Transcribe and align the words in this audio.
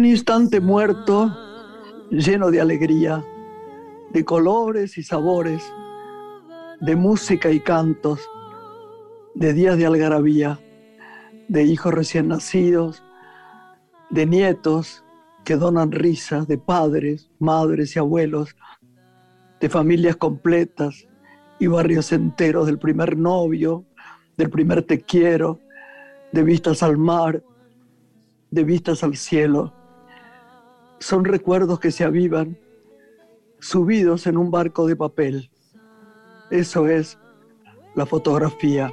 Un 0.00 0.06
instante 0.06 0.60
muerto, 0.60 1.30
lleno 2.10 2.50
de 2.50 2.58
alegría, 2.58 3.22
de 4.10 4.24
colores 4.24 4.96
y 4.96 5.02
sabores, 5.02 5.62
de 6.80 6.96
música 6.96 7.50
y 7.50 7.60
cantos, 7.60 8.26
de 9.34 9.52
días 9.52 9.76
de 9.76 9.84
algarabía, 9.84 10.58
de 11.48 11.64
hijos 11.64 11.92
recién 11.92 12.28
nacidos, 12.28 13.02
de 14.08 14.24
nietos 14.24 15.04
que 15.44 15.56
donan 15.56 15.92
risas, 15.92 16.48
de 16.48 16.56
padres, 16.56 17.30
madres 17.38 17.94
y 17.94 17.98
abuelos, 17.98 18.56
de 19.60 19.68
familias 19.68 20.16
completas 20.16 21.06
y 21.58 21.66
barrios 21.66 22.10
enteros 22.12 22.64
del 22.64 22.78
primer 22.78 23.18
novio, 23.18 23.84
del 24.38 24.48
primer 24.48 24.82
te 24.82 25.02
quiero, 25.02 25.60
de 26.32 26.42
vistas 26.42 26.82
al 26.82 26.96
mar, 26.96 27.44
de 28.50 28.64
vistas 28.64 29.04
al 29.04 29.14
cielo 29.14 29.74
son 31.00 31.24
recuerdos 31.24 31.80
que 31.80 31.90
se 31.90 32.04
avivan 32.04 32.56
subidos 33.58 34.26
en 34.26 34.36
un 34.36 34.50
barco 34.50 34.86
de 34.86 34.96
papel. 34.96 35.50
Eso 36.50 36.86
es 36.86 37.18
la 37.94 38.06
fotografía. 38.06 38.92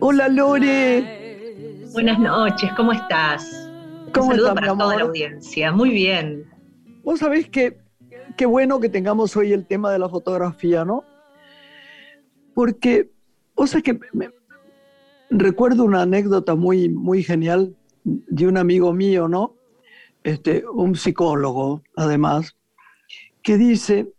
Hola 0.00 0.28
Lore. 0.28 1.84
Buenas 1.92 2.18
noches, 2.18 2.70
¿cómo 2.76 2.92
estás? 2.92 3.70
¿Cómo 4.12 4.26
Un 4.28 4.32
saludo 4.36 4.54
para 4.54 4.72
mi 4.72 4.78
toda 4.78 4.96
la 4.96 5.02
audiencia. 5.02 5.72
Muy 5.72 5.90
bien. 5.90 6.44
Vos 7.02 7.20
sabés 7.20 7.48
que 7.48 7.78
qué 8.36 8.46
bueno 8.46 8.80
que 8.80 8.88
tengamos 8.88 9.36
hoy 9.36 9.52
el 9.52 9.66
tema 9.66 9.90
de 9.92 9.98
la 9.98 10.08
fotografía, 10.08 10.84
¿no? 10.84 11.04
Porque, 12.54 13.10
o 13.54 13.66
sea 13.66 13.80
que 13.80 13.98
me- 14.12 14.30
recuerdo 15.30 15.84
una 15.84 16.02
anécdota 16.02 16.54
muy, 16.54 16.88
muy 16.88 17.22
genial 17.22 17.74
de 18.04 18.46
un 18.46 18.56
amigo 18.56 18.92
mío, 18.92 19.28
¿no? 19.28 19.56
Este, 20.22 20.64
un 20.66 20.96
psicólogo, 20.96 21.82
además, 21.96 22.56
que 23.42 23.56
dice, 23.56 24.12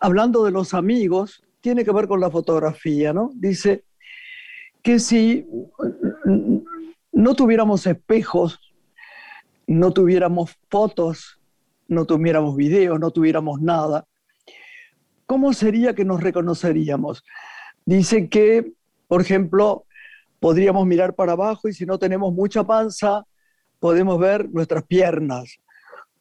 hablando 0.00 0.44
de 0.44 0.50
los 0.50 0.74
amigos, 0.74 1.42
tiene 1.60 1.84
que 1.84 1.92
ver 1.92 2.08
con 2.08 2.20
la 2.20 2.30
fotografía, 2.30 3.12
¿no? 3.12 3.30
Dice 3.34 3.84
que 4.82 4.98
si 4.98 5.46
no 7.12 7.34
tuviéramos 7.34 7.86
espejos, 7.86 8.60
no 9.66 9.92
tuviéramos 9.92 10.58
fotos, 10.70 11.40
no 11.88 12.04
tuviéramos 12.04 12.56
videos, 12.56 13.00
no 13.00 13.10
tuviéramos 13.10 13.60
nada, 13.60 14.06
¿cómo 15.26 15.52
sería 15.52 15.94
que 15.94 16.04
nos 16.04 16.22
reconoceríamos? 16.22 17.24
Dice 17.86 18.28
que, 18.28 18.72
por 19.08 19.20
ejemplo, 19.20 19.86
podríamos 20.40 20.86
mirar 20.86 21.14
para 21.14 21.32
abajo 21.32 21.68
y 21.68 21.74
si 21.74 21.86
no 21.86 21.98
tenemos 21.98 22.32
mucha 22.32 22.64
panza, 22.64 23.24
podemos 23.78 24.18
ver 24.18 24.48
nuestras 24.50 24.84
piernas, 24.84 25.58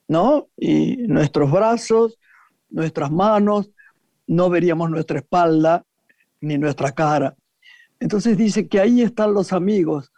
¿no? 0.08 0.50
Y 0.58 0.98
nuestros 1.08 1.52
brazos, 1.52 2.20
nuestras 2.70 3.12
manos, 3.12 3.70
no 4.28 4.50
veríamos 4.50 4.90
nuestra 4.90 5.20
espalda 5.20 5.86
ni 6.42 6.58
nuestra 6.58 6.92
cara. 6.92 7.36
Entonces 8.00 8.38
dice 8.38 8.68
que 8.68 8.80
ahí 8.80 9.02
están 9.02 9.34
los 9.34 9.54
amigos 9.54 10.12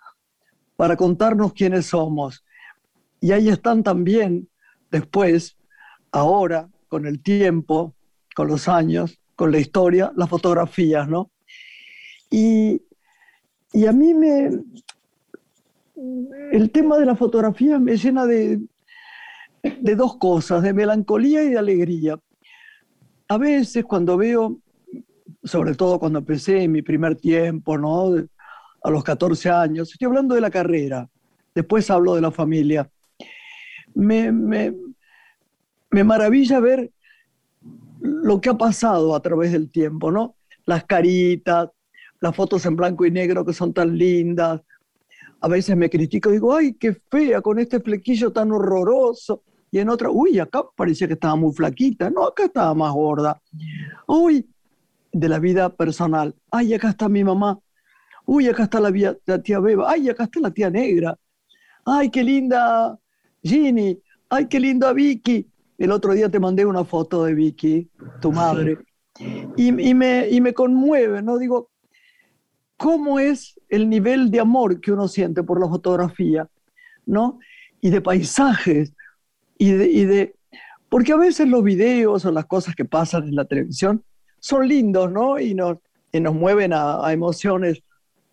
para 0.76 0.98
contarnos 0.98 1.54
quiénes 1.54 1.86
somos. 1.86 2.44
Y 3.22 3.32
ahí 3.32 3.50
están 3.50 3.84
también 3.84 4.50
después, 4.92 5.58
ahora, 6.12 6.70
con 6.88 7.06
el 7.06 7.22
tiempo, 7.22 7.96
con 8.36 8.48
los 8.48 8.68
años, 8.68 9.20
con 9.36 9.52
la 9.52 9.60
historia, 9.60 10.12
las 10.16 10.30
fotografías, 10.30 11.08
¿no? 11.08 11.32
Y, 12.36 12.82
y 13.72 13.86
a 13.86 13.94
mí 13.94 14.14
me... 14.14 14.50
El 16.52 16.70
tema 16.70 16.98
de 16.98 17.06
la 17.06 17.16
fotografía 17.16 17.80
me 17.80 17.96
llena 17.96 18.26
de, 18.26 18.60
de 19.64 19.96
dos 19.96 20.18
cosas, 20.18 20.62
de 20.62 20.74
melancolía 20.74 21.44
y 21.44 21.52
de 21.52 21.58
alegría. 21.58 22.20
A 23.30 23.38
veces 23.38 23.86
cuando 23.86 24.18
veo, 24.18 24.60
sobre 25.46 25.76
todo 25.76 25.98
cuando 25.98 26.20
empecé 26.20 26.64
en 26.64 26.74
mi 26.74 26.82
primer 26.82 27.16
tiempo, 27.16 27.78
¿no? 27.78 28.14
A 28.84 28.90
los 28.90 29.04
14 29.06 29.50
años, 29.50 29.90
estoy 29.94 30.08
hablando 30.08 30.36
de 30.36 30.42
la 30.42 30.52
carrera, 30.52 31.10
después 31.56 31.90
hablo 31.90 32.16
de 32.16 32.22
la 32.22 32.32
familia, 32.32 32.92
me, 33.94 34.34
me, 34.34 34.76
me 35.90 36.04
maravilla 36.04 36.60
ver 36.60 36.92
lo 38.02 38.42
que 38.42 38.50
ha 38.50 38.58
pasado 38.58 39.16
a 39.16 39.22
través 39.22 39.54
del 39.54 39.72
tiempo, 39.72 40.12
¿no? 40.12 40.36
Las 40.66 40.84
caritas, 40.84 41.70
las 42.22 42.36
fotos 42.36 42.66
en 42.66 42.76
blanco 42.76 43.06
y 43.06 43.12
negro 43.12 43.46
que 43.46 43.54
son 43.54 43.74
tan 43.74 43.98
lindas. 43.98 44.62
A 45.42 45.48
veces 45.48 45.76
me 45.76 45.90
critico, 45.90 46.32
digo, 46.32 46.56
ay, 46.56 46.74
qué 46.74 46.94
fea 46.94 47.42
con 47.42 47.60
este 47.60 47.80
flequillo 47.80 48.32
tan 48.32 48.52
horroroso. 48.52 49.44
Y 49.72 49.80
en 49.80 49.90
otra, 49.90 50.10
uy, 50.10 50.40
acá 50.40 50.64
parecía 50.76 51.08
que 51.08 51.14
estaba 51.14 51.36
muy 51.36 51.54
flaquita. 51.54 52.10
No, 52.10 52.24
acá 52.24 52.46
estaba 52.46 52.74
más 52.74 52.94
gorda. 52.94 53.42
Uy, 54.08 54.48
de 55.12 55.30
la 55.30 55.40
vida 55.40 55.70
personal. 55.70 56.34
Ay, 56.50 56.74
acá 56.74 56.90
está 56.90 57.10
mi 57.10 57.24
mamá. 57.24 57.60
Uy, 58.26 58.48
acá 58.48 58.64
está 58.64 58.80
la, 58.80 58.90
vía- 58.90 59.18
la 59.26 59.42
tía 59.42 59.60
Beba. 59.60 59.92
Ay, 59.92 60.10
acá 60.10 60.24
está 60.24 60.40
la 60.40 60.52
tía 60.52 60.70
Negra. 60.70 61.18
Ay, 61.86 62.10
qué 62.10 62.24
linda 62.24 62.98
Ginny. 63.44 64.00
Ay, 64.30 64.48
qué 64.48 64.60
linda 64.60 64.94
Vicky. 64.94 65.48
El 65.78 65.92
otro 65.92 66.14
día 66.14 66.30
te 66.30 66.40
mandé 66.40 66.66
una 66.66 66.86
foto 66.86 67.26
de 67.26 67.34
Vicky, 67.36 67.90
tu 68.22 68.32
madre. 68.32 68.80
Y, 69.58 69.90
y 69.90 69.94
me, 69.94 70.28
y 70.30 70.42
me 70.42 70.54
conmueve, 70.54 71.22
¿no? 71.22 71.38
Digo, 71.38 71.70
¿cómo 72.78 73.20
es 73.20 73.60
el 73.70 73.90
nivel 73.90 74.32
de 74.32 74.40
amor 74.40 74.82
que 74.82 74.92
uno 74.92 75.08
siente 75.08 75.44
por 75.44 75.60
la 75.60 75.68
fotografía, 75.68 76.48
¿no? 77.06 77.40
Y 77.82 77.90
de 77.90 78.02
paisajes, 78.02 78.94
y 79.58 79.72
de, 79.72 79.90
y 79.90 80.06
de... 80.06 80.36
Porque 80.90 81.14
a 81.14 81.18
veces 81.18 81.48
los 81.48 81.64
videos 81.64 82.26
o 82.26 82.32
las 82.32 82.46
cosas 82.46 82.76
que 82.76 82.86
pasan 82.86 83.28
en 83.28 83.36
la 83.36 83.46
televisión 83.46 84.04
son 84.40 84.68
lindos, 84.68 85.12
¿no? 85.12 85.40
Y 85.40 85.54
nos, 85.54 85.78
y 86.12 86.20
nos 86.20 86.34
mueven 86.34 86.74
a, 86.74 87.06
a 87.06 87.14
emociones 87.14 87.82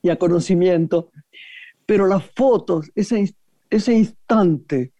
y 0.02 0.10
a 0.10 0.16
conocimiento. 0.16 1.10
Pero 1.86 2.06
las 2.06 2.24
fotos, 2.36 2.90
ese, 2.94 3.34
ese 3.70 3.94
instante 3.94 4.92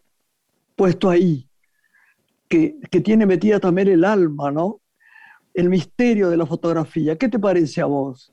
puesto 0.77 1.11
ahí, 1.11 1.49
que, 2.49 2.77
que 2.91 3.01
tiene 3.01 3.25
metida 3.25 3.61
también 3.61 3.89
el 3.89 4.05
alma, 4.05 4.51
¿no? 4.51 4.81
El 5.55 5.69
misterio 5.69 6.29
de 6.31 6.37
la 6.37 6.47
fotografía. 6.47 7.17
¿Qué 7.17 7.29
te 7.29 7.39
parece 7.39 7.81
a 7.81 7.87
vos? 7.87 8.33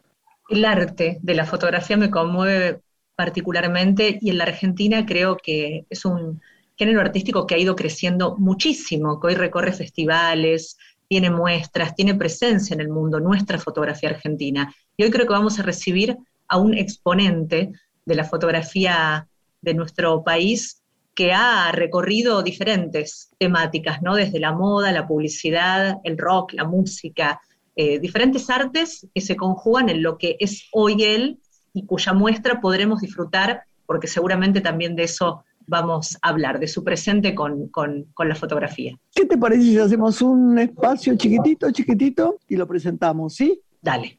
El 0.50 0.66
arte 0.66 1.20
de 1.22 1.34
la 1.36 1.46
fotografía 1.46 1.96
me 1.96 2.10
conmueve 2.10 2.82
particularmente 3.16 4.18
y 4.22 4.30
en 4.30 4.38
la 4.40 4.46
Argentina 4.46 5.06
creo 5.06 5.38
que 5.38 5.86
es 5.90 6.06
un 6.06 6.42
género 6.76 7.02
artístico 7.02 7.46
que 7.46 7.56
ha 7.56 7.60
ido 7.60 7.76
creciendo 7.76 8.38
muchísimo, 8.38 9.20
que 9.20 9.28
hoy 9.28 9.36
recorre 9.36 9.74
festivales, 9.74 10.78
tiene 11.08 11.30
muestras, 11.30 11.96
tiene 11.96 12.16
presencia 12.16 12.74
en 12.74 12.82
el 12.82 12.90
mundo, 12.90 13.20
nuestra 13.20 13.60
fotografía 13.60 14.10
argentina. 14.10 14.74
Y 14.96 15.04
hoy 15.04 15.12
creo 15.12 15.28
que 15.28 15.34
vamos 15.34 15.60
a 15.60 15.64
recibir 15.64 16.18
a 16.48 16.58
un 16.58 16.74
exponente 16.74 17.72
de 18.06 18.16
la 18.16 18.24
fotografía 18.24 19.28
de 19.62 19.74
nuestro 19.74 20.24
país 20.24 20.82
que 21.14 21.34
ha 21.34 21.72
recorrido 21.74 22.42
diferentes 22.42 23.30
temáticas, 23.38 24.02
¿no? 24.02 24.16
Desde 24.16 24.40
la 24.40 24.54
moda, 24.54 24.92
la 24.92 25.06
publicidad, 25.06 25.98
el 26.04 26.18
rock, 26.18 26.54
la 26.54 26.64
música, 26.64 27.42
eh, 27.82 27.98
diferentes 27.98 28.50
artes 28.50 29.08
que 29.16 29.22
se 29.22 29.38
conjugan 29.38 29.88
en 29.88 30.04
lo 30.04 30.18
que 30.18 30.36
es 30.42 30.68
hoy 30.74 31.02
él 31.02 31.40
y 31.72 31.86
cuya 31.86 32.12
muestra 32.12 32.60
podremos 32.60 33.00
disfrutar, 33.00 33.64
porque 33.86 34.08
seguramente 34.08 34.60
también 34.60 34.98
de 34.98 35.04
eso 35.04 35.46
vamos 35.66 36.18
a 36.22 36.28
hablar, 36.28 36.60
de 36.60 36.68
su 36.68 36.84
presente 36.84 37.34
con, 37.34 37.70
con, 37.70 38.04
con 38.14 38.28
la 38.28 38.36
fotografía. 38.36 38.98
¿Qué 39.16 39.26
te 39.26 39.38
parece 39.38 39.62
si 39.62 39.80
hacemos 39.80 40.22
un 40.22 40.60
espacio 40.60 41.16
chiquitito, 41.16 41.72
chiquitito 41.72 42.40
y 42.50 42.58
lo 42.58 42.68
presentamos, 42.68 43.36
sí? 43.36 43.62
Dale. 43.82 44.18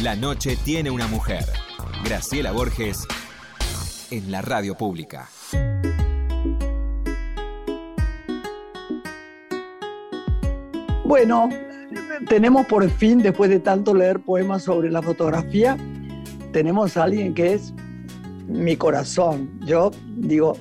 La 0.00 0.14
noche 0.14 0.56
tiene 0.64 0.92
una 0.92 1.08
mujer. 1.08 1.46
Graciela 2.04 2.52
Borges 2.52 3.08
en 4.12 4.30
la 4.30 4.40
radio 4.40 4.76
pública. 4.76 5.28
Bueno, 11.04 11.48
tenemos 12.28 12.66
por 12.66 12.88
fin, 12.90 13.18
después 13.18 13.50
de 13.50 13.60
tanto 13.60 13.94
leer 13.94 14.20
poemas 14.20 14.62
sobre 14.64 14.90
la 14.90 15.02
fotografía, 15.02 15.76
tenemos 16.52 16.96
a 16.96 17.04
alguien 17.04 17.34
que 17.34 17.54
es 17.54 17.72
mi 18.46 18.76
corazón. 18.76 19.50
Yo 19.66 19.90
digo, 20.16 20.56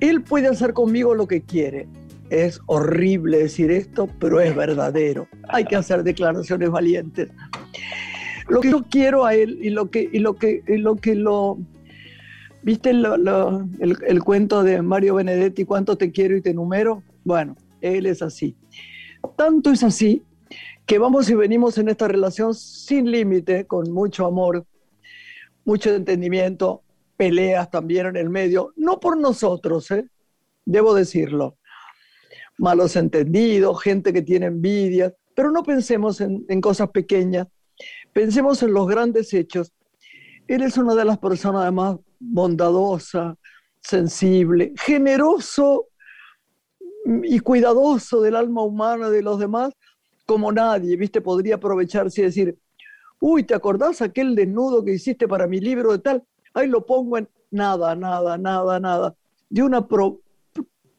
él 0.00 0.22
puede 0.22 0.48
hacer 0.48 0.72
conmigo 0.72 1.14
lo 1.14 1.26
que 1.26 1.42
quiere. 1.42 1.88
Es 2.30 2.60
horrible 2.66 3.38
decir 3.38 3.70
esto, 3.70 4.08
pero 4.18 4.40
es 4.40 4.54
verdadero. 4.54 5.28
Hay 5.48 5.64
que 5.64 5.76
hacer 5.76 6.02
declaraciones 6.02 6.70
valientes. 6.70 7.30
Lo 8.48 8.60
que 8.60 8.70
yo 8.70 8.84
quiero 8.90 9.24
a 9.24 9.34
él 9.34 9.58
y 9.62 9.70
lo 9.70 9.90
que, 9.90 10.08
y 10.12 10.18
lo, 10.18 10.36
que, 10.36 10.62
y 10.66 10.76
lo, 10.78 10.96
que 10.96 11.14
lo... 11.14 11.58
¿Viste 12.62 12.92
lo- 12.92 13.16
lo- 13.16 13.66
el, 13.78 13.96
el 14.06 14.22
cuento 14.22 14.62
de 14.62 14.82
Mario 14.82 15.14
Benedetti, 15.14 15.64
cuánto 15.64 15.96
te 15.96 16.10
quiero 16.10 16.36
y 16.36 16.42
te 16.42 16.52
numero? 16.52 17.02
Bueno, 17.24 17.56
él 17.80 18.06
es 18.06 18.20
así. 18.20 18.56
Tanto 19.36 19.70
es 19.70 19.82
así 19.82 20.22
que 20.88 20.98
vamos 20.98 21.28
y 21.28 21.34
venimos 21.34 21.76
en 21.76 21.90
esta 21.90 22.08
relación 22.08 22.54
sin 22.54 23.10
límite, 23.10 23.66
con 23.66 23.92
mucho 23.92 24.24
amor, 24.24 24.64
mucho 25.66 25.94
entendimiento, 25.94 26.82
peleas 27.14 27.70
también 27.70 28.06
en 28.06 28.16
el 28.16 28.30
medio, 28.30 28.72
no 28.74 28.98
por 28.98 29.18
nosotros, 29.18 29.90
¿eh? 29.90 30.08
debo 30.64 30.94
decirlo, 30.94 31.58
malos 32.56 32.96
entendidos, 32.96 33.82
gente 33.82 34.14
que 34.14 34.22
tiene 34.22 34.46
envidia, 34.46 35.14
pero 35.34 35.50
no 35.50 35.62
pensemos 35.62 36.22
en, 36.22 36.60
cosas 36.62 36.88
pequeñas, 36.88 37.48
pensemos 38.14 38.62
en 38.62 38.72
los 38.72 38.88
grandes 38.88 39.34
hechos. 39.34 39.74
Él 40.46 40.62
es 40.62 40.78
una 40.78 40.94
de 40.94 41.04
las 41.04 41.18
personas 41.18 41.64
además 41.64 41.98
bondadosa, 42.18 43.36
sensible, 43.82 44.72
generoso 44.86 45.88
y 47.24 47.40
cuidadoso 47.40 48.22
del 48.22 48.36
alma 48.36 48.62
humana 48.62 49.10
de 49.10 49.20
los 49.20 49.38
demás, 49.38 49.74
como 50.28 50.52
nadie, 50.52 50.94
¿viste? 50.98 51.22
Podría 51.22 51.54
aprovecharse 51.54 52.20
y 52.20 52.24
decir, 52.24 52.58
uy, 53.18 53.44
¿te 53.44 53.54
acordás 53.54 54.02
aquel 54.02 54.34
desnudo 54.34 54.84
que 54.84 54.92
hiciste 54.92 55.26
para 55.26 55.46
mi 55.46 55.58
libro 55.58 55.90
de 55.92 56.00
tal? 56.00 56.22
Ahí 56.52 56.66
lo 56.68 56.84
pongo 56.84 57.16
en 57.16 57.26
nada, 57.50 57.96
nada, 57.96 58.36
nada, 58.36 58.78
nada. 58.78 59.16
De 59.48 59.62
una 59.62 59.88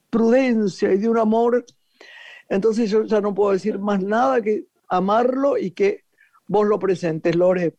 prudencia 0.10 0.92
y 0.92 0.98
de 0.98 1.08
un 1.08 1.20
amor. 1.20 1.64
Entonces 2.50 2.90
yo 2.90 3.04
ya 3.04 3.22
no 3.22 3.36
puedo 3.36 3.52
decir 3.52 3.78
más 3.78 4.02
nada 4.02 4.42
que 4.42 4.66
amarlo 4.88 5.60
y 5.60 5.72
que 5.72 6.06
vos 6.48 6.68
lo 6.68 6.80
presentes, 6.80 7.36
Lore. 7.36 7.76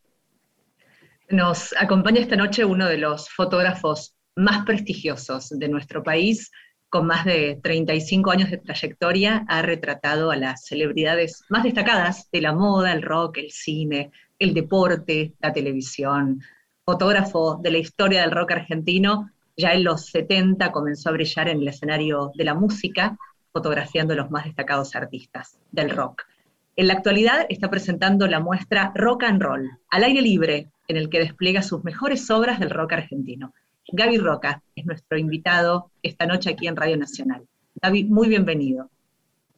Nos 1.31 1.75
acompaña 1.77 2.21
esta 2.21 2.37
noche 2.37 2.65
uno 2.65 2.87
de 2.87 2.99
los 2.99 3.29
fotógrafos 3.29 4.15
más 4.37 4.65
prestigiosos 4.65 5.49
de 5.49 5.69
nuestro 5.69 6.05
país, 6.05 6.49
con 6.91 7.07
más 7.07 7.25
de 7.25 7.59
35 7.63 8.33
años 8.33 8.51
de 8.51 8.59
trayectoria, 8.59 9.45
ha 9.49 9.63
retratado 9.63 10.33
a 10.33 10.37
las 10.37 10.67
celebridades 10.67 11.45
más 11.49 11.63
destacadas 11.63 12.29
de 12.33 12.41
la 12.41 12.53
moda, 12.53 12.93
el 12.93 13.03
rock, 13.03 13.39
el 13.39 13.53
cine, 13.53 14.11
el 14.41 14.55
deporte, 14.55 15.35
la 15.41 15.53
televisión. 15.53 16.43
Fotógrafo 16.85 17.61
de 17.63 17.71
la 17.71 17.79
historia 17.79 18.23
del 18.23 18.33
rock 18.33 18.51
argentino, 18.53 19.31
ya 19.57 19.73
en 19.73 19.85
los 19.85 20.07
70 20.07 20.73
comenzó 20.73 21.11
a 21.11 21.13
brillar 21.13 21.49
en 21.49 21.63
el 21.63 21.69
escenario 21.69 22.33
de 22.35 22.45
la 22.45 22.55
música, 22.55 23.17
fotografiando 23.53 24.15
a 24.15 24.17
los 24.17 24.31
más 24.31 24.45
destacados 24.45 24.97
artistas 24.97 25.59
del 25.71 25.91
rock. 25.91 26.25
En 26.75 26.89
la 26.89 26.95
actualidad 26.95 27.47
está 27.49 27.71
presentando 27.71 28.27
la 28.27 28.41
muestra 28.41 28.91
Rock 28.97 29.25
and 29.25 29.41
Roll, 29.41 29.71
al 29.91 30.03
aire 30.03 30.23
libre, 30.23 30.69
en 30.89 30.97
el 30.97 31.09
que 31.09 31.21
despliega 31.21 31.63
sus 31.63 31.85
mejores 31.85 32.29
obras 32.31 32.59
del 32.59 32.71
rock 32.71 32.95
argentino. 32.95 33.53
Gaby 33.93 34.19
Roca 34.19 34.63
es 34.75 34.85
nuestro 34.87 35.19
invitado 35.19 35.91
esta 36.03 36.27
noche 36.27 36.51
aquí 36.51 36.67
en 36.67 36.77
Radio 36.77 36.97
Nacional. 36.97 37.43
Gaby, 37.83 38.05
muy 38.05 38.29
bienvenido. 38.29 38.89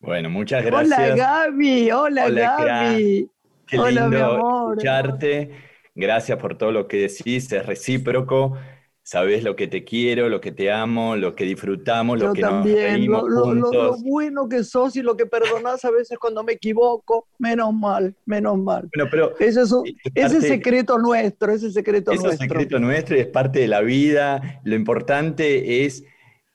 Bueno, 0.01 0.31
muchas 0.31 0.65
gracias. 0.65 0.99
Hola 0.99 1.17
Gaby, 1.17 1.91
hola, 1.91 2.31
Gaby. 2.31 3.29
Qué 3.67 3.79
lindo 3.79 4.71
escucharte. 4.71 5.51
Gracias 5.95 6.39
por 6.39 6.57
todo 6.57 6.73
lo 6.73 6.89
que 6.89 7.09
decís, 7.09 7.53
es 7.53 7.67
recíproco 7.67 8.57
sabes 9.03 9.43
lo 9.43 9.57
que 9.57 9.67
te 9.67 9.85
quiero, 9.85 10.29
lo 10.29 10.41
que 10.41 10.53
te 10.53 10.71
amo, 10.71 11.17
lo 11.17 11.35
que 11.35 11.45
disfrutamos, 11.45 12.21
lo 12.21 12.33
que 12.33 12.43
nos 12.43 12.65
reímos 12.65 13.25
lo, 13.29 13.45
juntos. 13.45 13.73
Lo, 13.73 13.97
bueno 13.99 14.49
que 14.49 14.63
sos 14.63 14.95
y 14.97 15.03
lo 15.03 15.17
que 15.17 15.27
perdonás 15.27 15.85
a 15.85 15.91
veces 15.91 16.19
cuando 16.19 16.45
me 16.45 16.53
equivoco, 16.53 17.27
menos 17.39 17.75
mal, 17.75 18.15
menos 18.25 18.59
mal. 18.59 18.89
Bueno, 18.95 19.11
pero 19.11 19.39
ese 19.41 19.63
es, 19.63 19.75
ese 20.15 20.41
secreto 20.41 20.99
nuestro, 20.99 21.53
ese 21.53 21.71
secreto 21.73 22.13
nuestro. 22.13 22.31
Ese 22.31 22.39
secreto 22.39 22.79
nuestro 22.79 23.17
y 23.17 23.21
es 23.21 23.27
parte 23.27 23.59
de 23.59 23.69
la 23.69 23.81
vida. 23.81 24.61
Lo 24.65 24.77
importante 24.77 25.85
es 25.85 26.05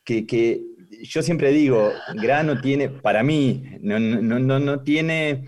que, 0.06 0.26
que 0.26 0.64
yo 1.04 1.22
siempre 1.22 1.52
digo, 1.52 1.92
Grano 2.16 2.62
tiene, 2.62 2.88
para 2.90 3.24
mí, 3.24 3.78
no, 3.82 4.00
no, 4.00 4.40
no, 4.40 4.60
no 4.60 4.84
tiene, 4.84 5.44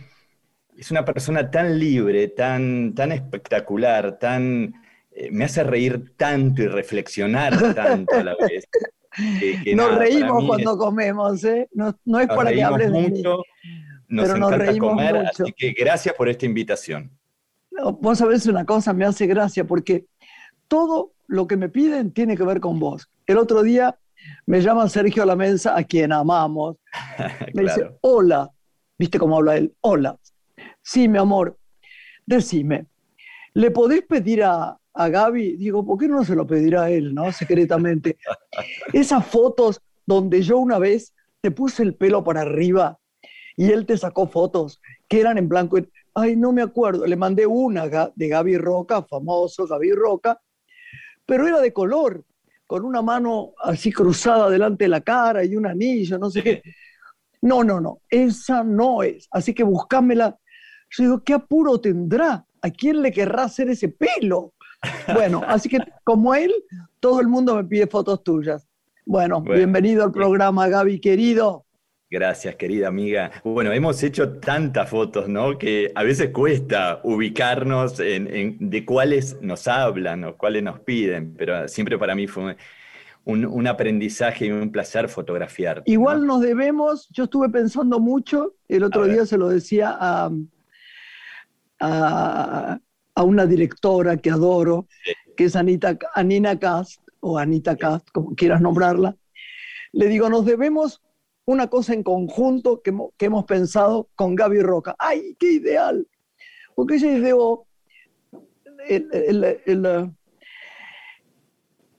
es 0.77 0.91
una 0.91 1.05
persona 1.05 1.49
tan 1.49 1.79
libre, 1.79 2.27
tan, 2.27 2.93
tan 2.93 3.13
espectacular, 3.13 4.19
tan 4.19 4.73
eh, 5.19 5.29
me 5.31 5.43
hace 5.43 5.63
reír 5.65 6.13
tanto 6.15 6.63
y 6.63 6.67
reflexionar 6.67 7.73
tanto 7.75 8.15
a 8.15 8.23
la 8.23 8.35
vez. 8.35 8.65
nos 9.75 9.97
reímos 9.97 10.45
cuando 10.45 10.77
comemos, 10.77 11.43
¿eh? 11.43 11.67
No, 11.73 12.19
es 12.19 12.27
para 12.27 12.51
que 12.53 12.63
hables 12.63 12.89
mucho, 12.89 13.43
Nos 14.07 14.25
pero 14.25 14.37
nos 14.39 14.57
reímos 14.57 14.91
comer, 14.91 15.15
mucho. 15.15 15.43
así 15.43 15.53
que 15.57 15.71
gracias 15.73 16.15
por 16.15 16.29
esta 16.29 16.45
invitación. 16.45 17.11
vos 17.99 18.17
sabés 18.17 18.45
una 18.47 18.65
cosa, 18.65 18.93
me 18.93 19.03
hace 19.03 19.27
gracia 19.27 19.65
porque 19.65 20.05
todo 20.69 21.11
lo 21.27 21.47
que 21.47 21.57
me 21.57 21.67
piden 21.67 22.13
tiene 22.13 22.37
que 22.37 22.43
ver 22.43 22.61
con 22.61 22.79
vos. 22.79 23.09
El 23.27 23.39
otro 23.39 23.61
día 23.61 23.99
me 24.45 24.61
llama 24.61 24.87
Sergio 24.87 25.25
Lamensa, 25.25 25.77
a 25.77 25.83
quien 25.83 26.13
amamos. 26.13 26.77
Me 27.53 27.63
dice, 27.63 27.89
hola. 28.01 28.49
¿Viste 28.97 29.17
cómo 29.19 29.37
habla 29.37 29.57
él? 29.57 29.73
Hola. 29.81 30.17
Sí, 30.81 31.07
mi 31.07 31.17
amor, 31.17 31.57
decime, 32.25 32.87
¿le 33.53 33.71
podés 33.71 34.01
pedir 34.01 34.43
a, 34.43 34.79
a 34.99 35.07
Gaby, 35.07 35.55
digo, 35.55 35.85
¿por 35.85 35.97
qué 35.97 36.09
no 36.09 36.25
se 36.25 36.35
lo 36.35 36.45
pedirá 36.45 36.89
él, 36.89 37.15
no? 37.15 37.31
Secretamente. 37.31 38.17
Esas 38.91 39.25
fotos 39.25 39.79
donde 40.05 40.41
yo 40.41 40.57
una 40.57 40.77
vez 40.77 41.13
te 41.39 41.51
puse 41.51 41.83
el 41.83 41.95
pelo 41.95 42.21
para 42.21 42.41
arriba 42.41 42.99
y 43.55 43.71
él 43.71 43.85
te 43.85 43.97
sacó 43.97 44.27
fotos 44.27 44.81
que 45.07 45.21
eran 45.21 45.37
en 45.37 45.47
blanco. 45.47 45.77
Ay, 46.13 46.35
no 46.35 46.51
me 46.51 46.61
acuerdo. 46.61 47.07
Le 47.07 47.15
mandé 47.15 47.47
una 47.47 47.87
de 48.13 48.27
Gaby 48.27 48.57
Roca, 48.57 49.01
famoso 49.03 49.65
Gaby 49.65 49.93
Roca, 49.93 50.41
pero 51.25 51.47
era 51.47 51.61
de 51.61 51.71
color, 51.71 52.25
con 52.67 52.83
una 52.83 53.01
mano 53.01 53.53
así 53.63 53.93
cruzada 53.93 54.49
delante 54.49 54.83
de 54.83 54.89
la 54.89 54.99
cara 54.99 55.45
y 55.45 55.55
un 55.55 55.65
anillo, 55.65 56.19
no 56.19 56.29
sé 56.29 56.43
qué. 56.43 56.61
No, 57.41 57.63
no, 57.63 57.79
no, 57.79 58.01
esa 58.09 58.65
no 58.65 59.01
es. 59.01 59.29
Así 59.31 59.53
que 59.53 59.63
buscámela. 59.63 60.37
Yo 60.89 61.03
digo, 61.05 61.23
¿qué 61.23 61.35
apuro 61.35 61.79
tendrá? 61.79 62.45
¿A 62.61 62.69
quién 62.69 63.01
le 63.01 63.13
querrá 63.13 63.43
hacer 63.43 63.69
ese 63.69 63.87
pelo? 63.87 64.55
Bueno, 65.13 65.41
así 65.47 65.69
que 65.69 65.79
como 66.03 66.33
él, 66.35 66.53
todo 66.99 67.19
el 67.21 67.27
mundo 67.27 67.55
me 67.55 67.63
pide 67.63 67.87
fotos 67.87 68.23
tuyas. 68.23 68.67
Bueno, 69.05 69.41
bienvenido 69.41 70.03
al 70.03 70.11
programa, 70.11 70.67
Gaby, 70.67 70.99
querido. 70.99 71.65
Gracias, 72.11 72.55
querida 72.55 72.87
amiga. 72.87 73.29
Bueno, 73.43 73.71
hemos 73.71 74.01
hecho 74.01 74.39
tantas 74.39 74.89
fotos, 74.89 75.27
¿no? 75.27 75.59
Que 75.59 75.91
a 75.93 76.03
veces 76.03 76.31
cuesta 76.31 77.01
ubicarnos 77.03 77.99
en, 77.99 78.57
de 78.59 78.85
cuáles 78.85 79.39
nos 79.41 79.67
hablan 79.67 80.23
o 80.23 80.35
cuáles 80.35 80.63
nos 80.63 80.79
piden, 80.79 81.35
pero 81.35 81.67
siempre 81.67 81.99
para 81.99 82.15
mí 82.15 82.25
fue 82.25 82.55
un, 83.25 83.67
aprendizaje 83.67 84.47
y 84.47 84.51
un 84.51 84.71
placer 84.71 85.07
fotografiar. 85.07 85.83
Igual 85.85 86.25
nos 86.25 86.41
debemos, 86.41 87.07
yo 87.09 87.25
estuve 87.25 87.47
pensando 87.49 87.99
mucho, 87.99 88.55
el 88.67 88.83
otro 88.83 89.05
día 89.05 89.27
se 89.27 89.37
lo 89.37 89.49
decía 89.49 89.95
a, 89.99 90.31
a, 91.79 92.79
a 93.19 93.23
una 93.23 93.45
directora 93.45 94.15
que 94.15 94.29
adoro, 94.29 94.87
que 95.35 95.43
es 95.43 95.57
Anita, 95.57 95.97
Anina 96.15 96.57
Cast, 96.57 97.01
o 97.19 97.37
Anita 97.37 97.75
Cast, 97.75 98.09
como 98.13 98.33
quieras 98.33 98.61
nombrarla. 98.61 99.17
Le 99.91 100.07
digo, 100.07 100.29
nos 100.29 100.45
debemos 100.45 101.01
una 101.43 101.67
cosa 101.67 101.93
en 101.93 102.01
conjunto 102.01 102.81
que, 102.81 102.97
que 103.17 103.25
hemos 103.25 103.43
pensado 103.43 104.07
con 104.15 104.35
Gaby 104.35 104.61
Roca. 104.61 104.95
¡Ay, 104.97 105.35
qué 105.37 105.51
ideal! 105.51 106.07
Porque 106.75 106.95
ella 106.95 107.11
ideó 107.11 107.67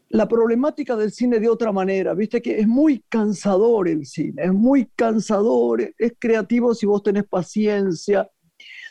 la 0.09 0.27
problemática 0.27 0.97
del 0.97 1.13
cine 1.13 1.39
de 1.39 1.51
otra 1.51 1.71
manera. 1.71 2.15
Viste 2.15 2.41
que 2.41 2.61
es 2.61 2.67
muy 2.67 3.05
cansador 3.11 3.89
el 3.89 4.07
cine, 4.07 4.45
es 4.45 4.55
muy 4.55 4.87
cansador, 4.97 5.83
es 5.99 6.15
creativo 6.19 6.75
si 6.75 6.87
vos 6.87 7.03
tenés 7.03 7.25
paciencia. 7.25 8.31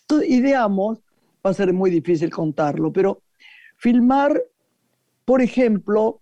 Entonces, 0.01 0.29
ideamos 0.29 0.99
va 1.45 1.51
a 1.51 1.53
ser 1.53 1.73
muy 1.73 1.89
difícil 1.89 2.29
contarlo, 2.29 2.91
pero 2.91 3.21
filmar, 3.77 4.41
por 5.25 5.41
ejemplo, 5.41 6.21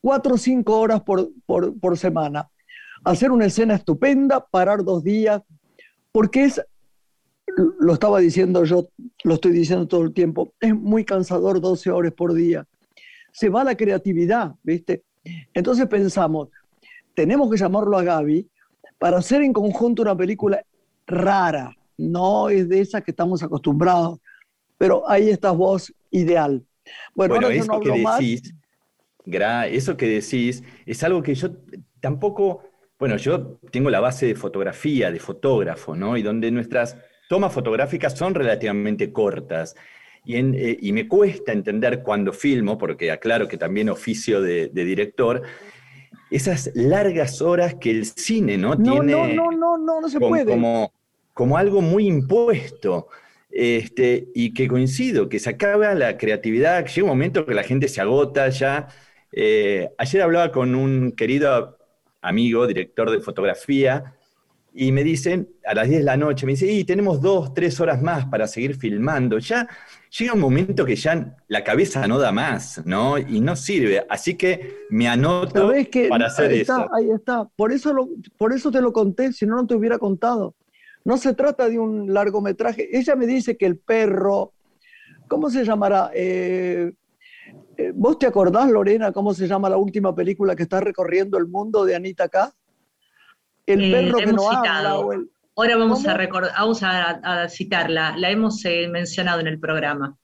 cuatro 0.00 0.34
o 0.34 0.38
cinco 0.38 0.78
horas 0.78 1.02
por, 1.02 1.30
por, 1.46 1.96
semana, 1.96 2.50
hacer 3.04 3.30
una 3.30 3.46
escena 3.46 3.74
estupenda, 3.74 4.44
parar 4.44 4.84
dos 4.84 5.04
días, 5.04 5.42
porque 6.12 6.44
es, 6.44 6.60
lo 7.78 7.92
estaba 7.92 8.18
diciendo 8.18 8.64
yo, 8.64 8.88
lo 9.24 9.34
estoy 9.34 9.52
diciendo 9.52 9.86
todo 9.86 10.02
el 10.02 10.12
tiempo, 10.12 10.54
es 10.60 10.74
muy 10.74 11.04
cansador 11.04 11.60
12 11.60 11.90
horas 11.90 12.12
por 12.12 12.34
día. 12.34 12.66
Se 13.32 13.48
va 13.48 13.62
la 13.62 13.76
creatividad, 13.76 14.54
¿viste? 14.62 15.04
Entonces 15.54 15.86
pensamos, 15.86 16.48
tenemos 17.14 17.50
que 17.50 17.56
llamarlo 17.56 17.96
a 17.98 18.02
Gaby 18.02 18.48
para 18.98 19.18
hacer 19.18 19.42
en 19.42 19.52
conjunto 19.52 20.02
una 20.02 20.16
película 20.16 20.64
rara, 21.06 21.76
no 21.96 22.48
es 22.48 22.68
de 22.68 22.80
esas 22.80 23.02
que 23.04 23.10
estamos 23.10 23.42
acostumbrados 23.42 24.20
pero 24.80 25.06
ahí 25.06 25.28
estás 25.28 25.54
vos 25.54 25.94
ideal. 26.10 26.64
Bueno, 27.14 27.36
eso 27.50 27.80
que 27.80 27.90
decís, 27.90 28.54
eso 29.26 29.96
que 29.98 30.08
decís 30.08 30.64
es 30.86 31.04
algo 31.04 31.22
que 31.22 31.34
yo 31.34 31.50
tampoco, 32.00 32.62
bueno, 32.98 33.18
yo 33.18 33.58
tengo 33.70 33.90
la 33.90 34.00
base 34.00 34.24
de 34.24 34.34
fotografía, 34.34 35.12
de 35.12 35.20
fotógrafo, 35.20 35.94
¿no? 35.94 36.16
Y 36.16 36.22
donde 36.22 36.50
nuestras 36.50 36.96
tomas 37.28 37.52
fotográficas 37.52 38.16
son 38.16 38.34
relativamente 38.34 39.12
cortas. 39.12 39.76
Y, 40.24 40.36
eh, 40.36 40.92
me 40.94 41.06
cuesta 41.06 41.52
entender 41.52 42.02
cuando 42.02 42.32
filmo, 42.32 42.78
porque 42.78 43.10
aclaro 43.10 43.48
que 43.48 43.58
también 43.58 43.90
oficio 43.90 44.40
de, 44.40 44.70
director, 44.70 45.42
esas 46.30 46.70
largas 46.74 47.42
horas 47.42 47.74
que 47.74 47.90
el 47.90 48.06
cine 48.06 48.56
no, 48.56 48.78
tiene. 48.78 49.12
No, 49.12 49.26
no, 49.26 49.50
no, 49.50 49.76
no, 49.76 50.00
no 50.00 50.08
se 50.08 50.18
puede. 50.18 50.46
Como 50.46 50.90
como 51.40 51.56
algo 51.56 51.80
muy 51.80 52.06
impuesto. 52.06 53.08
Este, 53.52 54.28
y 54.34 54.54
que 54.54 54.68
coincido, 54.68 55.28
que 55.28 55.40
se 55.40 55.50
acaba 55.50 55.94
la 55.94 56.16
creatividad, 56.16 56.86
llega 56.86 57.04
un 57.04 57.08
momento 57.08 57.44
que 57.44 57.54
la 57.54 57.64
gente 57.64 57.88
se 57.88 58.00
agota 58.00 58.48
ya. 58.48 58.88
Eh, 59.32 59.90
ayer 59.98 60.22
hablaba 60.22 60.52
con 60.52 60.74
un 60.74 61.12
querido 61.12 61.78
amigo, 62.22 62.66
director 62.66 63.10
de 63.10 63.20
fotografía, 63.20 64.14
y 64.72 64.92
me 64.92 65.02
dicen, 65.02 65.48
a 65.64 65.74
las 65.74 65.88
10 65.88 66.00
de 66.00 66.04
la 66.04 66.16
noche, 66.16 66.46
me 66.46 66.52
dice, 66.52 66.70
y 66.70 66.84
tenemos 66.84 67.20
dos, 67.20 67.52
tres 67.54 67.80
horas 67.80 68.00
más 68.00 68.26
para 68.26 68.46
seguir 68.46 68.76
filmando. 68.76 69.38
Ya 69.38 69.68
llega 70.16 70.32
un 70.32 70.40
momento 70.40 70.84
que 70.84 70.94
ya 70.94 71.36
la 71.48 71.64
cabeza 71.64 72.06
no 72.06 72.18
da 72.18 72.30
más, 72.30 72.80
¿no? 72.86 73.18
Y 73.18 73.40
no 73.40 73.56
sirve. 73.56 74.06
Así 74.08 74.36
que 74.36 74.86
me 74.90 75.08
anoto 75.08 75.72
para 76.08 76.26
hacer 76.26 76.52
ahí 76.52 76.60
eso. 76.60 76.82
Está, 76.82 76.88
ahí 76.96 77.10
está. 77.10 77.48
Por 77.56 77.72
eso, 77.72 78.08
por 78.36 78.52
eso 78.52 78.70
te 78.70 78.80
lo 78.80 78.92
conté, 78.92 79.32
si 79.32 79.44
no, 79.44 79.56
no 79.56 79.66
te 79.66 79.74
hubiera 79.74 79.98
contado. 79.98 80.54
No 81.04 81.16
se 81.16 81.34
trata 81.34 81.68
de 81.68 81.78
un 81.78 82.12
largometraje. 82.12 82.96
Ella 82.96 83.16
me 83.16 83.26
dice 83.26 83.56
que 83.56 83.66
el 83.66 83.78
perro, 83.78 84.52
¿cómo 85.28 85.50
se 85.50 85.64
llamará? 85.64 86.10
Eh, 86.14 86.92
eh, 87.76 87.92
¿Vos 87.94 88.18
te 88.18 88.26
acordás, 88.26 88.70
Lorena, 88.70 89.12
cómo 89.12 89.32
se 89.32 89.46
llama 89.46 89.70
la 89.70 89.76
última 89.76 90.14
película 90.14 90.54
que 90.54 90.64
está 90.64 90.80
recorriendo 90.80 91.38
el 91.38 91.46
mundo 91.46 91.84
de 91.84 91.96
Anita 91.96 92.28
K? 92.28 92.52
El 93.66 93.84
eh, 93.84 93.92
perro 93.92 94.18
que 94.18 94.32
no 94.32 94.50
habla. 94.50 94.90
Ahora 95.56 95.76
vamos, 95.76 96.06
a, 96.06 96.16
vamos 96.16 96.82
a, 96.82 97.48
citarla, 97.48 98.16
la 98.16 98.30
hemos 98.30 98.62
mencionado 98.90 99.40
en 99.40 99.46
el 99.46 99.58
programa. 99.58 100.16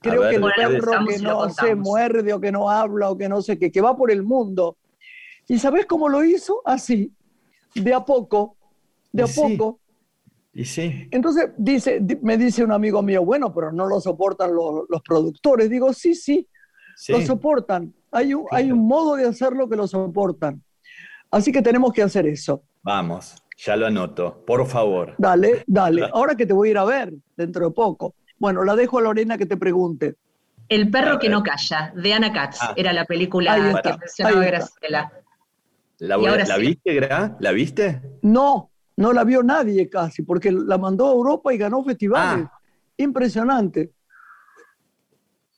Creo 0.00 0.28
que 0.28 0.36
el 0.36 0.42
perro 0.54 0.92
que 1.06 1.18
no 1.18 1.48
se 1.48 1.74
muerde 1.74 2.32
o 2.32 2.40
que 2.40 2.52
no 2.52 2.70
habla 2.70 3.10
o 3.10 3.16
que 3.16 3.28
no 3.28 3.42
sé 3.42 3.58
qué, 3.58 3.72
que 3.72 3.80
va 3.80 3.96
por 3.96 4.10
el 4.10 4.22
mundo. 4.22 4.76
¿Y 5.48 5.58
sabes 5.58 5.86
cómo 5.86 6.08
lo 6.08 6.24
hizo? 6.24 6.60
Así, 6.64 7.12
de 7.74 7.94
a 7.94 8.04
poco, 8.04 8.56
de 9.12 9.22
a 9.22 9.26
poco. 9.26 9.80
Y 10.54 10.64
sí. 10.64 11.08
Entonces 11.10 11.50
dice, 11.56 12.00
me 12.22 12.38
dice 12.38 12.62
un 12.62 12.70
amigo 12.70 13.02
mío, 13.02 13.24
bueno, 13.24 13.52
pero 13.52 13.72
no 13.72 13.86
lo 13.86 14.00
soportan 14.00 14.54
los, 14.54 15.02
productores. 15.02 15.68
Digo, 15.68 15.92
sí, 15.92 16.14
sí, 16.14 16.48
lo 17.08 17.20
soportan. 17.22 17.92
Hay 18.12 18.34
un, 18.34 18.46
hay 18.52 18.70
un 18.70 18.86
modo 18.86 19.16
de 19.16 19.26
hacerlo 19.26 19.68
que 19.68 19.74
lo 19.74 19.88
soportan. 19.88 20.62
Así 21.30 21.50
que 21.50 21.60
tenemos 21.60 21.92
que 21.92 22.02
hacer 22.02 22.26
eso. 22.26 22.62
Vamos, 22.82 23.34
ya 23.56 23.74
lo 23.74 23.86
anoto, 23.86 24.44
por 24.46 24.64
favor. 24.66 25.14
Dale, 25.18 25.64
dale. 25.66 26.08
Ahora 26.12 26.36
que 26.36 26.46
te 26.46 26.52
voy 26.52 26.68
a 26.68 26.70
ir 26.70 26.78
a 26.78 26.84
ver 26.84 27.12
dentro 27.36 27.66
de 27.66 27.74
poco. 27.74 28.14
Bueno, 28.38 28.62
la 28.62 28.76
dejo 28.76 28.98
a 28.98 29.02
Lorena 29.02 29.36
que 29.36 29.46
te 29.46 29.56
pregunte. 29.56 30.14
El 30.68 30.90
perro 30.90 31.18
que 31.18 31.28
no 31.28 31.42
calla, 31.42 31.92
de 31.96 32.14
Ana 32.14 32.32
Katz, 32.32 32.58
ah. 32.60 32.74
era 32.76 32.92
la 32.92 33.04
película 33.04 33.56
que 33.82 33.90
mencionaba 33.98 34.44
Graciela. 34.44 35.12
¿La, 35.98 36.16
¿la 36.16 36.56
viste, 36.56 36.94
Gra? 36.94 37.36
¿La 37.40 37.52
viste? 37.52 38.02
No, 38.22 38.70
no 38.96 39.12
la 39.12 39.24
vio 39.24 39.42
nadie 39.42 39.88
casi, 39.88 40.22
porque 40.22 40.52
la 40.52 40.78
mandó 40.78 41.08
a 41.08 41.12
Europa 41.12 41.52
y 41.52 41.58
ganó 41.58 41.82
festivales. 41.82 42.46
Ah. 42.50 42.60
Impresionante. 42.96 43.92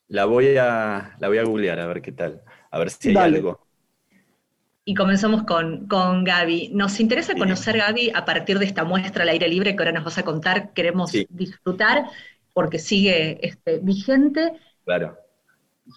La 0.09 0.25
voy, 0.25 0.57
a, 0.57 1.17
la 1.19 1.29
voy 1.29 1.39
a 1.39 1.45
googlear 1.45 1.81
a 1.81 1.87
ver 1.87 2.01
qué 2.01 2.13
tal, 2.13 2.43
a 2.71 2.79
ver 2.79 2.91
si 2.91 3.11
hay 3.11 3.17
algo. 3.17 3.67
Y 4.85 4.95
comenzamos 4.95 5.43
con, 5.43 5.89
con 5.89 6.23
Gaby. 6.23 6.71
Nos 6.73 7.01
interesa 7.01 7.35
conocer, 7.35 7.77
Gaby, 7.77 8.13
a 8.15 8.25
partir 8.25 8.61
de 8.61 8.67
esta 8.67 8.85
muestra 8.85 9.25
al 9.25 9.31
aire 9.31 9.49
libre 9.49 9.75
que 9.75 9.83
ahora 9.83 9.91
nos 9.91 10.05
vas 10.05 10.19
a 10.19 10.25
contar, 10.25 10.73
queremos 10.73 11.11
disfrutar 11.29 12.05
porque 12.53 12.79
sigue 12.79 13.45
este, 13.47 13.79
vigente. 13.79 14.53
Claro. 14.85 15.19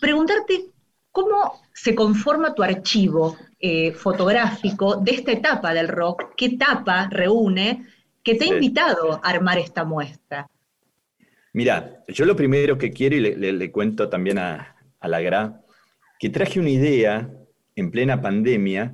Preguntarte 0.01 0.71
cómo 1.11 1.61
se 1.81 1.95
conforma 1.95 2.53
tu 2.53 2.61
archivo 2.61 3.37
eh, 3.57 3.93
fotográfico 3.93 4.97
de 4.97 5.11
esta 5.11 5.31
etapa 5.31 5.73
del 5.73 5.87
rock, 5.87 6.33
qué 6.35 6.47
etapa 6.47 7.07
reúne 7.09 7.85
que 8.21 8.35
te 8.35 8.45
ha 8.45 8.47
invitado 8.47 9.13
a 9.23 9.29
armar 9.29 9.59
esta 9.59 9.85
muestra. 9.85 10.49
Mira, 11.53 12.03
yo 12.09 12.25
lo 12.25 12.35
primero 12.35 12.77
que 12.77 12.91
quiero, 12.91 13.15
y 13.15 13.21
le, 13.21 13.71
cuento 13.71 14.09
también 14.09 14.39
a, 14.39 14.75
la 15.01 15.21
GRA, 15.21 15.61
que 16.19 16.29
traje 16.29 16.59
una 16.59 16.69
idea 16.69 17.29
en 17.77 17.91
plena 17.91 18.21
pandemia 18.21 18.93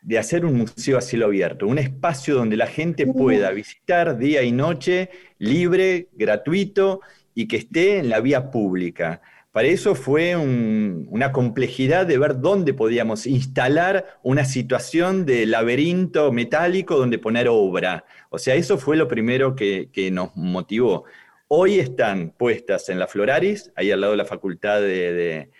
de 0.00 0.18
hacer 0.18 0.46
un 0.46 0.56
museo 0.56 0.96
a 0.96 1.02
cielo 1.02 1.26
abierto, 1.26 1.66
un 1.66 1.78
espacio 1.78 2.34
donde 2.34 2.56
la 2.56 2.66
gente 2.66 3.06
pueda 3.06 3.50
visitar 3.50 4.16
día 4.16 4.42
y 4.42 4.50
noche, 4.50 5.10
libre, 5.38 6.08
gratuito 6.12 7.00
y 7.34 7.48
que 7.48 7.58
esté 7.58 7.98
en 7.98 8.08
la 8.08 8.20
vía 8.20 8.50
pública. 8.50 9.20
Para 9.54 9.68
eso 9.68 9.94
fue 9.94 10.34
una 10.34 11.30
complejidad 11.30 12.06
de 12.06 12.18
ver 12.18 12.40
dónde 12.40 12.74
podíamos 12.74 13.24
instalar 13.24 14.18
una 14.24 14.44
situación 14.44 15.26
de 15.26 15.46
laberinto 15.46 16.32
metálico 16.32 16.96
donde 16.96 17.20
poner 17.20 17.46
obra. 17.48 18.04
O 18.30 18.38
sea, 18.38 18.56
eso 18.56 18.78
fue 18.78 18.96
lo 18.96 19.06
primero 19.06 19.54
que, 19.54 20.10
nos 20.10 20.34
motivó. 20.34 21.04
Hoy 21.46 21.78
están 21.78 22.30
puestas 22.36 22.88
en 22.88 22.98
la 22.98 23.06
Floraris, 23.06 23.70
ahí 23.76 23.92
al 23.92 24.00
lado 24.00 24.14
de 24.14 24.16
la 24.16 24.24
Facultad 24.24 24.80
de, 24.80 25.50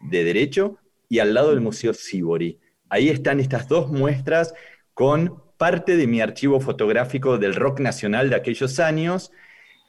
Derecho, 0.00 0.78
y 1.10 1.18
al 1.18 1.34
lado 1.34 1.50
del 1.50 1.60
Museo 1.60 1.92
Sibori. 1.92 2.58
Ahí 2.88 3.10
están 3.10 3.40
estas 3.40 3.68
dos 3.68 3.90
muestras 3.92 4.54
con 4.94 5.42
parte 5.58 5.98
de 5.98 6.06
mi 6.06 6.22
archivo 6.22 6.60
fotográfico 6.60 7.36
del 7.36 7.54
rock 7.54 7.80
nacional 7.80 8.30
de 8.30 8.36
aquellos 8.36 8.80
años, 8.80 9.32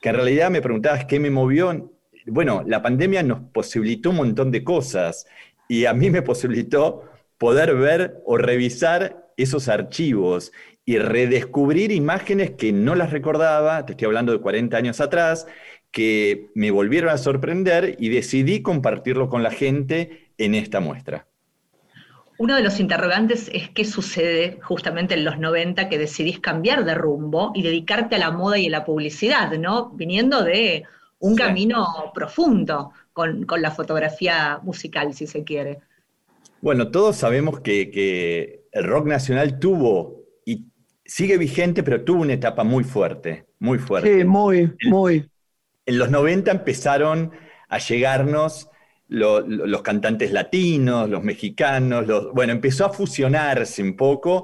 que 0.02 0.10
en 0.10 0.16
realidad 0.16 0.52
me 0.52 0.62
preguntabas 0.62 1.06
qué 1.06 1.22
me 1.22 1.30
movió 1.30 1.95
bueno, 2.26 2.64
la 2.66 2.82
pandemia 2.82 3.24
nos 3.24 3.42
posibilitó 3.52 4.10
un 4.10 4.18
montón 4.18 4.52
de 4.52 4.64
cosas 4.64 5.28
y 5.68 5.86
a 5.86 5.94
mí 5.94 6.10
me 6.10 6.22
posibilitó 6.22 7.04
poder 7.38 7.76
ver 7.76 8.22
o 8.26 8.38
revisar 8.38 9.32
esos 9.38 9.68
archivos 9.68 10.52
y 10.86 10.98
redescubrir 11.00 11.92
imágenes 11.92 12.52
que 12.52 12.72
no 12.72 12.96
las 12.96 13.12
recordaba, 13.12 13.86
te 13.86 13.94
estoy 13.94 14.06
hablando 14.06 14.32
de 14.32 14.40
40 14.40 14.78
años 14.78 15.02
atrás, 15.02 15.48
que 15.92 16.50
me 16.56 16.72
volvieron 16.72 17.10
a 17.10 17.18
sorprender 17.18 17.96
y 18.00 18.10
decidí 18.10 18.62
compartirlo 18.62 19.30
con 19.30 19.44
la 19.44 19.52
gente 19.52 20.30
en 20.38 20.54
esta 20.54 20.80
muestra. 20.80 21.28
Uno 22.38 22.56
de 22.56 22.64
los 22.64 22.82
interrogantes 22.82 23.50
es 23.54 23.70
qué 23.70 23.86
sucede 23.86 24.60
justamente 24.62 25.14
en 25.14 25.24
los 25.24 25.40
90 25.40 25.88
que 25.88 25.98
decidís 25.98 26.40
cambiar 26.40 26.84
de 26.84 26.94
rumbo 26.94 27.54
y 27.56 27.64
dedicarte 27.64 28.16
a 28.16 28.20
la 28.20 28.32
moda 28.32 28.58
y 28.58 28.68
a 28.68 28.72
la 28.72 28.84
publicidad, 28.84 29.58
¿no? 29.58 29.92
Viniendo 29.92 30.44
de 30.44 30.84
un 31.26 31.36
camino 31.36 32.12
profundo 32.14 32.92
con, 33.12 33.46
la 33.58 33.72
fotografía 33.72 34.60
musical, 34.62 35.14
si 35.14 35.26
se 35.26 35.44
quiere. 35.44 35.80
Bueno, 36.62 36.92
todos 36.92 37.16
sabemos 37.16 37.60
que, 37.62 38.64
el 38.72 38.84
rock 38.84 39.08
nacional 39.08 39.58
tuvo 39.58 40.26
y 40.46 40.66
sigue 41.06 41.38
vigente, 41.38 41.82
pero 41.82 42.04
tuvo 42.04 42.22
una 42.22 42.34
etapa 42.34 42.66
muy 42.66 42.84
fuerte, 42.84 43.46
muy 43.60 43.80
fuerte. 43.80 44.20
Sí, 44.20 44.26
muy, 44.26 44.74
muy. 44.90 45.30
En 45.86 45.98
los 45.98 46.12
90 46.12 46.52
empezaron 46.52 47.32
a 47.70 47.78
llegarnos 47.78 48.70
los 49.08 49.82
cantantes 49.82 50.34
latinos, 50.34 51.10
los 51.10 51.24
mexicanos, 51.24 52.06
los, 52.06 52.34
bueno, 52.34 52.52
empezó 52.52 52.86
a 52.86 52.90
fusionarse 52.90 53.82
un 53.82 53.96
poco 53.96 54.44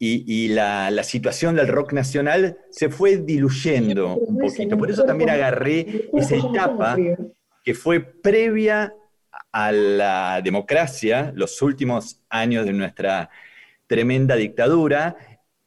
y, 0.00 0.48
la, 0.48 1.02
situación 1.02 1.56
del 1.56 1.68
rock 1.68 1.92
nacional 1.92 2.58
se 2.70 2.88
fue 2.88 3.16
diluyendo 3.16 4.16
un 4.16 4.38
poquito. 4.38 4.78
Por 4.78 4.90
eso 4.90 5.04
también 5.04 5.30
agarré 5.30 6.08
esa 6.12 6.36
etapa 6.36 6.96
que 7.64 7.74
fue 7.74 8.00
previa 8.00 8.94
a 9.52 9.72
la 9.72 10.40
democracia, 10.42 11.32
los 11.34 11.60
últimos 11.62 12.22
años 12.28 12.64
de 12.64 12.72
nuestra 12.72 13.30
tremenda 13.86 14.36
dictadura, 14.36 15.16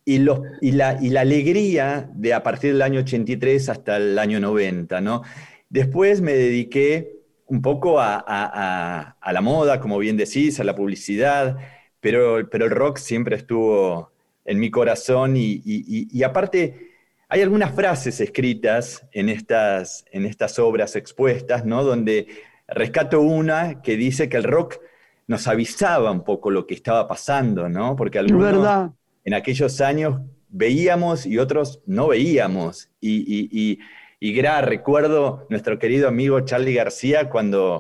y, 0.06 0.20
los, 0.20 0.40
y, 0.62 0.72
la, 0.72 0.98
y 1.00 1.10
la 1.10 1.22
alegría 1.22 2.10
de 2.14 2.34
a 2.34 2.42
partir 2.42 2.74
del 2.74 2.82
año 2.82 3.02
83 3.02 3.70
hasta 3.70 3.98
el 3.98 4.18
año 4.18 4.40
90. 4.40 5.02
¿no? 5.02 5.24
Después 5.70 6.22
me 6.22 6.34
dediqué 6.34 7.18
un 7.48 7.62
poco 7.62 8.00
a, 8.00 8.16
a, 8.18 9.34
la 9.34 9.42
moda, 9.42 9.82
como 9.82 9.98
bien 10.00 10.16
decís, 10.16 10.60
a 10.60 10.64
la 10.64 10.74
publicidad, 10.74 11.58
pero, 12.00 12.50
pero 12.50 12.66
el 12.66 12.72
rock 12.72 12.98
siempre 12.98 13.36
estuvo 13.36 14.11
en 14.46 14.60
mi 14.60 14.72
corazón 14.72 15.34
y, 15.36 16.24
aparte 16.24 16.90
hay 17.30 17.42
algunas 17.42 17.74
frases 17.74 18.20
escritas 18.20 19.08
en 19.14 19.30
estas, 19.30 20.04
en 20.12 20.26
estas 20.26 20.60
obras 20.60 20.98
expuestas, 20.98 21.66
¿no? 21.66 21.82
Donde 21.82 22.28
rescato 22.68 23.22
una 23.22 23.82
que 23.82 23.96
dice 23.96 24.28
que 24.28 24.36
el 24.36 24.44
rock 24.44 24.80
nos 25.28 25.48
avisaba 25.48 26.12
un 26.12 26.26
poco 26.26 26.52
lo 26.52 26.68
que 26.68 26.74
estaba 26.74 27.08
pasando, 27.08 27.70
¿no? 27.70 27.96
Porque 27.96 28.20
algunos 28.20 28.92
en 29.24 29.34
aquellos 29.34 29.80
años 29.80 30.20
veíamos 30.50 31.26
y 31.26 31.38
otros 31.38 31.82
no 31.86 32.10
veíamos. 32.10 32.90
Y, 33.00 33.48
y 33.50 33.80
gra, 34.22 34.62
recuerdo 34.62 35.48
nuestro 35.50 35.80
querido 35.80 36.08
amigo 36.08 36.42
Charlie 36.42 36.76
García 36.76 37.28
cuando 37.28 37.80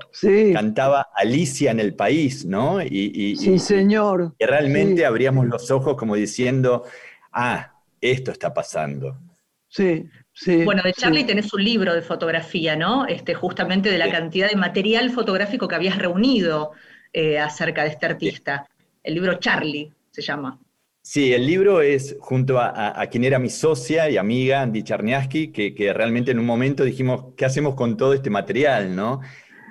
cantaba 0.54 1.08
Alicia 1.16 1.70
en 1.70 1.80
el 1.80 1.94
país, 1.94 2.46
¿no? 2.46 2.82
Y, 2.82 3.36
sí, 3.38 3.60
señor. 3.60 4.34
Y 4.40 4.46
realmente 4.46 5.06
abríamos 5.06 5.46
los 5.46 5.70
ojos 5.70 5.96
como 5.96 6.16
diciendo, 6.16 6.84
ah, 7.32 7.76
esto 8.02 8.32
está 8.32 8.54
pasando. 8.54 9.20
Sí, 9.68 10.10
sí. 10.34 10.66
Bueno, 10.66 10.82
de 10.84 10.94
Charlie 10.94 11.26
tenés 11.26 11.54
un 11.54 11.64
libro 11.64 11.94
de 11.94 12.02
fotografía, 12.02 12.76
¿no? 12.76 13.06
Este, 13.06 13.36
justamente 13.36 13.92
de 13.92 14.00
la 14.00 14.10
cantidad 14.10 14.50
de 14.50 14.56
material 14.56 15.12
fotográfico 15.12 15.68
que 15.68 15.76
habías 15.76 16.00
reunido 16.00 16.72
eh, 17.14 17.38
acerca 17.38 17.84
de 17.84 17.90
este 17.90 18.08
artista. 18.08 18.68
El 19.04 19.14
libro 19.14 19.36
Charlie 19.36 19.94
se 20.10 20.24
llama. 20.24 20.60
Sí, 21.04 21.34
el 21.34 21.48
libro 21.48 21.82
es 21.82 22.16
junto 22.20 22.60
a, 22.60 23.06
quien 23.08 23.24
era 23.24 23.40
mi 23.40 23.50
socia 23.50 24.10
y 24.10 24.18
amiga, 24.18 24.62
Andy 24.62 24.84
Charniaski, 24.84 25.52
que, 25.52 25.94
realmente 25.94 26.32
en 26.32 26.40
un 26.40 26.46
momento 26.46 26.84
dijimos, 26.84 27.34
¿qué 27.36 27.46
hacemos 27.46 27.76
con 27.76 27.98
todo 27.98 28.14
este 28.14 28.30
material? 28.30 28.96
¿no? 28.96 29.20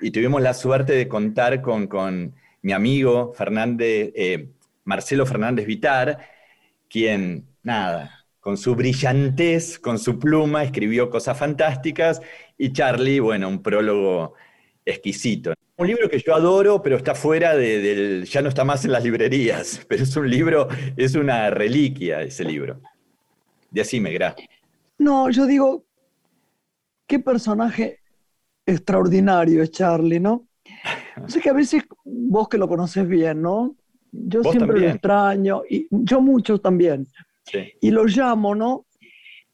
Y 0.03 0.11
tuvimos 0.11 0.43
la 0.43 0.55
suerte 0.55 0.93
de 0.93 1.09
contar 1.09 1.63
con, 1.63 2.35
mi 2.63 2.73
amigo 2.73 3.33
Fernández, 3.33 4.13
eh, 4.15 4.51
Marcelo 4.85 5.25
Fernández 5.25 5.67
Vitar, 5.67 6.19
quien, 6.89 7.47
nada, 7.63 8.27
con 8.41 8.59
su 8.59 8.75
brillantez, 8.75 9.79
con 9.79 9.99
su 9.99 10.19
pluma, 10.19 10.65
escribió 10.65 11.11
cosas 11.11 11.39
fantásticas, 11.39 12.21
y 12.59 12.73
Charlie, 12.73 13.21
bueno, 13.21 13.49
un 13.49 13.63
prólogo 13.63 14.35
exquisito. 14.85 15.55
Un 15.81 15.87
libro 15.87 16.11
que 16.11 16.19
yo 16.19 16.35
adoro, 16.35 16.83
pero 16.83 16.99
está 16.99 17.15
fuera 17.15 17.57
de, 17.57 17.81
del, 17.81 18.25
ya 18.27 18.43
no 18.43 18.51
está 18.51 18.65
más 18.65 18.85
en 18.85 18.93
las 18.93 19.03
librerías, 19.03 19.81
pero 19.89 20.03
es 20.03 20.15
un 20.15 20.29
libro, 20.29 20.69
es 20.95 21.15
una 21.15 21.49
reliquia 21.49 22.21
ese 22.21 22.45
libro. 22.45 22.83
De 23.71 23.81
así 23.81 23.99
me 23.99 24.13
gra. 24.13 24.37
No, 24.99 25.31
yo 25.31 25.47
digo, 25.47 25.87
qué 27.07 27.19
personaje 27.19 28.01
extraordinario 28.67 29.63
es 29.63 29.71
Charlie, 29.71 30.21
¿no? 30.21 30.49
Sé 31.29 31.41
que 31.41 31.49
a 31.49 31.55
veces 31.55 31.85
vos 32.05 32.47
que 32.51 32.59
lo 32.59 32.69
conoces 32.69 33.09
bien, 33.09 33.41
¿no? 33.41 33.75
Yo 34.13 34.43
siempre 34.43 34.81
lo 34.81 34.87
extraño, 34.87 35.63
y 35.67 35.89
yo 35.91 36.21
mucho 36.21 36.61
también. 36.61 37.07
Y 37.81 37.91
lo 37.91 38.05
llamo, 38.05 38.55
¿no? 38.55 38.85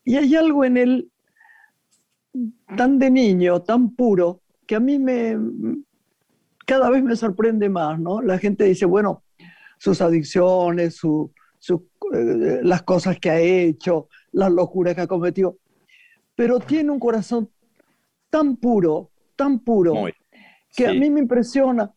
Y 0.02 0.16
hay 0.16 0.34
algo 0.34 0.64
en 0.64 0.76
él 0.76 1.08
tan 2.76 2.98
de 2.98 3.12
niño, 3.12 3.62
tan 3.62 3.94
puro, 3.94 4.40
que 4.66 4.74
a 4.74 4.80
mí 4.80 4.98
me, 4.98 5.36
cada 6.66 6.90
vez 6.90 7.02
me 7.02 7.16
sorprende 7.16 7.68
más, 7.68 7.98
¿no? 7.98 8.20
La 8.20 8.38
gente 8.38 8.64
dice, 8.64 8.84
bueno, 8.84 9.22
sus 9.78 10.00
adicciones, 10.00 10.96
su, 10.96 11.32
eh, 12.12 12.60
las 12.62 12.82
cosas 12.82 13.18
que 13.18 13.30
ha 13.30 13.40
hecho, 13.40 14.08
las 14.32 14.50
locuras 14.52 14.94
que 14.94 15.02
ha 15.02 15.06
cometido, 15.06 15.58
pero 16.34 16.60
tiene 16.60 16.90
un 16.90 16.98
corazón 16.98 17.48
tan 18.28 18.56
puro, 18.56 19.10
tan 19.36 19.60
puro, 19.60 19.94
que 20.74 20.86
a 20.86 20.92
mí 20.92 21.08
me 21.08 21.20
impresiona. 21.20 21.92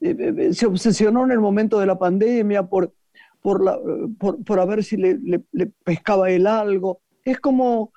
Eh, 0.00 0.16
eh, 0.18 0.54
se 0.54 0.66
obsesionó 0.66 1.24
en 1.24 1.32
el 1.32 1.40
momento 1.40 1.78
de 1.80 1.86
la 1.86 1.98
pandemia 1.98 2.62
por, 2.64 2.94
por, 3.40 3.62
la, 3.62 3.78
por, 4.18 4.60
a 4.60 4.64
ver 4.64 4.84
si 4.84 4.96
le, 4.96 5.18
le, 5.20 5.66
pescaba 5.84 6.30
él 6.30 6.46
algo. 6.46 7.00
Es 7.24 7.40
como, 7.40 7.92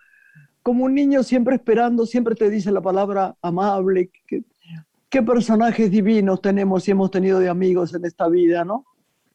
como 0.63 0.85
un 0.85 0.95
niño 0.95 1.23
siempre 1.23 1.55
esperando, 1.55 2.05
siempre 2.05 2.35
te 2.35 2.49
dice 2.49 2.71
la 2.71 2.81
palabra 2.81 3.35
amable, 3.41 4.09
que, 4.27 4.43
qué 5.09 5.21
personajes 5.21 5.89
divinos 5.91 6.41
tenemos 6.41 6.87
y 6.87 6.91
hemos 6.91 7.11
tenido 7.11 7.39
de 7.39 7.49
amigos 7.49 7.93
en 7.93 8.05
esta 8.05 8.27
vida, 8.27 8.65
¿no? 8.65 8.85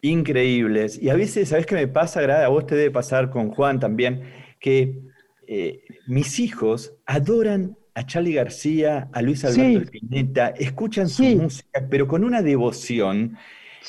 Increíbles. 0.03 1.01
Y 1.01 1.11
a 1.11 1.15
veces, 1.15 1.51
¿sabes 1.51 1.67
qué 1.67 1.77
me 1.77 1.89
pasa? 1.89 2.21
A 2.45 2.49
vos 2.49 2.67
te 2.67 2.75
debe 2.75 2.91
pasar 2.91 3.31
con 3.31 3.51
Juan 3.51 3.79
también, 3.79 4.23
que 4.59 5.01
eh, 5.47 5.85
mis 6.07 6.41
hijos 6.41 6.95
adoran 7.07 7.77
a 7.95 8.07
Charlie 8.07 8.35
García, 8.35 9.09
a 9.13 9.23
Luis 9.23 9.45
Alberto 9.45 9.91
Pineta, 9.91 10.49
escuchan 10.59 11.09
su 11.09 11.25
música, 11.25 11.87
pero 11.91 12.09
con 12.09 12.25
una 12.25 12.43
devoción 12.43 13.37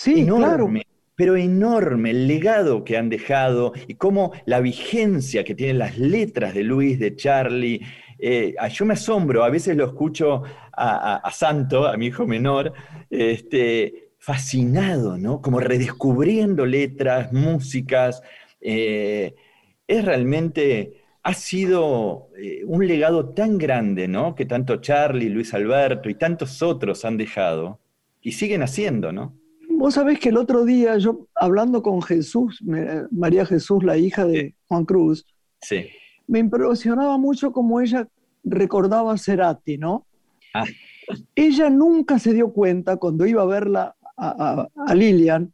enorme. 0.06 0.86
Pero 1.16 1.38
enorme 1.38 2.10
el 2.10 2.28
legado 2.28 2.84
que 2.84 2.98
han 2.98 3.08
dejado 3.08 3.74
y 3.88 3.94
cómo 3.94 4.34
la 4.46 4.62
vigencia 4.62 5.44
que 5.44 5.54
tienen 5.54 5.78
las 5.78 6.00
letras 6.00 6.56
de 6.56 6.64
Luis, 6.64 6.98
de 6.98 7.16
Charlie, 7.16 7.82
eh, 8.20 8.56
yo 8.72 8.86
me 8.86 8.94
asombro, 8.94 9.44
a 9.44 9.50
veces 9.50 9.76
lo 9.76 9.86
escucho 9.86 10.44
a, 10.72 11.30
Santo, 11.32 11.88
a 11.88 11.98
mi 11.98 12.08
hijo 12.08 12.26
menor, 12.26 12.74
este, 13.10 14.12
fascinado, 14.18 15.18
¿no? 15.18 15.42
Como 15.42 15.60
redescubriendo 15.60 16.66
letras, 16.66 17.32
músicas. 17.32 18.22
Eh, 18.62 19.36
es 19.88 20.06
realmente, 20.06 21.04
ha 21.24 21.34
sido 21.34 22.30
eh, 22.38 22.64
un 22.66 22.88
legado 22.88 23.30
tan 23.30 23.58
grande, 23.58 24.08
¿no? 24.08 24.36
Que 24.36 24.46
tanto 24.46 24.78
Charlie, 24.78 25.30
Luis 25.30 25.54
Alberto 25.54 26.10
y 26.10 26.16
tantos 26.16 26.62
otros 26.62 27.06
han 27.06 27.18
dejado 27.18 27.80
y 28.22 28.32
siguen 28.32 28.64
haciendo, 28.64 29.12
¿no? 29.12 29.38
Vos 29.70 29.96
sabés 29.96 30.20
que 30.20 30.30
el 30.30 30.38
otro 30.38 30.66
día 30.66 30.98
yo, 30.98 31.28
hablando 31.36 31.82
con 31.82 32.02
Jesús, 32.02 32.64
María 33.12 33.46
Jesús, 33.46 33.84
la 33.84 33.98
hija 33.98 34.24
de 34.26 34.56
Juan 34.68 34.86
Cruz, 34.86 35.26
sí 35.62 35.90
me 36.28 36.40
impresionaba 36.40 37.18
mucho 37.18 37.52
como 37.52 37.80
ella 37.82 38.08
recordaba 38.44 39.14
a 39.14 39.18
Cerati, 39.18 39.78
¿no? 39.78 40.06
Ah. 40.54 40.66
Ella 41.36 41.70
nunca 41.70 42.20
se 42.20 42.34
dio 42.34 42.52
cuenta 42.52 42.98
cuando 42.98 43.26
iba 43.26 43.42
a 43.42 43.46
verla 43.46 43.96
a, 44.18 44.68
Lilian, 44.94 45.54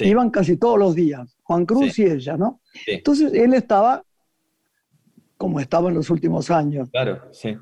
iban 0.00 0.30
casi 0.30 0.56
todos 0.56 0.78
los 0.78 0.94
días, 0.94 1.36
Juan 1.42 1.66
Cruz 1.66 1.98
y 1.98 2.04
ella, 2.04 2.36
¿no? 2.36 2.60
Entonces 2.86 3.32
él 3.34 3.54
estaba 3.54 4.02
como 5.36 5.58
estaba 5.58 5.88
en 5.88 5.96
los 5.96 6.08
últimos 6.08 6.52
años. 6.52 6.88
Claro, 6.90 7.20
sí. 7.32 7.56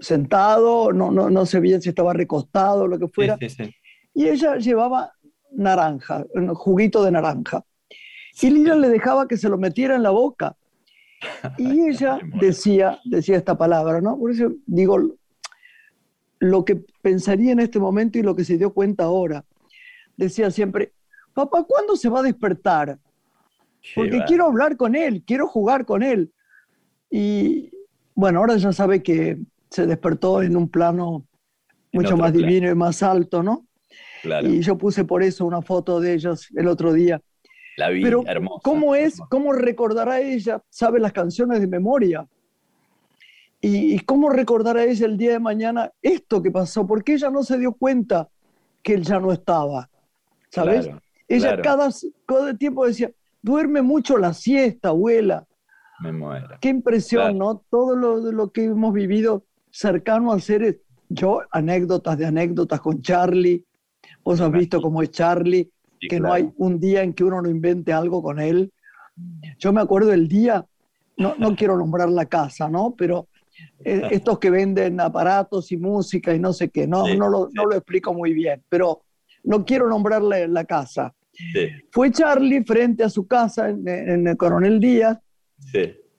Sentado, 0.00 0.90
no, 0.90 1.10
no, 1.10 1.28
no 1.28 1.44
sé 1.44 1.60
bien 1.60 1.82
si 1.82 1.90
estaba 1.90 2.14
recostado 2.14 2.84
o 2.84 2.88
lo 2.88 2.98
que 2.98 3.08
fuera. 3.08 3.38
Y 4.14 4.26
ella 4.26 4.56
llevaba 4.56 5.12
naranja, 5.52 6.24
un 6.34 6.54
juguito 6.54 7.04
de 7.04 7.10
naranja. 7.10 7.62
Y 8.40 8.48
Lilian 8.48 8.80
le 8.80 8.88
dejaba 8.88 9.28
que 9.28 9.36
se 9.36 9.50
lo 9.50 9.58
metiera 9.58 9.96
en 9.96 10.02
la 10.02 10.08
boca. 10.08 10.56
Y 11.58 11.88
ella 11.88 12.18
decía, 12.40 12.98
decía 13.04 13.36
esta 13.36 13.56
palabra, 13.56 14.00
¿no? 14.00 14.18
Por 14.18 14.30
eso 14.30 14.52
digo 14.66 15.16
lo 16.38 16.64
que 16.64 16.82
pensaría 17.02 17.52
en 17.52 17.60
este 17.60 17.78
momento 17.78 18.18
y 18.18 18.22
lo 18.22 18.34
que 18.34 18.44
se 18.44 18.56
dio 18.56 18.72
cuenta 18.72 19.04
ahora. 19.04 19.44
Decía 20.16 20.50
siempre, 20.50 20.92
papá, 21.34 21.64
¿cuándo 21.64 21.96
se 21.96 22.08
va 22.08 22.20
a 22.20 22.24
despertar? 22.24 22.98
Porque 23.94 24.22
quiero 24.26 24.46
hablar 24.46 24.76
con 24.76 24.94
él, 24.94 25.22
quiero 25.26 25.46
jugar 25.46 25.84
con 25.84 26.02
él. 26.02 26.32
Y 27.10 27.70
bueno, 28.14 28.40
ahora 28.40 28.56
ya 28.56 28.72
sabe 28.72 29.02
que 29.02 29.38
se 29.70 29.86
despertó 29.86 30.42
en 30.42 30.56
un 30.56 30.68
plano 30.68 31.26
mucho 31.92 32.16
más 32.16 32.32
divino 32.32 32.70
y 32.70 32.74
más 32.74 33.02
alto, 33.02 33.42
¿no? 33.42 33.66
Y 34.42 34.60
yo 34.60 34.76
puse 34.76 35.04
por 35.04 35.22
eso 35.22 35.46
una 35.46 35.62
foto 35.62 36.00
de 36.00 36.14
ellos 36.14 36.48
el 36.54 36.68
otro 36.68 36.92
día. 36.92 37.20
La 37.76 37.90
vi, 37.90 38.02
Pero, 38.02 38.22
hermosa. 38.26 38.60
¿Cómo 38.62 38.94
es? 38.94 39.20
¿Cómo 39.30 39.52
recordará 39.52 40.20
ella? 40.20 40.62
Sabe 40.68 41.00
las 41.00 41.12
canciones 41.12 41.60
de 41.60 41.66
memoria. 41.66 42.26
¿Y, 43.60 43.98
cómo 44.00 44.30
recordará 44.30 44.84
ella 44.84 45.06
el 45.06 45.18
día 45.18 45.32
de 45.32 45.38
mañana 45.38 45.92
esto 46.00 46.42
que 46.42 46.50
pasó? 46.50 46.86
Porque 46.86 47.14
ella 47.14 47.30
no 47.30 47.42
se 47.42 47.58
dio 47.58 47.72
cuenta 47.72 48.28
que 48.82 48.94
él 48.94 49.02
ya 49.02 49.20
no 49.20 49.32
estaba. 49.32 49.90
¿Sabes? 50.50 50.88
ella 51.28 51.60
Cada, 51.60 51.90
cada 52.26 52.54
tiempo 52.54 52.86
decía, 52.86 53.10
duerme 53.42 53.82
mucho 53.82 54.16
la 54.16 54.32
siesta, 54.32 54.88
abuela. 54.88 55.46
Me 56.00 56.12
muero. 56.12 56.56
Qué 56.60 56.68
impresión, 56.70 57.36
¿no? 57.36 57.62
Todo 57.70 57.94
lo, 57.94 58.16
lo 58.16 58.50
que 58.50 58.64
hemos 58.64 58.94
vivido 58.94 59.44
cercano 59.70 60.32
a 60.32 60.40
ser 60.40 60.80
yo, 61.10 61.42
anécdotas 61.50 62.16
de 62.16 62.26
anécdotas 62.26 62.80
con 62.80 63.02
Charlie. 63.02 63.64
Vos 64.24 64.40
has 64.40 64.50
visto 64.50 64.80
cómo 64.80 65.02
es 65.02 65.10
Charlie 65.10 65.70
que 66.08 66.20
no 66.20 66.32
hay 66.32 66.50
un 66.56 66.80
día 66.80 67.02
en 67.02 67.12
que 67.12 67.24
uno 67.24 67.42
no 67.42 67.48
invente 67.48 67.92
algo 67.92 68.22
con 68.22 68.40
él. 68.40 68.72
Yo 69.58 69.72
me 69.72 69.80
acuerdo 69.80 70.12
el 70.12 70.28
día, 70.28 70.64
no, 71.16 71.34
no 71.38 71.54
quiero 71.54 71.76
nombrar 71.76 72.08
la 72.08 72.26
casa, 72.26 72.68
¿no? 72.68 72.94
Pero 72.96 73.28
eh, 73.84 74.02
estos 74.10 74.38
que 74.38 74.50
venden 74.50 75.00
aparatos 75.00 75.70
y 75.72 75.76
música 75.76 76.34
y 76.34 76.38
no 76.38 76.52
sé 76.52 76.70
qué, 76.70 76.86
no, 76.86 77.06
no, 77.14 77.28
lo, 77.28 77.50
no 77.52 77.64
lo 77.64 77.74
explico 77.74 78.14
muy 78.14 78.32
bien, 78.32 78.62
pero 78.68 79.02
no 79.44 79.64
quiero 79.64 79.88
nombrarle 79.88 80.48
la 80.48 80.64
casa. 80.64 81.14
Fue 81.90 82.10
Charlie 82.10 82.64
frente 82.64 83.02
a 83.02 83.08
su 83.08 83.26
casa 83.26 83.70
en, 83.70 84.26
el 84.26 84.36
Coronel 84.36 84.78
Díaz 84.78 85.18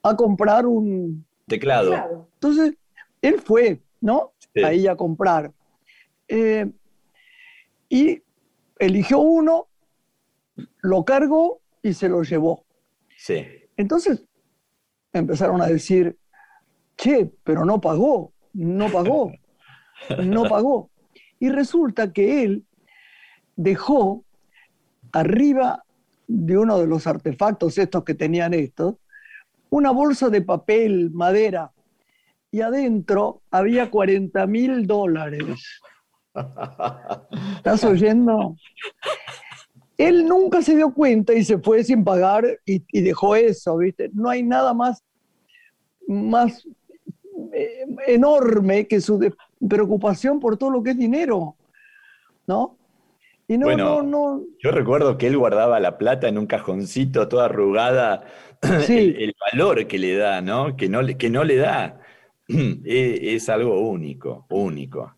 a 0.02 0.16
comprar 0.16 0.66
un 0.66 1.26
teclado. 1.48 2.28
Entonces, 2.34 2.74
él 3.22 3.40
fue, 3.40 3.80
¿no? 4.00 4.34
Ahí 4.64 4.88
a 4.88 4.96
comprar. 4.96 5.52
Eh, 6.28 6.66
y 7.88 8.22
eligió 8.80 9.20
uno 9.20 9.68
lo 10.82 11.06
cargó 11.06 11.62
y 11.82 11.94
se 11.94 12.10
lo 12.10 12.24
llevó. 12.24 12.66
Sí. 13.18 13.46
Entonces 13.78 14.24
empezaron 15.14 15.62
a 15.62 15.68
decir, 15.68 16.18
che, 16.98 17.32
pero 17.44 17.66
no 17.66 17.82
pagó, 17.82 18.34
no 18.54 18.92
pagó, 18.92 19.32
no 20.24 20.44
pagó. 20.50 20.90
Y 21.40 21.50
resulta 21.50 22.14
que 22.14 22.44
él 22.44 22.66
dejó 23.56 24.24
arriba 25.12 25.84
de 26.28 26.58
uno 26.58 26.80
de 26.80 26.88
los 26.88 27.08
artefactos 27.08 27.78
estos 27.78 28.04
que 28.04 28.14
tenían 28.14 28.54
estos, 28.54 28.96
una 29.70 29.92
bolsa 29.92 30.30
de 30.30 30.42
papel, 30.42 31.12
madera, 31.12 31.72
y 32.52 32.62
adentro 32.62 33.42
había 33.50 33.90
40 33.90 34.46
mil 34.48 34.86
dólares. 34.86 35.82
¿Estás 37.56 37.84
oyendo? 37.84 38.56
Él 40.08 40.26
nunca 40.26 40.62
se 40.62 40.76
dio 40.76 40.94
cuenta 40.94 41.34
y 41.34 41.44
se 41.44 41.58
fue 41.60 41.84
sin 41.84 42.04
pagar 42.04 42.46
y, 42.66 42.82
dejó 43.02 43.36
eso, 43.36 43.78
¿viste? 43.78 44.10
No 44.14 44.30
hay 44.30 44.42
nada 44.44 44.74
más, 44.74 45.04
más 46.08 46.68
eh, 47.54 47.86
enorme 48.08 48.88
que 48.88 49.00
su 49.00 49.20
preocupación 49.68 50.40
por 50.40 50.58
todo 50.58 50.72
lo 50.72 50.84
que 50.84 50.92
es 50.92 50.98
dinero, 50.98 51.56
¿no? 52.48 52.78
Y 53.48 53.58
no, 53.58 53.76
no, 53.76 54.02
no. 54.02 54.44
Yo 54.64 54.72
recuerdo 54.72 55.18
que 55.18 55.28
él 55.28 55.38
guardaba 55.38 55.80
la 55.80 55.98
plata 55.98 56.30
en 56.30 56.38
un 56.38 56.48
cajoncito 56.48 57.28
toda 57.28 57.46
arrugada. 57.46 58.24
El, 58.88 59.36
valor 59.52 59.88
que 59.88 60.00
le 60.00 60.16
da, 60.16 60.42
¿no? 60.42 60.78
Que 60.78 60.88
no, 60.88 61.06
que 61.18 61.30
no 61.30 61.44
le 61.44 61.58
da. 61.58 62.00
Es, 62.48 63.50
algo 63.50 63.80
único, 63.82 64.46
único. 64.50 65.16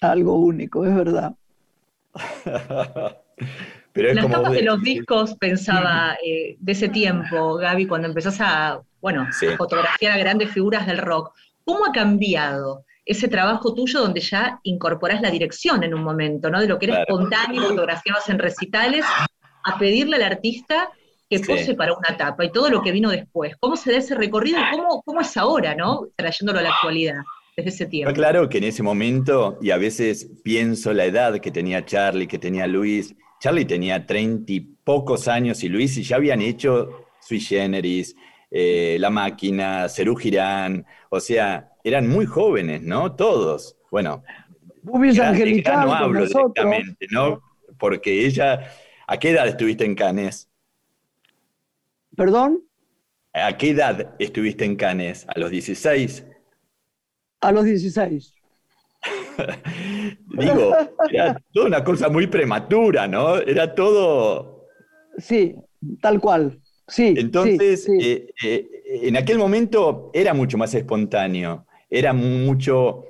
Algo 0.00 0.38
único, 0.38 0.84
es 0.84 0.94
verdad. 0.94 1.34
Pero 3.98 4.14
Las 4.14 4.30
tapas 4.30 4.52
de 4.52 4.62
los 4.62 4.80
discos, 4.80 5.34
pensaba, 5.34 6.16
eh, 6.24 6.56
de 6.56 6.72
ese 6.72 6.88
tiempo, 6.88 7.56
Gaby, 7.56 7.86
cuando 7.86 8.06
empezás 8.06 8.40
a, 8.40 8.80
bueno, 9.00 9.22
a 9.22 9.56
fotografiar 9.56 10.12
a 10.12 10.18
grandes 10.18 10.52
figuras 10.52 10.86
del 10.86 10.98
rock, 10.98 11.32
¿cómo 11.64 11.84
ha 11.84 11.90
cambiado 11.90 12.84
ese 13.04 13.26
trabajo 13.26 13.74
tuyo 13.74 13.98
donde 14.00 14.20
ya 14.20 14.60
incorporás 14.62 15.20
la 15.20 15.32
dirección 15.32 15.82
en 15.82 15.94
un 15.94 16.04
momento, 16.04 16.48
¿no? 16.48 16.60
De 16.60 16.68
lo 16.68 16.78
que 16.78 16.86
era 16.86 17.00
espontáneo, 17.00 17.62
fotografiabas 17.62 18.28
en 18.28 18.38
recitales, 18.38 19.04
a 19.64 19.78
pedirle 19.78 20.14
al 20.16 20.22
artista 20.22 20.90
que 21.28 21.40
pose 21.40 21.74
para 21.74 21.92
una 21.92 22.16
tapa 22.16 22.44
y 22.44 22.52
todo 22.52 22.70
lo 22.70 22.82
que 22.82 22.92
vino 22.92 23.10
después. 23.10 23.56
¿Cómo 23.58 23.74
se 23.76 23.90
da 23.90 23.98
ese 23.98 24.14
recorrido 24.14 24.60
y 24.60 24.76
cómo, 24.76 25.02
cómo 25.02 25.20
es 25.22 25.36
ahora, 25.36 25.74
¿no? 25.74 26.06
Trayéndolo 26.14 26.60
a 26.60 26.62
la 26.62 26.70
actualidad 26.70 27.16
desde 27.56 27.70
ese 27.70 27.86
tiempo. 27.86 28.14
claro 28.14 28.48
que 28.48 28.58
en 28.58 28.64
ese 28.64 28.84
momento, 28.84 29.58
y 29.60 29.72
a 29.72 29.78
veces 29.78 30.30
pienso 30.44 30.92
la 30.92 31.06
edad 31.06 31.40
que 31.40 31.50
tenía 31.50 31.84
Charlie, 31.84 32.28
que 32.28 32.38
tenía 32.38 32.68
Luis, 32.68 33.16
Charlie 33.40 33.64
tenía 33.64 34.04
treinta 34.04 34.52
y 34.52 34.60
pocos 34.60 35.28
años 35.28 35.62
y 35.62 35.68
Luis 35.68 35.96
y 35.96 36.02
ya 36.02 36.16
habían 36.16 36.40
hecho 36.40 37.06
Sui 37.20 37.40
Generis, 37.40 38.16
eh, 38.50 38.96
La 38.98 39.10
Máquina, 39.10 39.88
Cerú 39.88 40.16
Girán, 40.16 40.84
o 41.10 41.20
sea, 41.20 41.72
eran 41.84 42.08
muy 42.08 42.26
jóvenes, 42.26 42.82
¿no? 42.82 43.14
Todos. 43.14 43.76
Bueno, 43.90 44.22
ya, 45.12 45.32
no 45.32 45.92
hablo 45.92 46.26
directamente, 46.26 47.06
¿no? 47.10 47.42
Porque 47.78 48.26
ella, 48.26 48.72
¿a 49.06 49.18
qué 49.18 49.30
edad 49.30 49.46
estuviste 49.46 49.84
en 49.84 49.94
Canes? 49.94 50.48
¿Perdón? 52.16 52.64
¿A 53.32 53.56
qué 53.56 53.70
edad 53.70 54.16
estuviste 54.18 54.64
en 54.64 54.76
Canes? 54.76 55.26
¿A 55.28 55.38
los 55.38 55.50
16? 55.50 56.24
A 57.40 57.52
los 57.52 57.64
16. 57.64 58.34
Digo, 60.28 60.74
era 61.10 61.40
toda 61.52 61.66
una 61.66 61.84
cosa 61.84 62.08
muy 62.08 62.26
prematura, 62.26 63.06
¿no? 63.06 63.36
Era 63.36 63.74
todo... 63.74 64.66
Sí, 65.16 65.54
tal 66.00 66.20
cual. 66.20 66.60
Sí. 66.86 67.14
Entonces, 67.16 67.88
eh, 68.00 68.28
eh, 68.42 68.68
en 69.02 69.16
aquel 69.16 69.38
momento 69.38 70.10
era 70.14 70.32
mucho 70.32 70.56
más 70.56 70.74
espontáneo, 70.74 71.66
era 71.90 72.12
mucho 72.12 73.04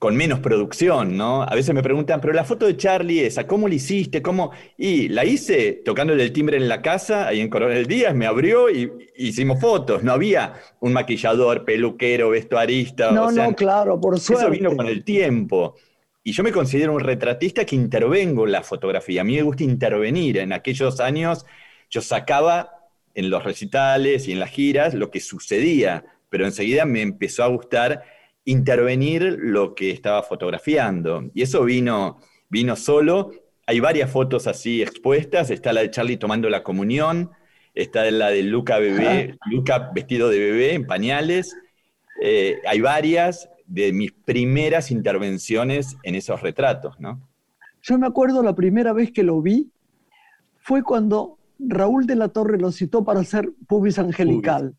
con 0.00 0.16
menos 0.16 0.40
producción, 0.40 1.14
¿no? 1.14 1.42
A 1.42 1.54
veces 1.54 1.74
me 1.74 1.82
preguntan, 1.82 2.22
pero 2.22 2.32
la 2.32 2.42
foto 2.42 2.64
de 2.64 2.74
Charlie 2.74 3.26
esa, 3.26 3.46
¿cómo 3.46 3.68
la 3.68 3.74
hiciste? 3.74 4.22
¿Cómo? 4.22 4.50
Y 4.78 5.10
la 5.10 5.26
hice 5.26 5.82
tocándole 5.84 6.22
el 6.22 6.32
timbre 6.32 6.56
en 6.56 6.68
la 6.70 6.80
casa, 6.80 7.28
ahí 7.28 7.38
en 7.38 7.50
Coronel 7.50 7.84
Díaz, 7.84 8.14
me 8.14 8.24
abrió 8.24 8.70
y 8.70 8.90
hicimos 9.14 9.60
fotos. 9.60 10.02
No 10.02 10.12
había 10.12 10.54
un 10.80 10.94
maquillador, 10.94 11.66
peluquero, 11.66 12.30
vestuarista. 12.30 13.10
No, 13.12 13.30
no, 13.30 13.54
claro, 13.54 14.00
por 14.00 14.18
suerte. 14.18 14.44
Eso 14.44 14.50
vino 14.50 14.74
con 14.74 14.86
el 14.86 15.04
tiempo. 15.04 15.76
Y 16.24 16.32
yo 16.32 16.42
me 16.44 16.50
considero 16.50 16.94
un 16.94 17.00
retratista 17.00 17.66
que 17.66 17.76
intervengo 17.76 18.46
en 18.46 18.52
la 18.52 18.62
fotografía. 18.62 19.20
A 19.20 19.24
mí 19.24 19.36
me 19.36 19.42
gusta 19.42 19.64
intervenir. 19.64 20.38
En 20.38 20.54
aquellos 20.54 20.98
años 21.00 21.44
yo 21.90 22.00
sacaba 22.00 22.88
en 23.12 23.28
los 23.28 23.44
recitales 23.44 24.28
y 24.28 24.32
en 24.32 24.40
las 24.40 24.48
giras 24.48 24.94
lo 24.94 25.10
que 25.10 25.20
sucedía, 25.20 26.06
pero 26.30 26.46
enseguida 26.46 26.86
me 26.86 27.02
empezó 27.02 27.44
a 27.44 27.48
gustar 27.48 28.02
intervenir 28.50 29.38
lo 29.40 29.74
que 29.74 29.90
estaba 29.90 30.22
fotografiando. 30.22 31.30
Y 31.34 31.42
eso 31.42 31.64
vino, 31.64 32.18
vino 32.48 32.76
solo. 32.76 33.30
Hay 33.66 33.80
varias 33.80 34.10
fotos 34.10 34.46
así 34.46 34.82
expuestas. 34.82 35.50
Está 35.50 35.72
la 35.72 35.82
de 35.82 35.90
Charlie 35.90 36.16
tomando 36.16 36.50
la 36.50 36.62
comunión, 36.62 37.30
está 37.74 38.10
la 38.10 38.30
de 38.30 38.42
Luca 38.42 38.78
bebé, 38.78 39.38
Luca 39.50 39.90
vestido 39.94 40.28
de 40.28 40.38
bebé 40.38 40.74
en 40.74 40.86
pañales. 40.86 41.56
Eh, 42.22 42.58
hay 42.66 42.80
varias 42.80 43.48
de 43.66 43.92
mis 43.92 44.12
primeras 44.12 44.90
intervenciones 44.90 45.96
en 46.02 46.16
esos 46.16 46.42
retratos, 46.42 46.98
¿no? 46.98 47.20
Yo 47.82 47.98
me 47.98 48.06
acuerdo 48.06 48.42
la 48.42 48.54
primera 48.54 48.92
vez 48.92 49.12
que 49.12 49.22
lo 49.22 49.40
vi 49.40 49.70
fue 50.58 50.82
cuando 50.82 51.38
Raúl 51.58 52.06
de 52.06 52.16
la 52.16 52.28
Torre 52.28 52.58
lo 52.58 52.72
citó 52.72 53.04
para 53.04 53.20
hacer 53.20 53.50
Pubis 53.66 53.98
Angelical. 53.98 54.74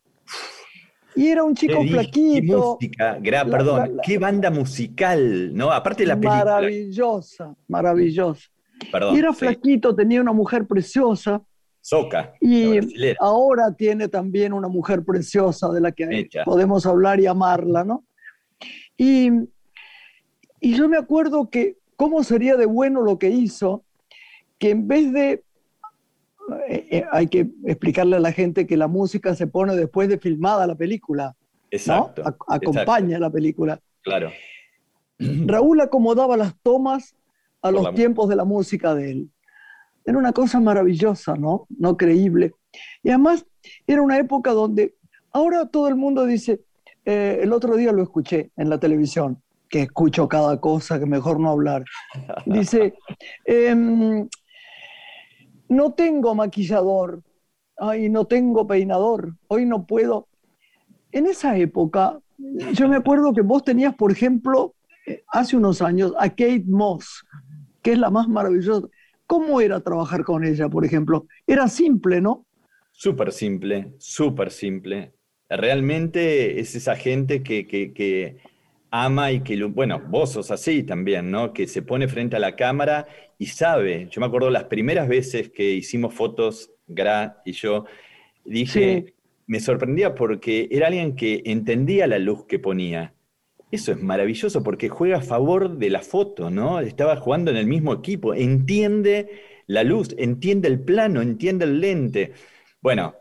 Y 1.14 1.28
era 1.28 1.44
un 1.44 1.54
chico 1.54 1.82
flaquito. 1.82 2.78
Qué 2.80 2.88
música, 2.88 3.44
perdón, 3.50 3.98
qué 4.04 4.18
banda 4.18 4.50
musical, 4.50 5.54
¿no? 5.54 5.70
Aparte 5.70 6.04
de 6.04 6.08
la 6.08 6.14
película. 6.16 6.44
Maravillosa, 6.44 7.54
maravillosa. 7.68 8.48
y 9.14 9.18
era 9.18 9.32
flaquito, 9.32 9.94
tenía 9.94 10.20
una 10.20 10.32
mujer 10.32 10.66
preciosa. 10.66 11.42
Soca. 11.80 12.32
Y 12.40 12.78
ahora 13.18 13.74
tiene 13.74 14.08
también 14.08 14.52
una 14.52 14.68
mujer 14.68 15.04
preciosa 15.04 15.68
de 15.70 15.80
la 15.80 15.92
que 15.92 16.28
podemos 16.44 16.86
hablar 16.86 17.18
y 17.20 17.26
amarla, 17.26 17.84
¿no? 17.84 18.04
Y, 18.96 19.30
y 20.60 20.76
yo 20.76 20.88
me 20.88 20.96
acuerdo 20.96 21.50
que 21.50 21.78
cómo 21.96 22.22
sería 22.22 22.56
de 22.56 22.66
bueno 22.66 23.02
lo 23.02 23.18
que 23.18 23.30
hizo, 23.30 23.84
que 24.58 24.70
en 24.70 24.86
vez 24.86 25.12
de 25.12 25.44
eh, 26.68 26.86
eh, 26.90 27.04
hay 27.10 27.26
que 27.26 27.50
explicarle 27.64 28.16
a 28.16 28.20
la 28.20 28.32
gente 28.32 28.66
que 28.66 28.76
la 28.76 28.88
música 28.88 29.34
se 29.34 29.46
pone 29.46 29.74
después 29.76 30.08
de 30.08 30.18
filmada 30.18 30.66
la 30.66 30.74
película. 30.74 31.34
Exacto. 31.70 32.22
acompaña 32.48 33.18
la 33.18 33.30
película. 33.30 33.80
Claro. 34.02 34.30
Raúl 35.46 35.80
acomodaba 35.80 36.36
las 36.36 36.54
tomas 36.62 37.14
a 37.62 37.70
los 37.70 37.94
tiempos 37.94 38.28
de 38.28 38.36
la 38.36 38.44
música 38.44 38.94
de 38.94 39.10
él. 39.10 39.30
Era 40.04 40.18
una 40.18 40.32
cosa 40.32 40.58
maravillosa, 40.58 41.36
¿no? 41.36 41.66
No 41.78 41.96
creíble. 41.96 42.54
Y 43.02 43.10
además 43.10 43.46
era 43.86 44.02
una 44.02 44.18
época 44.18 44.50
donde 44.52 44.96
ahora 45.30 45.66
todo 45.66 45.88
el 45.88 45.94
mundo 45.94 46.26
dice, 46.26 46.62
eh, 47.04 47.40
el 47.42 47.52
otro 47.52 47.76
día 47.76 47.92
lo 47.92 48.02
escuché 48.02 48.50
en 48.56 48.68
la 48.68 48.78
televisión, 48.78 49.40
que 49.68 49.82
escucho 49.82 50.28
cada 50.28 50.60
cosa, 50.60 50.98
que 50.98 51.06
mejor 51.06 51.38
no 51.38 51.50
hablar. 51.50 51.84
Dice, 52.46 52.94
em, 53.44 54.28
no 55.72 55.94
tengo 55.94 56.34
maquillador, 56.34 57.22
ay, 57.78 58.08
no 58.08 58.26
tengo 58.26 58.66
peinador, 58.66 59.34
hoy 59.48 59.64
no 59.64 59.86
puedo. 59.86 60.28
En 61.10 61.26
esa 61.26 61.56
época, 61.56 62.20
yo 62.72 62.88
me 62.88 62.96
acuerdo 62.96 63.32
que 63.32 63.40
vos 63.40 63.64
tenías, 63.64 63.94
por 63.94 64.12
ejemplo, 64.12 64.74
eh, 65.06 65.24
hace 65.28 65.56
unos 65.56 65.82
años, 65.82 66.12
a 66.18 66.28
Kate 66.28 66.64
Moss, 66.66 67.24
que 67.82 67.92
es 67.92 67.98
la 67.98 68.10
más 68.10 68.28
maravillosa. 68.28 68.86
¿Cómo 69.26 69.60
era 69.60 69.80
trabajar 69.80 70.24
con 70.24 70.44
ella, 70.44 70.68
por 70.68 70.84
ejemplo? 70.84 71.26
Era 71.46 71.68
simple, 71.68 72.20
¿no? 72.20 72.46
Súper 72.90 73.32
simple, 73.32 73.94
súper 73.98 74.50
simple. 74.50 75.14
Realmente 75.48 76.60
es 76.60 76.74
esa 76.74 76.96
gente 76.96 77.42
que, 77.42 77.66
que 77.66 78.36
ama 78.92 79.32
y 79.32 79.40
que, 79.40 79.60
bueno, 79.64 80.00
vos 80.08 80.32
sos 80.32 80.50
así 80.50 80.82
también, 80.82 81.30
¿no? 81.30 81.54
Que 81.54 81.66
se 81.66 81.80
pone 81.80 82.08
frente 82.08 82.36
a 82.36 82.38
la 82.38 82.54
cámara 82.54 83.08
y 83.38 83.46
sabe. 83.46 84.06
Yo 84.10 84.20
me 84.20 84.26
acuerdo 84.26 84.50
las 84.50 84.64
primeras 84.64 85.08
veces 85.08 85.50
que 85.50 85.72
hicimos 85.72 86.14
fotos, 86.14 86.70
Gra 86.86 87.40
y 87.46 87.52
yo, 87.52 87.86
dije, 88.44 89.14
me 89.46 89.60
sorprendía 89.60 90.14
porque 90.14 90.68
era 90.70 90.88
alguien 90.88 91.16
que 91.16 91.42
entendía 91.46 92.06
la 92.06 92.18
luz 92.18 92.44
que 92.44 92.58
ponía. 92.58 93.14
Eso 93.70 93.92
es 93.92 94.02
maravilloso 94.02 94.62
porque 94.62 94.90
juega 94.90 95.16
a 95.16 95.22
favor 95.22 95.78
de 95.78 95.88
la 95.88 96.00
foto, 96.00 96.50
¿no? 96.50 96.78
Estaba 96.80 97.16
jugando 97.16 97.50
en 97.50 97.56
el 97.56 97.66
mismo 97.66 97.94
equipo, 97.94 98.34
entiende 98.34 99.40
la 99.66 99.84
luz, 99.84 100.14
entiende 100.18 100.68
el 100.68 100.80
plano, 100.80 101.22
entiende 101.22 101.64
el 101.64 101.80
lente. 101.80 102.32
Bueno, 102.82 103.14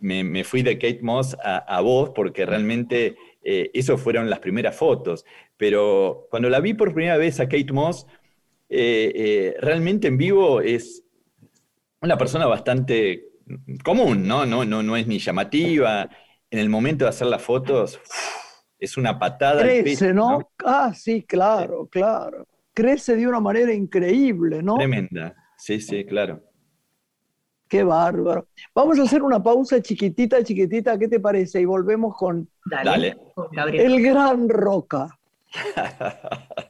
me, 0.00 0.44
fui 0.44 0.62
de 0.62 0.78
Kate 0.78 1.00
Moss 1.02 1.36
a, 1.44 1.58
a 1.58 1.82
vos 1.82 2.12
porque 2.14 2.46
realmente 2.46 3.16
eh, 3.42 3.70
esas 3.74 4.00
fueron 4.00 4.28
las 4.28 4.38
primeras 4.38 4.76
fotos. 4.76 5.24
Pero 5.56 6.26
cuando 6.30 6.48
la 6.48 6.60
vi 6.60 6.74
por 6.74 6.92
primera 6.92 7.16
vez 7.16 7.40
a 7.40 7.44
Kate 7.44 7.72
Moss, 7.72 8.06
eh, 8.68 9.12
eh, 9.14 9.54
realmente 9.60 10.08
en 10.08 10.16
vivo 10.16 10.60
es 10.60 11.04
una 12.00 12.16
persona 12.16 12.46
bastante 12.46 13.30
común, 13.82 14.26
¿no? 14.26 14.46
No, 14.46 14.64
no, 14.64 14.82
no 14.82 14.96
es 14.96 15.06
ni 15.06 15.18
llamativa. 15.18 16.08
En 16.50 16.58
el 16.58 16.68
momento 16.68 17.04
de 17.04 17.10
hacer 17.10 17.28
las 17.28 17.42
fotos, 17.42 18.00
es 18.78 18.96
una 18.96 19.18
patada. 19.18 19.62
Crece, 19.62 20.12
¿no? 20.12 20.50
Ah, 20.64 20.92
sí, 20.94 21.22
claro, 21.22 21.86
claro. 21.86 22.46
Crece 22.72 23.16
de 23.16 23.26
una 23.26 23.40
manera 23.40 23.72
increíble, 23.72 24.62
¿no? 24.62 24.76
Tremenda, 24.76 25.34
sí, 25.56 25.80
sí, 25.80 26.04
claro. 26.04 26.42
Qué 27.70 27.84
bárbaro. 27.84 28.48
Vamos 28.74 28.98
a 28.98 29.02
hacer 29.04 29.22
una 29.22 29.40
pausa 29.40 29.80
chiquitita, 29.80 30.42
chiquitita, 30.42 30.98
¿qué 30.98 31.06
te 31.06 31.20
parece? 31.20 31.60
Y 31.60 31.64
volvemos 31.64 32.16
con, 32.16 32.48
Dale. 32.64 33.16
el 33.74 34.02
gran 34.02 34.48
Roca. 34.48 35.16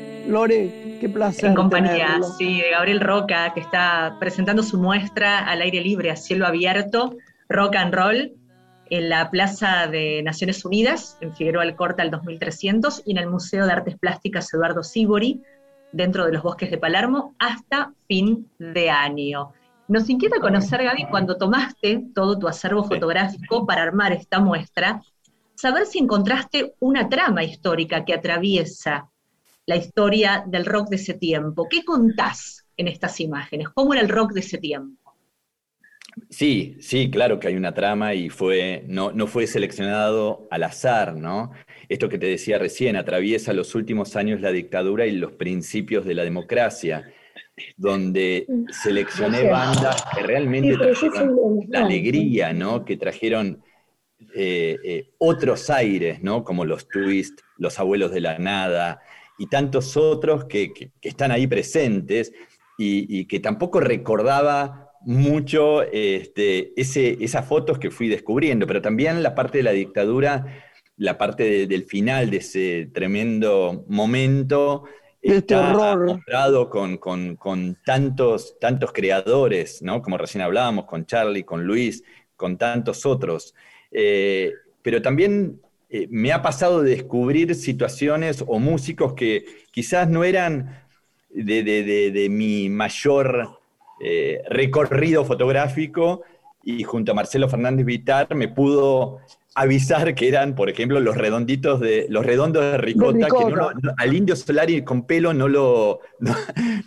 Lore, 0.27 0.97
qué 0.99 1.09
placer. 1.09 1.45
En 1.45 1.55
compañía, 1.55 2.05
tenerlo. 2.05 2.27
sí, 2.37 2.61
de 2.61 2.71
Gabriel 2.71 2.99
Roca, 2.99 3.53
que 3.53 3.59
está 3.59 4.17
presentando 4.19 4.63
su 4.63 4.77
muestra 4.77 5.39
al 5.39 5.61
aire 5.61 5.81
libre, 5.81 6.11
a 6.11 6.15
cielo 6.15 6.45
abierto, 6.45 7.17
Rock 7.49 7.75
and 7.75 7.93
Roll, 7.93 8.33
en 8.89 9.09
la 9.09 9.29
Plaza 9.31 9.87
de 9.87 10.21
Naciones 10.23 10.65
Unidas, 10.65 11.17
en 11.21 11.33
Figueroa 11.33 11.63
Alcorta, 11.63 12.03
al 12.03 12.11
2300, 12.11 13.03
y 13.05 13.11
en 13.11 13.17
el 13.17 13.27
Museo 13.27 13.65
de 13.65 13.71
Artes 13.71 13.97
Plásticas 13.97 14.53
Eduardo 14.53 14.83
Sibori, 14.83 15.41
dentro 15.91 16.25
de 16.25 16.33
los 16.33 16.43
bosques 16.43 16.71
de 16.71 16.77
Palermo, 16.77 17.35
hasta 17.39 17.93
fin 18.07 18.49
de 18.59 18.89
año. 18.89 19.53
Nos 19.87 20.09
inquieta 20.09 20.39
conocer, 20.39 20.83
Gaby, 20.83 21.07
cuando 21.09 21.37
tomaste 21.37 22.05
todo 22.15 22.39
tu 22.39 22.47
acervo 22.47 22.83
fotográfico 22.83 23.65
para 23.65 23.83
armar 23.83 24.13
esta 24.13 24.39
muestra, 24.39 25.01
saber 25.55 25.85
si 25.85 25.99
encontraste 25.99 26.73
una 26.79 27.09
trama 27.09 27.43
histórica 27.43 28.05
que 28.05 28.13
atraviesa 28.13 29.10
la 29.71 29.77
historia 29.77 30.43
del 30.45 30.65
rock 30.65 30.89
de 30.89 30.97
ese 30.97 31.13
tiempo. 31.13 31.69
¿Qué 31.69 31.85
contás 31.85 32.67
en 32.75 32.89
estas 32.89 33.21
imágenes? 33.21 33.69
¿Cómo 33.69 33.93
era 33.93 34.01
el 34.01 34.09
rock 34.09 34.33
de 34.33 34.41
ese 34.41 34.57
tiempo? 34.57 35.15
Sí, 36.29 36.75
sí, 36.81 37.09
claro 37.09 37.39
que 37.39 37.47
hay 37.47 37.55
una 37.55 37.73
trama 37.73 38.13
y 38.13 38.29
fue, 38.29 38.83
no, 38.89 39.13
no 39.13 39.27
fue 39.27 39.47
seleccionado 39.47 40.45
al 40.51 40.63
azar, 40.63 41.15
¿no? 41.15 41.51
Esto 41.87 42.09
que 42.09 42.17
te 42.17 42.25
decía 42.25 42.57
recién, 42.57 42.97
atraviesa 42.97 43.53
los 43.53 43.73
últimos 43.73 44.17
años 44.17 44.41
la 44.41 44.51
dictadura 44.51 45.05
y 45.05 45.13
los 45.13 45.31
principios 45.31 46.03
de 46.05 46.15
la 46.15 46.25
democracia, 46.25 47.09
donde 47.77 48.45
seleccioné 48.83 49.49
bandas 49.49 50.03
que 50.13 50.23
realmente 50.23 50.75
trajeron 50.75 51.61
la 51.69 51.85
alegría, 51.85 52.51
¿no? 52.51 52.83
Que 52.83 52.97
trajeron 52.97 53.63
eh, 54.35 54.75
eh, 54.83 55.11
otros 55.17 55.69
aires, 55.69 56.21
¿no? 56.21 56.43
Como 56.43 56.65
los 56.65 56.89
Twist, 56.89 57.39
los 57.57 57.79
Abuelos 57.79 58.11
de 58.11 58.19
la 58.19 58.37
Nada 58.37 59.01
y 59.37 59.47
tantos 59.47 59.97
otros 59.97 60.45
que, 60.45 60.73
que- 60.73 60.91
que 61.01 61.09
están 61.09 61.31
ahí 61.31 61.47
presentes 61.47 62.31
y, 62.77 63.19
y 63.21 63.25
que 63.27 63.39
tampoco 63.39 63.79
recordaba 63.79 64.89
mucho 65.01 65.81
este, 65.83 66.79
ese, 66.79 67.17
esas 67.23 67.47
fotos 67.47 67.79
que 67.79 67.91
fui 67.91 68.07
descubriendo, 68.07 68.67
pero 68.67 68.81
también 68.81 69.23
la 69.23 69.33
parte 69.35 69.57
de 69.59 69.63
la 69.63 69.71
dictadura, 69.71 70.63
la 70.97 71.17
parte 71.17 71.43
de- 71.43 71.67
del 71.67 71.85
final 71.85 72.29
de 72.29 72.37
ese 72.37 72.89
tremendo 72.93 73.83
momento, 73.87 74.83
De 75.23 75.37
este 75.37 75.55
está 75.55 75.59
horror. 75.59 75.99
mostrado 76.05 76.69
con, 76.69 76.97
con- 76.97 77.35
con 77.35 77.77
tantos, 77.85 78.57
tantos 78.59 78.91
creadores, 78.93 79.81
¿no? 79.81 80.01
Como 80.01 80.17
recién 80.17 80.43
hablábamos, 80.43 80.85
con 80.85 81.05
Charlie, 81.05 81.43
con 81.43 81.63
Luis, 81.65 82.03
con 82.35 82.57
tantos 82.57 83.05
otros. 83.05 83.53
Eh, 83.91 84.51
pero 84.81 85.01
también 85.01 85.61
eh, 85.91 86.07
me 86.09 86.31
ha 86.31 86.41
pasado 86.41 86.81
de 86.81 86.91
descubrir 86.91 87.53
situaciones 87.55 88.43
o 88.47 88.59
músicos 88.59 89.13
que 89.13 89.45
quizás 89.71 90.09
no 90.09 90.23
eran 90.23 90.81
de, 91.29 91.63
de- 91.63 91.83
de- 91.83 92.11
de 92.11 92.29
mi 92.29 92.69
mayor 92.69 93.59
eh, 94.03 94.41
recorrido 94.49 95.25
fotográfico 95.25 96.23
y 96.63 96.83
junto 96.83 97.11
a 97.11 97.15
Marcelo 97.15 97.49
Fernández 97.49 97.85
Vitar 97.85 98.33
me 98.35 98.47
pudo 98.47 99.19
avisar 99.53 100.15
que 100.15 100.27
eran, 100.29 100.55
por 100.55 100.69
ejemplo, 100.69 100.99
los 101.01 101.17
redonditos 101.17 101.79
de 101.81 102.05
los 102.09 102.25
redondos 102.25 102.63
de 102.71 102.77
ricota, 102.77 103.27
que 103.27 103.45
no 103.53 103.71
no- 103.73 103.93
al 103.97 104.13
indio 104.15 104.35
Solari 104.35 104.81
con 104.83 105.05
pelo 105.05 105.33
no 105.33 105.47
lo, 105.49 105.99
no, 106.19 106.35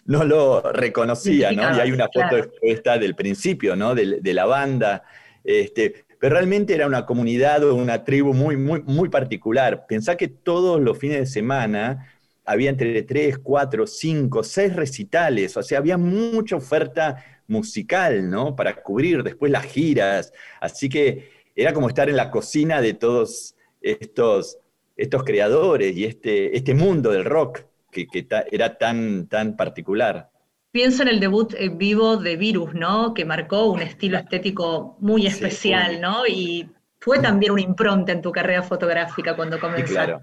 no 0.06 0.24
lo 0.24 0.72
reconocía, 0.72 1.52
¿no? 1.52 1.76
Y 1.76 1.80
hay 1.80 1.92
una 1.92 2.06
foto 2.06 2.20
Claro. 2.30 2.36
expuesta 2.38 2.98
del 2.98 3.14
principio, 3.14 3.76
¿no? 3.76 3.94
De, 3.94 4.20
de 4.20 4.34
la 4.34 4.46
banda. 4.46 5.02
Este, 5.46 6.03
pero 6.24 6.36
realmente 6.36 6.74
era 6.74 6.86
una 6.86 7.04
comunidad 7.04 7.62
o 7.64 7.74
una 7.74 8.02
tribu 8.02 8.32
muy, 8.32 8.56
muy, 8.56 8.80
muy 8.80 9.10
particular. 9.10 9.84
Pensá 9.86 10.16
que 10.16 10.26
todos 10.26 10.80
los 10.80 10.96
fines 10.96 11.18
de 11.18 11.26
semana 11.26 12.16
había 12.46 12.70
entre 12.70 13.02
tres, 13.02 13.36
cuatro, 13.36 13.86
cinco, 13.86 14.42
seis 14.42 14.74
recitales, 14.74 15.54
o 15.54 15.62
sea, 15.62 15.76
había 15.76 15.98
mucha 15.98 16.56
oferta 16.56 17.22
musical, 17.46 18.30
¿no? 18.30 18.56
Para 18.56 18.82
cubrir 18.82 19.22
después 19.22 19.52
las 19.52 19.66
giras. 19.66 20.32
Así 20.62 20.88
que 20.88 21.28
era 21.54 21.74
como 21.74 21.88
estar 21.88 22.08
en 22.08 22.16
la 22.16 22.30
cocina 22.30 22.80
de 22.80 22.94
todos 22.94 23.54
estos, 23.82 24.56
estos 24.96 25.24
creadores 25.24 25.94
y 25.94 26.06
este, 26.06 26.56
este 26.56 26.72
mundo 26.72 27.10
del 27.10 27.26
rock 27.26 27.66
que, 27.90 28.06
era 28.50 28.78
tan, 28.78 29.26
tan 29.28 29.56
particular. 29.58 30.30
Pienso 30.74 31.02
en 31.02 31.08
el 31.08 31.20
debut 31.20 31.54
en 31.56 31.78
vivo 31.78 32.16
de 32.16 32.34
Virus, 32.34 32.74
¿no? 32.74 33.14
Que 33.14 33.24
marcó 33.24 33.66
un 33.66 33.80
estilo 33.80 34.18
estético 34.18 34.96
muy 34.98 35.24
especial. 35.24 36.00
¿no? 36.00 36.26
Y 36.26 36.68
fue 36.98 37.20
también 37.20 37.52
una 37.52 37.62
impronta 37.62 38.10
en 38.10 38.20
tu 38.20 38.32
carrera 38.32 38.60
fotográfica 38.60 39.36
cuando 39.36 39.60
comenzaste. 39.60 39.92
claro. 39.94 40.20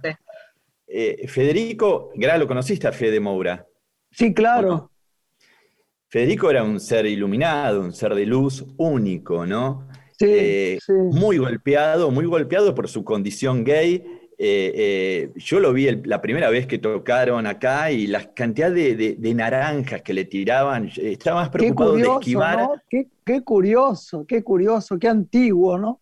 Eh, 0.86 1.26
Federico, 1.30 2.12
Gra, 2.16 2.38
lo 2.38 2.50
conociste 2.50 2.86
a 2.86 2.92
Fede 2.92 3.22
Moura. 3.22 3.66
Sí, 4.12 4.34
claro. 4.34 4.92
Federico 6.10 6.52
era 6.52 6.64
un 6.66 6.82
ser 6.82 7.06
iluminado, 7.06 7.80
un 7.80 7.94
ser 7.94 8.14
de 8.14 8.26
luz 8.26 8.66
único, 8.76 9.46
¿no? 9.46 9.88
Sí, 10.20 10.26
Eh, 10.28 10.80
sí. 10.86 10.92
Muy 10.92 11.38
golpeado, 11.38 12.12
muy 12.12 12.26
golpeado 12.26 12.76
por 12.76 12.90
su 12.90 13.06
condición 13.06 13.64
gay, 13.64 14.04
eh, 14.44 14.74
eh, 14.74 15.32
yo 15.36 15.60
lo 15.60 15.72
vi 15.72 15.88
la 16.04 16.20
primera 16.20 16.50
vez 16.50 16.66
que 16.66 16.80
tocaron 16.80 17.46
acá 17.46 17.92
y 17.92 18.08
la 18.08 18.34
cantidad 18.34 18.72
de, 18.72 19.16
naranjas 19.36 20.02
que 20.02 20.16
le 20.16 20.26
tiraban, 20.26 20.90
estaba 20.98 21.42
más 21.42 21.50
preocupado 21.50 21.94
de 21.94 22.02
esquivar. 22.02 22.68
Qué, 22.90 23.42
curioso, 23.44 24.26
qué 24.28 24.42
curioso, 24.44 24.98
qué 24.98 25.10
antiguo, 25.10 25.78
¿no? 25.78 26.02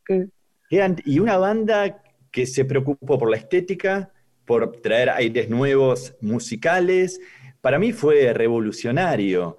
y 0.70 1.20
una 1.20 1.36
banda 1.36 2.02
que 2.32 2.46
se 2.46 2.64
preocupó 2.64 3.20
por 3.20 3.30
la 3.30 3.36
estética, 3.36 4.10
por 4.46 4.72
traer 4.78 5.10
aires 5.10 5.50
nuevos 5.50 6.16
musicales. 6.22 7.20
Para 7.60 7.78
mí 7.78 7.92
fue 7.92 8.32
revolucionario. 8.32 9.58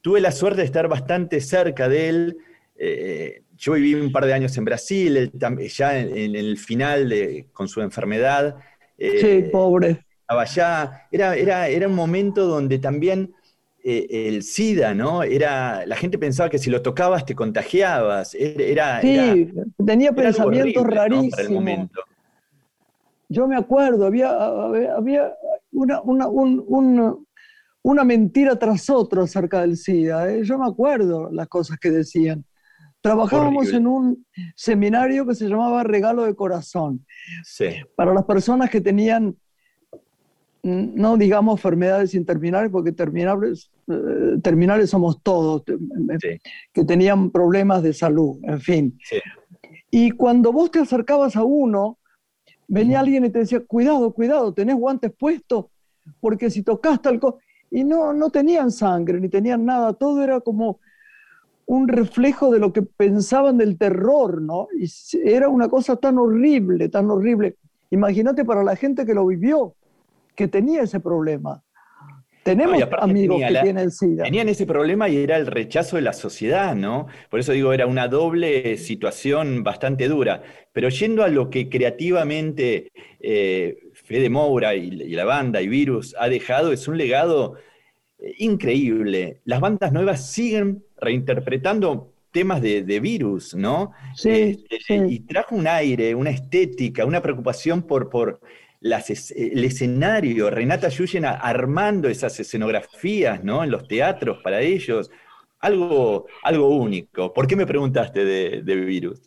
Tuve 0.00 0.22
la 0.22 0.32
suerte 0.32 0.62
de 0.62 0.66
estar 0.66 0.88
bastante 0.88 1.38
cerca 1.42 1.86
de 1.86 2.08
él. 2.08 2.38
Yo 3.62 3.74
viví 3.74 3.94
un 3.94 4.10
par 4.10 4.26
de 4.26 4.32
años 4.32 4.58
en 4.58 4.64
Brasil, 4.64 5.30
ya 5.32 5.96
en, 5.96 6.34
el 6.34 6.58
final 6.58 7.08
de, 7.08 7.46
con 7.52 7.68
su 7.68 7.80
enfermedad. 7.80 8.56
Eh, 8.98 9.20
sí, 9.44 9.50
pobre. 9.52 10.04
Allá. 10.26 11.06
Era, 11.12 11.36
era, 11.36 11.68
era 11.68 11.86
un 11.86 11.94
momento 11.94 12.48
donde 12.48 12.80
también 12.80 13.32
eh, 13.84 14.26
el 14.26 14.42
SIDA, 14.42 14.94
¿no? 14.94 15.22
Era, 15.22 15.86
la 15.86 15.94
gente 15.94 16.18
pensaba 16.18 16.50
que 16.50 16.58
si 16.58 16.70
lo 16.70 16.82
tocabas 16.82 17.24
te 17.24 17.36
contagiabas. 17.36 18.34
Era, 18.34 19.00
sí, 19.00 19.52
tenía 19.86 20.12
pensamientos 20.12 20.84
rarísimos. 20.84 21.88
Yo 23.28 23.46
me 23.46 23.56
acuerdo, 23.56 24.06
había, 24.06 24.30
había 24.96 25.32
una, 25.70 26.00
una, 26.00 27.14
una, 27.82 28.04
mentira 28.04 28.58
tras 28.58 28.90
otra 28.90 29.22
acerca 29.22 29.60
del 29.60 29.76
SIDA. 29.76 30.32
¿eh? 30.32 30.42
Yo 30.42 30.58
me 30.58 30.66
acuerdo 30.66 31.30
las 31.30 31.46
cosas 31.46 31.78
que 31.78 31.92
decían. 31.92 32.44
Trabajábamos 33.02 33.72
en 33.72 33.86
un 33.88 34.26
seminario 34.54 35.26
que 35.26 35.34
se 35.34 35.48
llamaba 35.48 35.82
Regalo 35.82 36.22
de 36.24 36.34
Corazón. 36.36 37.04
Sí. 37.42 37.66
Para 37.96 38.14
las 38.14 38.24
personas 38.24 38.70
que 38.70 38.80
tenían, 38.80 39.36
no 40.62 41.16
digamos 41.16 41.58
enfermedades 41.58 42.14
interminables, 42.14 42.70
porque 42.70 42.92
terminales, 42.92 43.72
eh, 43.88 44.38
terminales 44.40 44.90
somos 44.90 45.20
todos, 45.22 45.64
que 46.72 46.84
tenían 46.84 47.30
problemas 47.30 47.82
de 47.82 47.92
salud, 47.92 48.38
en 48.44 48.60
fin. 48.60 48.98
Sí. 49.02 49.18
Y 49.90 50.12
cuando 50.12 50.52
vos 50.52 50.70
te 50.70 50.78
acercabas 50.78 51.34
a 51.34 51.42
uno, 51.42 51.98
venía 52.68 53.00
alguien 53.00 53.24
y 53.24 53.30
te 53.30 53.40
decía, 53.40 53.60
cuidado, 53.66 54.12
cuidado, 54.12 54.54
tenés 54.54 54.76
guantes 54.76 55.12
puestos, 55.12 55.66
porque 56.20 56.50
si 56.50 56.62
tocaste 56.62 57.08
algo... 57.08 57.38
Y 57.74 57.84
no, 57.84 58.12
no 58.12 58.28
tenían 58.28 58.70
sangre, 58.70 59.18
ni 59.18 59.30
tenían 59.30 59.64
nada, 59.64 59.94
todo 59.94 60.22
era 60.22 60.40
como 60.40 60.78
un 61.72 61.88
reflejo 61.88 62.52
de 62.52 62.58
lo 62.58 62.70
que 62.70 62.82
pensaban 62.82 63.56
del 63.56 63.78
terror, 63.78 64.42
¿no? 64.42 64.68
Y 64.78 64.90
era 65.26 65.48
una 65.48 65.70
cosa 65.70 65.96
tan 65.96 66.18
horrible, 66.18 66.90
tan 66.90 67.10
horrible. 67.10 67.56
Imagínate 67.88 68.44
para 68.44 68.62
la 68.62 68.76
gente 68.76 69.06
que 69.06 69.14
lo 69.14 69.26
vivió, 69.26 69.74
que 70.36 70.48
tenía 70.48 70.82
ese 70.82 71.00
problema. 71.00 71.62
Tenemos 72.42 72.76
amigos 72.98 73.40
que 73.48 73.58
tienen 73.62 73.90
SIDA. 73.90 74.24
Tenían 74.24 74.50
ese 74.50 74.66
problema 74.66 75.08
y 75.08 75.16
era 75.16 75.38
el 75.38 75.46
rechazo 75.46 75.96
de 75.96 76.02
la 76.02 76.12
sociedad, 76.12 76.74
¿no? 76.74 77.06
Por 77.30 77.40
eso 77.40 77.52
digo, 77.52 77.72
era 77.72 77.86
una 77.86 78.06
doble 78.06 78.76
situación 78.76 79.62
bastante 79.62 80.08
dura. 80.08 80.42
Pero 80.74 80.90
yendo 80.90 81.22
a 81.22 81.28
lo 81.28 81.48
que 81.48 81.70
creativamente 81.70 82.92
eh, 83.18 83.78
Fede 83.94 84.28
Moura 84.28 84.74
y, 84.74 84.88
y 84.88 85.14
la 85.14 85.24
banda 85.24 85.62
y 85.62 85.68
Virus 85.68 86.14
ha 86.18 86.28
dejado, 86.28 86.70
es 86.70 86.86
un 86.86 86.98
legado 86.98 87.54
increíble. 88.38 89.40
Las 89.44 89.60
bandas 89.60 89.92
nuevas 89.92 90.30
siguen 90.30 90.84
reinterpretando 90.96 92.12
temas 92.30 92.62
de, 92.62 93.00
virus, 93.00 93.54
¿no? 93.54 93.92
Este, 94.14 94.56
sí, 94.80 95.00
Y 95.08 95.20
trajo 95.20 95.54
un 95.54 95.66
aire, 95.66 96.14
una 96.14 96.30
estética, 96.30 97.04
una 97.04 97.20
preocupación 97.20 97.82
por, 97.82 98.08
por 98.08 98.40
el 98.80 99.64
escenario. 99.64 100.50
Renata 100.50 100.88
Yuyen 100.88 101.24
armando 101.26 102.08
esas 102.08 102.38
escenografías, 102.40 103.44
¿no? 103.44 103.62
En 103.62 103.70
los 103.70 103.86
teatros 103.86 104.38
para 104.42 104.60
ellos. 104.60 105.10
Algo, 105.60 106.26
algo 106.42 106.68
único. 106.68 107.32
¿Por 107.32 107.46
qué 107.46 107.54
me 107.54 107.66
preguntaste 107.66 108.24
de, 108.24 108.62
de 108.62 108.74
virus? 108.76 109.20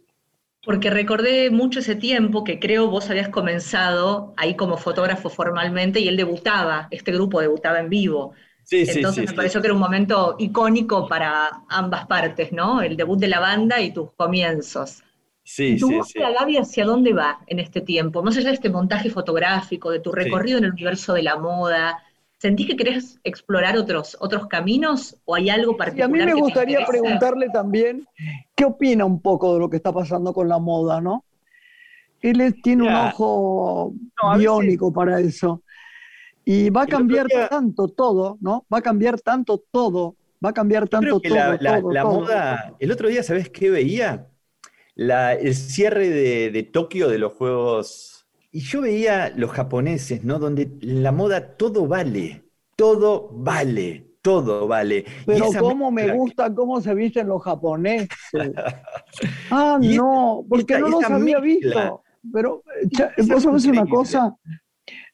Porque 0.65 0.89
recordé 0.89 1.51
mucho 1.51 1.79
ese 1.79 1.95
tiempo 1.95 2.43
que 2.43 2.59
creo 2.59 2.89
vos 2.89 3.09
habías 3.09 3.29
comenzado 3.29 4.33
ahí 4.35 4.55
como 4.55 4.77
fotógrafo 4.77 5.29
formalmente 5.29 5.99
y 5.99 6.07
él 6.07 6.17
debutaba, 6.17 6.87
este 6.89 7.11
grupo 7.11 7.39
debutaba 7.39 7.79
en 7.79 7.89
vivo. 7.89 8.33
Entonces 8.71 9.29
me 9.29 9.35
pareció 9.35 9.61
que 9.61 9.67
era 9.67 9.73
un 9.73 9.79
momento 9.79 10.35
icónico 10.39 11.07
para 11.07 11.63
ambas 11.69 12.07
partes, 12.07 12.51
¿no? 12.51 12.81
El 12.81 12.97
debut 12.97 13.19
de 13.19 13.27
la 13.27 13.39
banda 13.39 13.79
y 13.81 13.91
tus 13.91 14.11
comienzos. 14.13 15.03
Sí, 15.43 15.77
¿Tu 15.77 15.87
sí, 15.87 15.95
búsqueda, 15.95 16.31
Gaby, 16.39 16.57
hacia 16.57 16.85
dónde 16.85 17.13
va 17.13 17.39
en 17.45 17.59
este 17.59 17.81
tiempo? 17.81 18.23
Más 18.23 18.35
allá 18.35 18.49
de 18.49 18.55
este 18.55 18.69
montaje 18.69 19.11
fotográfico, 19.11 19.91
de 19.91 19.99
tu 19.99 20.11
recorrido 20.11 20.57
en 20.57 20.63
el 20.63 20.71
universo 20.71 21.13
de 21.13 21.21
la 21.21 21.37
moda, 21.37 22.03
¿sentís 22.39 22.65
que 22.65 22.75
querés 22.75 23.19
explorar 23.23 23.77
otros, 23.77 24.17
otros 24.19 24.47
caminos 24.47 25.17
o 25.25 25.35
hay 25.35 25.51
algo 25.51 25.77
particular? 25.77 26.09
Y 26.09 26.21
a 26.21 26.25
mí 26.25 26.33
me 26.33 26.41
gustaría 26.41 26.83
preguntarle 26.83 27.49
también 27.49 28.07
qué 28.55 28.65
opina 28.65 29.05
un 29.05 29.21
poco 29.21 29.53
de 29.53 29.59
lo 29.59 29.69
que 29.69 29.77
está 29.77 29.91
pasando 29.91 30.33
con 30.33 30.49
la 30.49 30.57
moda, 30.57 30.99
¿no? 30.99 31.23
Él 32.21 32.55
tiene 32.63 32.83
un 32.83 32.95
ojo 32.95 33.93
biónico 34.37 34.91
para 34.91 35.19
eso. 35.19 35.61
Y 36.45 36.69
va 36.69 36.83
a 36.83 36.87
cambiar 36.87 37.27
tanto 37.49 37.87
todo, 37.87 38.37
¿no? 38.39 38.65
Va 38.71 38.77
a 38.77 38.81
cambiar 38.81 39.19
tanto 39.19 39.63
todo, 39.71 40.15
va 40.43 40.51
a 40.51 40.53
cambiar 40.53 40.87
tanto 40.87 41.19
todo. 41.19 41.35
La, 41.59 42.03
moda, 42.03 42.75
el 42.79 42.91
otro 42.91 43.09
día, 43.09 43.23
¿sabes 43.23 43.49
qué 43.49 43.71
veía? 43.71 44.29
el 44.95 45.55
cierre 45.55 46.09
de, 46.09 46.63
Tokio 46.63 47.09
de 47.09 47.17
los 47.17 47.33
Juegos. 47.33 48.27
Y 48.51 48.61
yo 48.61 48.81
veía 48.81 49.33
los 49.35 49.51
japoneses, 49.51 50.23
¿no? 50.23 50.39
Donde 50.39 50.71
la 50.81 51.11
moda 51.11 51.57
todo 51.57 51.87
vale, 51.87 52.45
todo 52.77 53.29
vale, 53.33 54.15
todo 54.21 54.67
vale. 54.67 55.03
Pero 55.25 55.47
cómo 55.59 55.91
me 55.91 56.13
gusta 56.13 56.53
cómo 56.53 56.79
se 56.79 56.93
visten 56.93 57.27
los 57.27 57.43
japoneses. 57.43 58.09
ah, 59.51 59.77
no, 59.81 60.45
porque 60.47 60.79
no 60.79 60.87
los 60.87 61.03
había 61.03 61.39
visto. 61.39 62.03
Pero, 62.31 62.63
vos 63.27 63.43
sabés 63.43 63.65
una 63.65 63.85
cosa, 63.85 64.35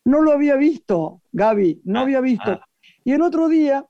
no 0.05 0.21
lo 0.21 0.31
había 0.31 0.55
visto, 0.55 1.21
Gaby, 1.31 1.81
no 1.85 1.99
ah, 1.99 2.01
había 2.03 2.21
visto. 2.21 2.51
Ah. 2.51 2.67
Y 3.03 3.13
el 3.13 3.21
otro 3.21 3.47
día 3.47 3.85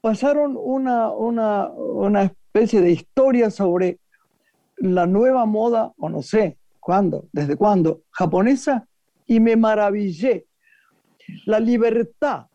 pasaron 0.00 0.56
una, 0.58 1.10
una, 1.10 2.22
especie 2.22 2.80
de 2.80 2.90
historia 2.90 3.50
sobre 3.50 3.98
la 4.78 5.06
nueva 5.06 5.44
moda, 5.46 5.92
o 5.98 6.08
no 6.08 6.22
sé 6.22 6.58
cuándo, 6.80 7.28
desde 7.32 7.56
cuándo, 7.56 8.02
japonesa, 8.10 8.86
y 9.26 9.40
me 9.40 9.56
maravillé. 9.56 10.46
La 11.44 11.58
libertad, 11.58 12.46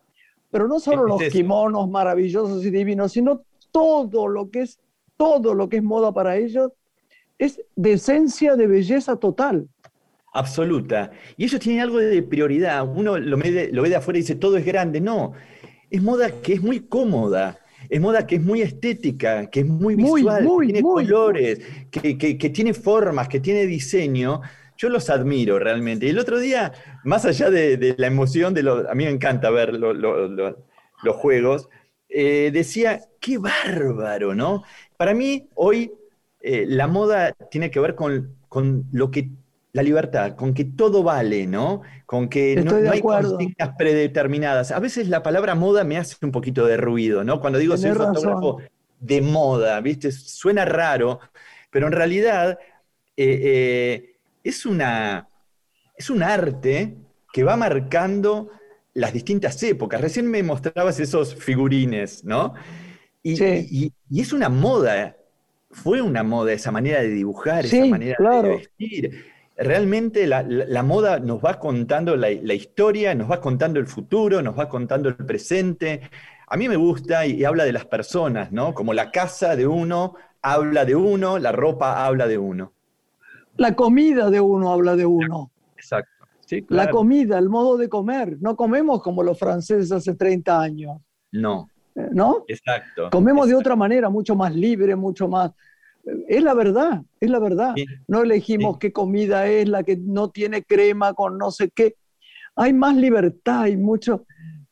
pero 0.50 0.68
no 0.68 0.80
solo 0.80 1.06
los 1.06 1.22
kimonos 1.24 1.90
maravillosos 1.90 2.66
y 2.66 2.72
divinos, 2.72 3.12
sino 3.12 3.44
todo 3.72 4.28
lo 4.28 4.50
que 4.50 4.62
es, 4.62 4.80
todo 5.18 5.54
lo 5.54 5.68
que 5.68 5.78
es 5.78 5.84
moda 5.84 6.14
para 6.14 6.38
ellos, 6.38 6.72
es 7.38 7.62
de 7.76 7.94
esencia 7.94 8.56
de 8.56 8.68
belleza 8.68 9.18
total 9.18 9.68
absoluta. 10.32 11.12
Y 11.38 11.46
ellos 11.46 11.60
tienen 11.60 11.82
algo 11.82 12.00
de 12.00 12.24
prioridad. 12.24 12.88
Uno 12.88 13.18
lo 13.18 13.38
ve, 13.38 13.52
de, 13.52 13.72
lo 13.72 13.82
ve 13.82 13.90
de 13.90 13.96
afuera 13.96 14.18
y 14.18 14.22
dice, 14.22 14.36
todo 14.36 14.58
es 14.58 14.66
grande. 14.66 15.02
No, 15.02 15.34
es 15.90 16.02
moda 16.02 16.32
que 16.42 16.54
es 16.54 16.62
muy 16.62 16.82
cómoda. 16.82 17.60
Es 17.90 18.00
moda 18.00 18.28
que 18.28 18.36
es 18.36 18.44
muy 18.44 18.62
estética, 18.62 19.50
que 19.50 19.62
es 19.62 19.66
muy 19.66 19.96
visual, 19.96 20.48
que 20.48 20.66
tiene 20.66 20.82
colores, 20.82 21.60
que, 21.90 22.50
tiene 22.54 22.74
formas, 22.74 23.28
que 23.28 23.40
tiene 23.40 23.66
diseño. 23.66 24.42
Yo 24.78 24.90
los 24.90 25.10
admiro 25.10 25.60
realmente. 25.60 26.06
Y 26.06 26.10
el 26.10 26.20
otro 26.20 26.40
día, 26.40 26.72
más 27.04 27.26
allá 27.26 27.50
de, 27.50 27.96
la 27.98 28.08
emoción 28.08 28.54
de 28.54 28.64
los... 28.64 28.88
A 28.88 28.94
mí 28.94 29.06
me 29.06 29.10
encanta 29.10 29.50
ver 29.50 29.74
los 29.74 31.16
juegos. 31.16 31.70
Eh, 32.08 32.52
decía, 32.54 33.02
qué 33.20 33.38
bárbaro, 33.38 34.36
¿no? 34.36 34.64
Para 34.96 35.14
mí, 35.14 35.50
hoy 35.56 35.92
eh, 36.42 36.66
la 36.68 36.88
moda 36.88 37.34
tiene 37.50 37.72
que 37.72 37.80
ver 37.80 37.96
con, 37.96 38.36
con 38.48 38.86
lo 38.92 39.10
que 39.10 39.32
la 39.74 39.84
libertad, 39.84 40.36
con 40.36 40.54
que 40.54 40.66
todo 40.66 41.02
vale, 41.02 41.48
¿no? 41.48 41.82
Con 42.06 42.28
que 42.28 42.56
no, 42.58 42.92
hay 42.92 43.02
consignas 43.02 43.76
predeterminadas. 43.78 44.72
A 44.72 44.80
veces 44.80 45.08
la 45.08 45.24
palabra 45.24 45.56
moda 45.56 45.84
me 45.84 45.98
hace 45.98 46.16
un 46.22 46.32
poquito 46.32 46.66
de 46.66 46.78
ruido, 46.78 47.24
¿no? 47.24 47.40
Cuando 47.40 47.58
digo 47.58 47.78
soy 47.78 47.92
fotógrafo 47.92 48.62
de 49.00 49.22
moda, 49.22 49.80
¿viste? 49.80 50.12
Suena 50.12 50.66
raro, 50.66 51.20
pero 51.70 51.88
en 51.88 51.94
realidad 51.94 52.60
eh, 53.16 53.40
eh, 53.44 54.16
es, 54.44 54.66
una, 54.66 55.28
es 55.96 56.10
un 56.10 56.22
arte 56.22 56.98
que 57.32 57.44
va 57.44 57.56
marcando 57.56 58.50
las 58.94 59.14
distintas 59.14 59.62
épocas. 59.64 60.02
Recién 60.02 60.30
me 60.30 60.44
mostrabas 60.44 61.00
esos 61.00 61.34
figurines, 61.34 62.26
¿no? 62.26 62.54
Y, 63.24 63.94
es 64.14 64.34
una 64.34 64.50
moda, 64.50 65.16
fue 65.70 66.02
una 66.02 66.24
moda 66.24 66.52
esa 66.52 66.72
manera 66.72 67.02
de 67.02 67.10
dibujar, 67.10 67.66
esa 67.66 67.86
manera 67.86 68.18
de 68.42 68.50
vestir 68.50 69.31
realmente 69.64 70.28
la, 70.28 70.84
moda 70.84 71.20
nos 71.20 71.40
va 71.40 71.60
contando 71.60 72.16
la, 72.16 72.32
historia, 72.32 73.16
nos 73.16 73.30
va 73.30 73.40
contando 73.40 73.80
el 73.80 73.88
futuro, 73.88 74.42
nos 74.42 74.58
va 74.58 74.68
contando 74.68 75.10
el 75.10 75.16
presente. 75.16 76.02
A 76.48 76.58
mí 76.58 76.68
me 76.68 76.76
gusta 76.76 77.26
y, 77.26 77.44
habla 77.44 77.64
de 77.64 77.74
las 77.74 77.86
personas, 77.86 78.52
¿no? 78.52 78.74
Como 78.74 78.94
la 78.94 79.12
casa 79.12 79.56
de 79.56 79.68
uno 79.68 80.16
habla 80.42 80.86
de 80.86 80.96
uno, 80.96 81.38
la 81.38 81.52
ropa 81.52 82.06
habla 82.06 82.28
de 82.28 82.38
uno. 82.38 82.74
La 83.58 83.76
comida 83.76 84.30
de 84.30 84.42
uno 84.42 84.72
habla 84.72 84.96
de 84.96 85.06
uno. 85.06 85.52
Exacto. 85.76 86.10
La 86.68 86.90
comida, 86.90 87.38
el 87.38 87.48
modo 87.48 87.78
de 87.78 87.88
comer. 87.88 88.38
No 88.42 88.56
comemos 88.56 89.02
como 89.02 89.24
los 89.24 89.40
franceses 89.40 89.92
hace 89.92 90.16
30 90.16 90.60
años. 90.60 90.98
No. 91.32 91.70
¿No? 91.96 92.44
Exacto. 92.48 93.10
Comemos 93.10 93.48
de 93.48 93.56
otra 93.56 93.76
manera, 93.76 94.10
mucho 94.10 94.36
más 94.36 94.54
libre, 94.54 94.96
mucho 94.96 95.28
más... 95.28 95.52
Es 96.28 96.44
la 96.44 96.54
verdad, 96.54 97.02
es 97.20 97.30
la 97.30 97.40
verdad. 97.40 97.76
No 98.08 98.24
elegimos 98.24 98.78
qué 98.78 98.92
comida 98.92 99.48
es 99.48 99.68
la 99.68 99.84
que 99.84 99.98
no 99.98 100.30
tiene 100.30 100.64
crema 100.64 101.14
con 101.14 101.38
no 101.38 101.52
sé 101.52 101.70
qué. 101.70 101.96
Hay 102.56 102.74
más 102.74 102.96
libertad 102.96 103.68
y 103.68 103.78
mucho, 103.78 104.26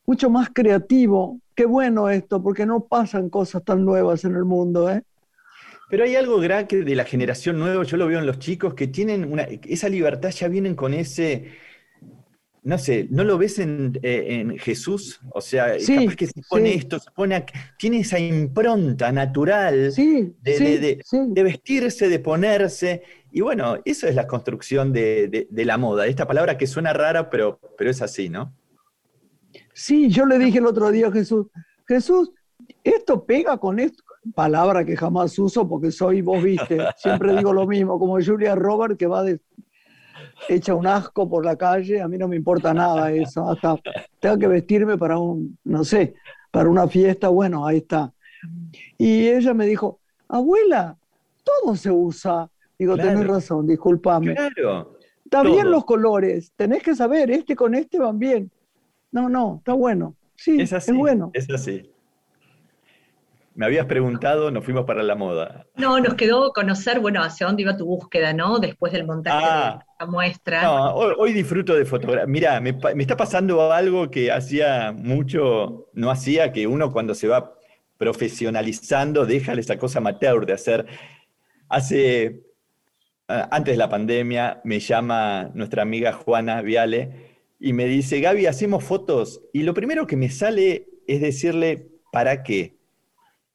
mucho 0.05 0.29
más 0.29 0.49
creativo. 0.53 1.39
Qué 1.55 1.65
bueno 1.65 2.09
esto, 2.09 2.41
porque 2.41 2.65
no 2.65 2.85
pasan 2.85 3.29
cosas 3.29 3.63
tan 3.63 3.85
nuevas 3.85 4.23
en 4.25 4.35
el 4.35 4.45
mundo, 4.45 4.89
¿eh? 4.89 5.03
Pero 5.89 6.03
hay 6.03 6.15
algo 6.15 6.39
grande 6.39 6.83
de 6.83 6.95
la 6.95 7.03
generación 7.03 7.57
nueva, 7.57 7.83
yo 7.83 7.97
lo 7.97 8.05
veo 8.05 8.19
en 8.19 8.27
los 8.27 8.37
chicos, 8.37 8.75
que 8.75 8.87
tienen 8.87 9.31
una, 9.31 9.43
esa 9.43 9.89
libertad, 9.89 10.29
ya 10.29 10.47
vienen 10.47 10.75
con 10.75 10.93
ese, 10.93 11.51
no 12.63 12.77
sé, 12.77 13.07
¿no 13.09 13.23
lo 13.23 13.37
ves 13.37 13.59
en, 13.59 13.99
eh, 14.03 14.55
Jesús? 14.59 15.19
O 15.31 15.41
sea, 15.41 15.77
capaz 15.77 16.15
que 16.15 16.27
se 16.27 16.41
pone 16.49 16.73
esto, 16.73 16.99
se 16.99 17.11
pone, 17.11 17.45
tiene 17.77 17.99
esa 17.99 18.19
impronta 18.19 19.11
natural 19.11 19.93
de, 19.95 21.43
vestirse, 21.43 22.09
de 22.09 22.19
ponerse. 22.19 23.03
Y 23.31 23.41
bueno, 23.41 23.77
eso 23.85 24.07
es 24.07 24.15
la 24.15 24.27
construcción 24.27 24.91
de, 24.91 25.47
la 25.51 25.77
moda, 25.77 26.07
esta 26.07 26.27
palabra 26.27 26.57
que 26.57 26.67
suena 26.67 26.93
rara, 26.93 27.29
pero, 27.29 27.59
pero 27.77 27.89
es 27.89 28.01
así, 28.01 28.29
¿no? 28.29 28.53
Sí, 29.73 30.09
yo 30.09 30.25
le 30.25 30.37
dije 30.37 30.59
el 30.59 30.65
otro 30.65 30.91
día 30.91 31.07
a 31.07 31.11
Jesús, 31.11 31.47
Jesús, 31.87 32.31
esto 32.83 33.25
pega 33.25 33.57
con 33.57 33.79
esto, 33.79 34.03
palabra 34.35 34.85
que 34.85 34.97
jamás 34.97 35.37
uso 35.39 35.67
porque 35.67 35.91
soy, 35.91 36.21
vos 36.21 36.43
viste, 36.43 36.79
siempre 36.97 37.35
digo 37.35 37.53
lo 37.53 37.65
mismo, 37.65 37.97
como 37.97 38.21
Julia 38.21 38.55
Robert 38.55 38.97
que 38.97 39.07
va 39.07 39.23
de, 39.23 39.39
hecha 40.47 40.73
un 40.73 40.87
asco 40.87 41.29
por 41.29 41.45
la 41.45 41.55
calle, 41.55 42.01
a 42.01 42.07
mí 42.07 42.17
no 42.17 42.27
me 42.27 42.35
importa 42.35 42.73
nada 42.73 43.11
eso, 43.11 43.49
hasta 43.49 43.77
tengo 44.19 44.37
que 44.37 44.47
vestirme 44.47 44.97
para 44.97 45.17
un, 45.17 45.57
no 45.63 45.83
sé, 45.83 46.15
para 46.51 46.69
una 46.69 46.87
fiesta, 46.87 47.29
bueno, 47.29 47.65
ahí 47.65 47.77
está. 47.77 48.13
Y 48.97 49.27
ella 49.27 49.53
me 49.53 49.65
dijo, 49.65 49.99
abuela, 50.27 50.97
todo 51.43 51.75
se 51.75 51.91
usa. 51.91 52.49
Digo, 52.77 52.95
tenés 52.95 53.27
razón, 53.27 53.67
discúlpame. 53.67 54.33
Claro. 54.33 54.97
Está 55.23 55.43
bien 55.43 55.69
los 55.69 55.85
colores, 55.85 56.53
tenés 56.55 56.81
que 56.81 56.95
saber, 56.95 57.29
este 57.29 57.55
con 57.55 57.75
este 57.75 57.99
van 57.99 58.17
bien. 58.17 58.49
No, 59.11 59.29
no, 59.29 59.57
está 59.57 59.73
bueno. 59.73 60.15
Sí, 60.35 60.59
es, 60.59 60.71
así, 60.73 60.91
es 60.91 60.97
bueno. 60.97 61.31
Es 61.33 61.49
así. 61.49 61.91
Me 63.59 63.65
habías 63.65 63.87
preguntado, 63.87 64.51
nos 64.51 64.63
fuimos 64.63 64.85
para 64.85 65.03
la 65.03 65.15
moda. 65.15 65.67
No, 65.75 65.99
nos 65.99 66.13
quedó 66.13 66.53
conocer, 66.53 67.01
bueno, 67.01 67.21
hacia 67.21 67.45
dónde 67.45 67.63
iba 67.63 67.75
tu 67.75 67.85
búsqueda, 67.85 68.31
¿no? 68.31 68.57
Después 68.59 68.93
del 68.93 69.05
montaje 69.05 69.45
de 69.45 69.51
ah. 69.51 69.85
la 69.99 70.05
muestra. 70.05 70.63
No, 70.63 70.93
hoy, 70.93 71.33
disfruto 71.33 71.75
de 71.75 71.83
fotografía. 71.83 72.25
Mira, 72.25 72.61
me, 72.61 72.69
está 72.99 73.17
pasando 73.17 73.73
algo 73.73 74.09
que 74.09 74.31
hacía 74.31 74.93
mucho, 74.93 75.89
no 75.91 76.09
hacía, 76.09 76.53
que 76.53 76.67
uno 76.67 76.93
cuando 76.93 77.13
se 77.13 77.27
va 77.27 77.53
profesionalizando 77.97 79.25
deja 79.25 79.51
esa 79.51 79.77
cosa 79.77 79.99
amateur 79.99 80.45
de 80.45 80.53
hacer. 80.53 80.85
Hace, 81.67 82.43
antes 83.27 83.73
de 83.73 83.77
la 83.77 83.89
pandemia, 83.89 84.61
me 84.63 84.79
llama 84.79 85.51
nuestra 85.53 85.81
amiga 85.81 86.13
Juana 86.13 86.61
Viale 86.61 87.35
y 87.59 87.73
me 87.73 87.87
dice, 87.87 88.21
Gaby, 88.21 88.45
hacemos 88.45 88.85
fotos. 88.85 89.41
Y 89.51 89.63
lo 89.63 89.73
primero 89.73 90.07
que 90.07 90.15
me 90.15 90.29
sale 90.29 90.87
es 91.07 91.19
decirle, 91.19 91.89
¿para 92.13 92.41
qué? 92.41 92.78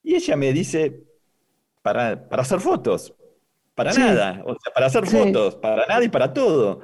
Y 0.05 0.15
ella 0.15 0.37
me 0.37 0.53
dice, 0.53 1.01
para, 1.83 2.29
para 2.29 2.43
hacer 2.43 2.61
fotos, 2.61 3.15
para 3.75 3.93
nada, 3.95 4.43
o 4.45 4.55
sea, 4.61 4.73
para 4.73 4.87
hacer 4.87 5.07
fotos, 5.07 5.57
para 5.57 5.87
nada 5.87 6.05
y 6.05 6.09
para 6.09 6.33
todo. 6.33 6.81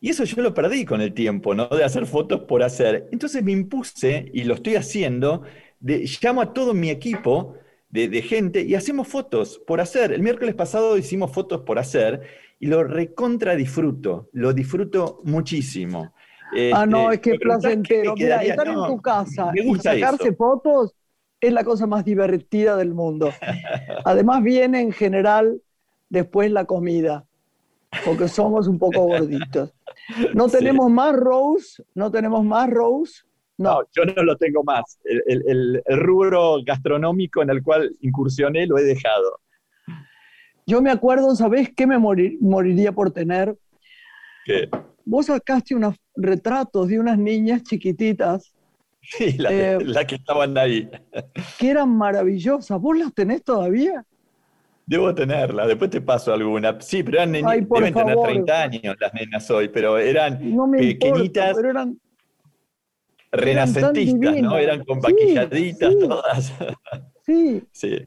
Y 0.00 0.10
eso 0.10 0.24
yo 0.24 0.40
lo 0.42 0.54
perdí 0.54 0.84
con 0.84 1.00
el 1.00 1.12
tiempo, 1.12 1.54
¿no? 1.54 1.68
De 1.68 1.84
hacer 1.84 2.06
fotos 2.06 2.42
por 2.42 2.62
hacer. 2.62 3.08
Entonces 3.12 3.42
me 3.42 3.52
impuse, 3.52 4.30
y 4.32 4.44
lo 4.44 4.54
estoy 4.54 4.76
haciendo, 4.76 5.42
de, 5.80 6.08
llamo 6.22 6.40
a 6.40 6.54
todo 6.54 6.72
mi 6.72 6.88
equipo 6.88 7.56
de, 7.90 8.08
de, 8.08 8.22
gente 8.22 8.62
y 8.62 8.74
hacemos 8.74 9.08
fotos 9.08 9.60
por 9.66 9.80
hacer. 9.80 10.12
El 10.12 10.22
miércoles 10.22 10.54
pasado 10.54 10.96
hicimos 10.96 11.32
fotos 11.32 11.62
por 11.62 11.78
hacer 11.78 12.22
y 12.62 12.66
lo 12.66 12.84
recontra 12.84 13.56
disfruto, 13.56 14.28
lo 14.32 14.52
disfruto 14.52 15.20
muchísimo. 15.24 16.14
ah, 16.72 16.86
no, 16.86 17.10
este, 17.10 17.32
es 17.32 17.38
que 17.38 17.44
placentero. 17.44 18.14
Mira, 18.14 18.42
estar 18.42 18.68
en 18.68 18.74
tu 18.74 19.02
casa 19.02 19.52
y 19.52 19.74
sacarse 19.76 20.32
fotos 20.32 20.94
es 21.42 21.52
la 21.52 21.64
cosa 21.64 21.86
más 21.86 22.04
divertida 22.04 22.76
del 22.76 22.94
mundo. 22.94 23.30
Además 24.04 24.42
viene 24.44 24.80
en 24.80 24.92
general 24.92 25.60
después 26.08 26.50
la 26.52 26.64
comida, 26.64 27.26
porque 28.04 28.28
somos 28.28 28.68
un 28.68 28.78
poco 28.78 29.02
gorditos. 29.02 29.74
No 30.34 30.48
tenemos 30.48 30.88
más 30.90 31.14
Rose, 31.14 31.82
no 31.94 32.10
tenemos 32.10 32.44
más 32.44 32.70
Rose. 32.70 33.22
No. 33.58 33.80
yo 33.94 34.04
no 34.04 34.22
lo 34.22 34.36
tengo 34.36 34.62
más. 34.64 34.98
El, 35.04 35.82
rubro 35.86 36.62
gastronómico 36.64 37.42
en 37.42 37.50
el 37.50 37.62
cual 37.62 37.94
incursioné 38.00 38.66
lo 38.66 38.78
he 38.78 38.84
dejado. 38.84 39.40
Yo 40.64 40.80
me 40.80 40.90
acuerdo, 40.90 41.34
¿sabés 41.34 41.70
qué 41.74 41.88
me 41.88 41.98
moriría 41.98 42.92
por 42.92 43.10
tener? 43.10 43.56
¿Qué? 44.44 44.68
Vos 45.04 45.26
sacaste 45.26 45.74
unos 45.74 45.96
retratos 46.14 46.86
de 46.86 47.00
unas 47.00 47.18
niñas 47.18 47.64
chiquititas 47.64 48.52
Sí, 49.18 49.36
eh, 49.50 49.78
la, 49.84 50.06
que 50.06 50.14
estaban 50.14 50.56
ahí. 50.56 50.88
Que 51.58 51.70
eran 51.70 51.90
maravillosas. 51.90 52.80
¿Vos 52.80 52.96
las 52.96 53.12
tenés 53.12 53.42
todavía? 53.42 54.04
Debo 54.86 55.14
tenerla, 55.14 55.66
después 55.66 55.90
te 55.90 56.00
paso 56.00 56.32
alguna. 56.32 56.80
Sí, 56.80 57.02
pero 57.02 57.18
eran 57.18 57.32
deben 57.32 57.94
tener 57.94 58.16
30 58.16 58.62
años 58.62 58.96
las 59.00 59.14
nenas 59.14 59.50
hoy, 59.50 59.68
pero 59.68 59.98
eran 59.98 60.38
pequeñitas. 60.78 61.54
pero 61.54 61.70
eran, 61.70 61.98
renacentistas, 63.30 64.36
¿no? 64.42 64.58
Eran 64.58 64.84
con 64.84 65.00
vaquilladitas 65.00 65.98
todas. 65.98 66.52
Sí. 67.24 67.62
sí. 67.72 67.98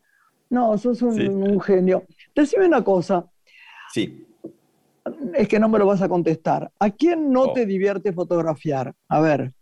No, 0.49 0.77
sos 0.77 1.01
un, 1.01 1.59
genio. 1.61 2.03
Decime 2.33 2.67
una 2.67 2.83
cosa. 2.83 3.25
Sí. 3.91 4.25
Es 5.33 5.47
que 5.47 5.59
no 5.59 5.69
me 5.69 5.79
lo 5.79 5.85
vas 5.85 6.01
a 6.01 6.09
contestar. 6.09 6.71
¿A 6.79 6.89
quién 6.91 7.31
no. 7.31 7.51
te 7.53 7.65
divierte 7.65 8.13
fotografiar? 8.13 8.93
A 9.07 9.19
ver 9.21 9.53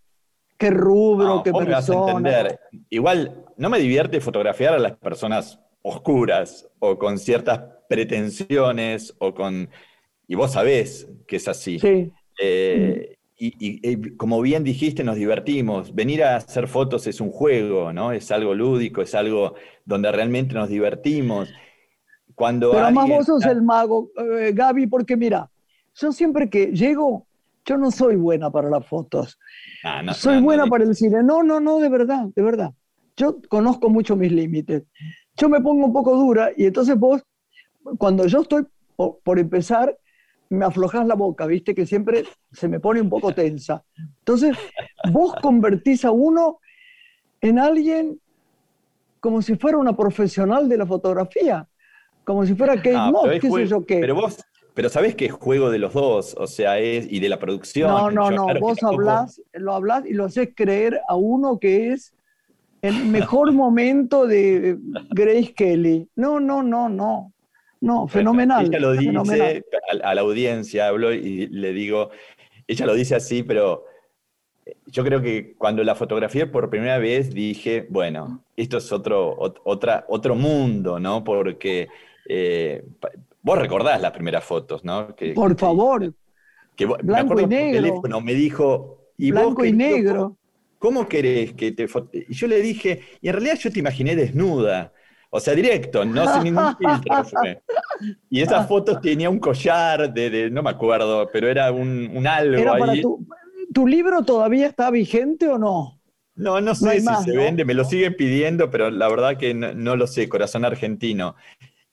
qué 0.63 0.69
rubro, 0.71 1.43
qué 1.43 1.51
persona. 1.51 2.47
Igual, 2.89 3.45
no 3.57 3.69
me 3.69 3.79
divierte 3.79 4.21
fotografiar 4.21 4.73
a 4.73 4.79
las 4.79 4.97
personas 4.97 5.59
oscuras 5.81 6.69
o 6.79 6.97
con 6.97 7.19
ciertas 7.19 7.61
pretensiones 7.89 9.13
o 9.19 9.33
con... 9.33 9.69
Y 10.27 10.35
vos 10.35 10.53
sabés 10.53 11.07
que 11.27 11.35
es 11.35 11.47
así. 11.47 11.79
Sí. 11.79 12.11
Eh, 12.41 13.17
y, 13.35 14.15
como 14.15 14.41
bien 14.41 14.63
dijiste, 14.63 15.03
nos 15.03 15.17
divertimos. 15.17 15.93
Venir 15.93 16.23
a 16.23 16.37
hacer 16.37 16.67
fotos 16.67 17.07
es 17.07 17.19
un 17.19 17.29
juego, 17.29 17.91
¿no? 17.91 18.13
Es 18.13 18.31
algo 18.31 18.53
lúdico, 18.53 19.01
es 19.01 19.13
algo 19.15 19.55
donde 19.83 20.11
realmente 20.11 20.53
nos 20.53 20.69
divertimos. 20.69 21.53
Cuando 22.35 22.71
Pero 22.71 22.91
más 22.91 23.09
vos 23.09 23.25
sos 23.25 23.45
el 23.45 23.61
mago, 23.61 24.11
eh, 24.15 24.51
Gaby, 24.53 24.87
porque 24.87 25.17
mira, 25.17 25.51
yo 25.95 26.11
siempre 26.13 26.49
que 26.49 26.67
llego, 26.67 27.27
yo 27.65 27.77
no 27.77 27.91
soy 27.91 28.15
buena 28.15 28.51
para 28.51 28.69
las 28.69 28.85
fotos. 28.85 29.39
Ah, 29.83 30.13
soy 30.13 30.41
buena 30.41 30.67
para 30.67 30.83
el 30.83 30.95
cine. 30.95 31.23
No, 31.23 31.43
no, 31.43 31.59
no, 31.59 31.79
de 31.79 31.89
verdad, 31.89 32.27
de 32.35 32.41
verdad. 32.41 32.73
Yo 33.15 33.37
conozco 33.47 33.89
mucho 33.89 34.15
mis 34.15 34.31
límites. 34.31 34.83
Yo 35.37 35.49
me 35.49 35.61
pongo 35.61 35.85
un 35.85 35.93
poco 35.93 36.15
dura 36.15 36.51
y 36.55 36.65
entonces 36.65 36.97
vos, 36.97 37.23
cuando 37.97 38.27
yo 38.27 38.41
estoy 38.41 38.65
por, 38.95 39.39
empezar, 39.39 39.97
me 40.49 40.65
aflojas 40.65 41.05
la 41.07 41.15
boca, 41.15 41.45
viste, 41.45 41.73
que 41.73 41.85
siempre 41.85 42.25
se 42.51 42.67
me 42.67 42.79
pone 42.79 43.01
un 43.01 43.09
poco 43.09 43.33
tensa. 43.33 43.83
Entonces, 44.19 44.55
vos 45.11 45.33
convertís 45.41 46.05
a 46.05 46.11
uno 46.11 46.59
en 47.41 47.59
alguien 47.59 48.19
como 49.19 49.41
si 49.41 49.55
fuera 49.55 49.77
una 49.77 49.95
profesional 49.95 50.67
de 50.67 50.77
la 50.77 50.85
fotografía, 50.85 51.67
como 52.25 52.45
si 52.45 52.55
fuera 52.55 52.75
Kate 52.75 53.11
Moss, 53.11 53.29
qué 53.39 53.49
sé 53.49 53.67
yo 53.67 53.85
qué. 53.85 53.99
Pero 53.99 54.15
vos, 54.15 54.37
pero 54.73 54.89
sabés 54.89 55.15
que 55.15 55.25
es 55.25 55.31
juego 55.31 55.69
de 55.69 55.79
los 55.79 55.93
dos, 55.93 56.35
o 56.37 56.47
sea, 56.47 56.79
es, 56.79 57.11
y 57.11 57.19
de 57.19 57.29
la 57.29 57.39
producción. 57.39 57.89
No, 57.89 58.09
no, 58.09 58.31
no, 58.31 58.47
vos 58.59 58.81
hablás, 58.83 59.41
lo 59.53 59.73
hablás 59.73 60.05
y 60.05 60.13
lo 60.13 60.25
haces 60.25 60.49
creer 60.55 61.01
a 61.07 61.15
uno 61.15 61.59
que 61.59 61.93
es 61.93 62.13
el 62.81 63.05
mejor 63.05 63.51
momento 63.53 64.25
de 64.25 64.77
Grace 65.11 65.53
Kelly. 65.55 66.07
No, 66.15 66.39
no, 66.39 66.63
no, 66.63 66.89
no. 66.89 67.33
No, 67.81 68.07
fenomenal. 68.07 68.67
Ella 68.67 68.79
lo 68.79 68.93
dice 68.93 69.65
A, 70.03 70.15
la 70.15 70.21
audiencia, 70.21 70.87
hablo 70.87 71.13
y 71.13 71.47
le 71.47 71.73
digo, 71.73 72.11
ella 72.65 72.85
lo 72.85 72.93
dice 72.93 73.15
así, 73.15 73.43
pero 73.43 73.83
yo 74.87 75.03
creo 75.03 75.21
que 75.21 75.53
cuando 75.57 75.83
la 75.83 75.93
fotografié 75.93 76.47
por 76.47 76.69
primera 76.69 76.97
vez 76.97 77.33
dije, 77.33 77.85
bueno, 77.89 78.45
esto 78.55 78.77
es 78.77 78.89
otro, 78.93 79.35
otra, 79.65 80.05
otro 80.07 80.33
mundo, 80.35 80.97
¿no? 80.97 81.25
Porque 81.25 81.89
eh, 82.29 82.85
Vos 83.43 83.59
recordás 83.59 84.01
las 84.01 84.11
primeras 84.11 84.43
fotos, 84.43 84.83
¿no? 84.83 85.15
Por 85.35 85.57
favor. 85.57 86.13
Que, 86.75 86.85
Blanco 86.85 87.39
y 87.39 87.45
negro. 87.45 87.81
Teléfono, 87.81 88.21
me 88.21 88.33
dijo. 88.33 89.11
¿y 89.17 89.31
Blanco 89.31 89.63
y 89.63 89.73
negro. 89.73 90.37
¿Cómo 90.79 91.07
querés 91.07 91.53
que 91.53 91.71
te.? 91.71 91.87
Y 92.27 92.33
yo 92.33 92.47
le 92.47 92.61
dije, 92.61 93.01
y 93.21 93.27
en 93.27 93.33
realidad 93.33 93.57
yo 93.59 93.71
te 93.71 93.79
imaginé 93.79 94.15
desnuda. 94.15 94.91
O 95.35 95.39
sea, 95.39 95.55
directo, 95.55 96.05
no 96.05 96.31
sin 96.31 96.43
ningún 96.43 96.75
filtro. 96.77 97.23
Y 98.29 98.41
esas 98.41 98.67
fotos 98.67 99.01
tenía 99.01 99.29
un 99.31 99.39
collar 99.39 100.13
de, 100.13 100.51
no 100.51 100.61
me 100.61 100.69
acuerdo, 100.69 101.27
pero 101.33 101.47
era 101.47 101.71
un, 101.71 102.25
algo 102.27 102.83
ahí. 102.85 103.01
tu, 103.73 103.87
libro 103.87 104.23
todavía 104.23 104.67
está 104.67 104.91
vigente 104.91 105.47
o 105.47 105.57
no? 105.57 105.99
No, 106.35 106.61
no 106.61 106.75
sé 106.75 106.99
si 106.99 107.15
se 107.25 107.35
vende, 107.35 107.65
me 107.65 107.73
lo 107.73 107.83
siguen 107.83 108.15
pidiendo, 108.15 108.69
pero 108.69 108.91
la 108.91 109.07
verdad 109.07 109.37
que 109.37 109.55
no, 109.55 109.95
lo 109.95 110.05
sé, 110.05 110.29
Corazón 110.29 110.65
Argentino. 110.65 111.35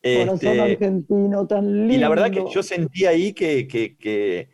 Corazón 0.03 0.35
este, 0.35 0.61
Argentino, 0.61 1.47
tan 1.47 1.73
lindo. 1.73 1.95
Y 1.95 1.99
la 1.99 2.09
verdad 2.09 2.31
que 2.31 2.45
yo 2.51 2.63
sentí 2.63 3.05
ahí 3.05 3.33
que, 3.35 3.69
que, 3.69 4.49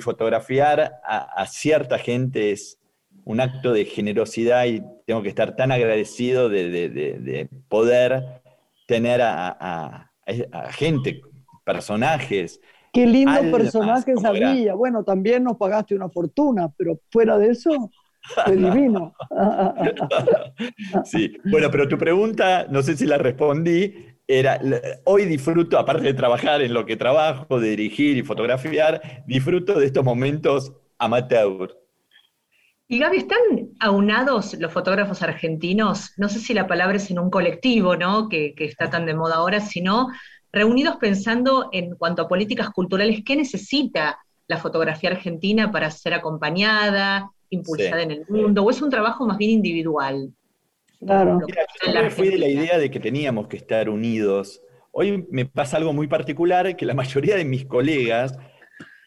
fotografiar 0.00 1.00
a, 1.04 1.46
cierta 1.46 1.98
gente 1.98 2.52
es 2.52 2.78
un 3.24 3.40
acto 3.40 3.72
de 3.72 3.84
generosidad 3.84 4.64
y 4.66 4.82
tengo 5.06 5.22
que 5.22 5.28
estar 5.28 5.56
tan 5.56 5.72
agradecido 5.72 6.48
de, 6.48 7.48
poder 7.68 8.22
tener 8.86 9.20
a, 9.22 10.10
gente, 10.70 11.20
personajes. 11.64 12.60
Qué 12.92 13.06
lindo 13.06 13.40
personaje 13.50 14.14
sabía. 14.16 14.74
Bueno, 14.74 15.02
también 15.02 15.42
nos 15.42 15.56
pagaste 15.56 15.96
una 15.96 16.08
fortuna, 16.08 16.72
pero 16.76 17.00
fuera 17.10 17.36
de 17.36 17.50
eso, 17.50 17.90
fue 18.46 18.56
divino. 18.56 19.12
sí, 21.04 21.36
bueno, 21.44 21.68
pero 21.70 21.88
tu 21.88 21.98
pregunta, 21.98 22.66
no 22.70 22.82
sé 22.82 22.96
si 22.96 23.06
la 23.06 23.18
respondí, 23.18 24.13
era, 24.26 24.60
hoy 25.04 25.26
disfruto, 25.26 25.78
aparte 25.78 26.04
de 26.04 26.14
trabajar 26.14 26.62
en 26.62 26.72
lo 26.72 26.86
que 26.86 26.96
trabajo, 26.96 27.60
de 27.60 27.70
dirigir 27.70 28.16
y 28.16 28.22
fotografiar, 28.22 29.24
disfruto 29.26 29.78
de 29.78 29.86
estos 29.86 30.04
momentos 30.04 30.72
amateur. 30.98 31.76
Y 32.86 32.98
Gaby, 32.98 33.16
¿están 33.16 33.38
aunados 33.80 34.54
los 34.58 34.72
fotógrafos 34.72 35.22
argentinos? 35.22 36.12
No 36.16 36.28
sé 36.28 36.38
si 36.38 36.52
la 36.52 36.66
palabra 36.66 36.96
es 36.96 37.10
en 37.10 37.18
un 37.18 37.30
colectivo, 37.30 37.96
¿no? 37.96 38.28
Que, 38.28 38.54
está 38.58 38.90
tan 38.90 39.06
de 39.06 39.14
moda 39.14 39.36
ahora, 39.36 39.60
sino 39.60 40.08
reunidos 40.52 40.96
pensando 40.96 41.70
en 41.72 41.96
cuanto 41.96 42.22
a 42.22 42.28
políticas 42.28 42.70
culturales, 42.70 43.22
¿qué 43.24 43.36
necesita 43.36 44.18
la 44.46 44.58
fotografía 44.58 45.10
argentina 45.10 45.72
para 45.72 45.90
ser 45.90 46.14
acompañada, 46.14 47.30
impulsada 47.48 48.02
en 48.02 48.10
el 48.10 48.26
mundo? 48.28 48.62
¿O 48.62 48.70
es 48.70 48.80
un 48.82 48.90
trabajo 48.90 49.26
más 49.26 49.38
bien 49.38 49.50
individual? 49.50 50.32
Claro. 51.04 51.40
yo 51.46 52.10
fui 52.10 52.28
de 52.28 52.38
la 52.38 52.48
idea 52.48 52.78
de 52.78 52.90
que 52.90 53.00
teníamos 53.00 53.48
que 53.48 53.56
estar 53.56 53.88
unidos. 53.88 54.62
Hoy 54.92 55.26
me 55.30 55.44
pasa 55.44 55.76
algo 55.76 55.92
muy 55.92 56.06
particular, 56.06 56.76
que 56.76 56.86
la 56.86 56.94
mayoría 57.02 57.36
de 57.36 57.44
mis 57.44 57.64
colegas 57.66 58.36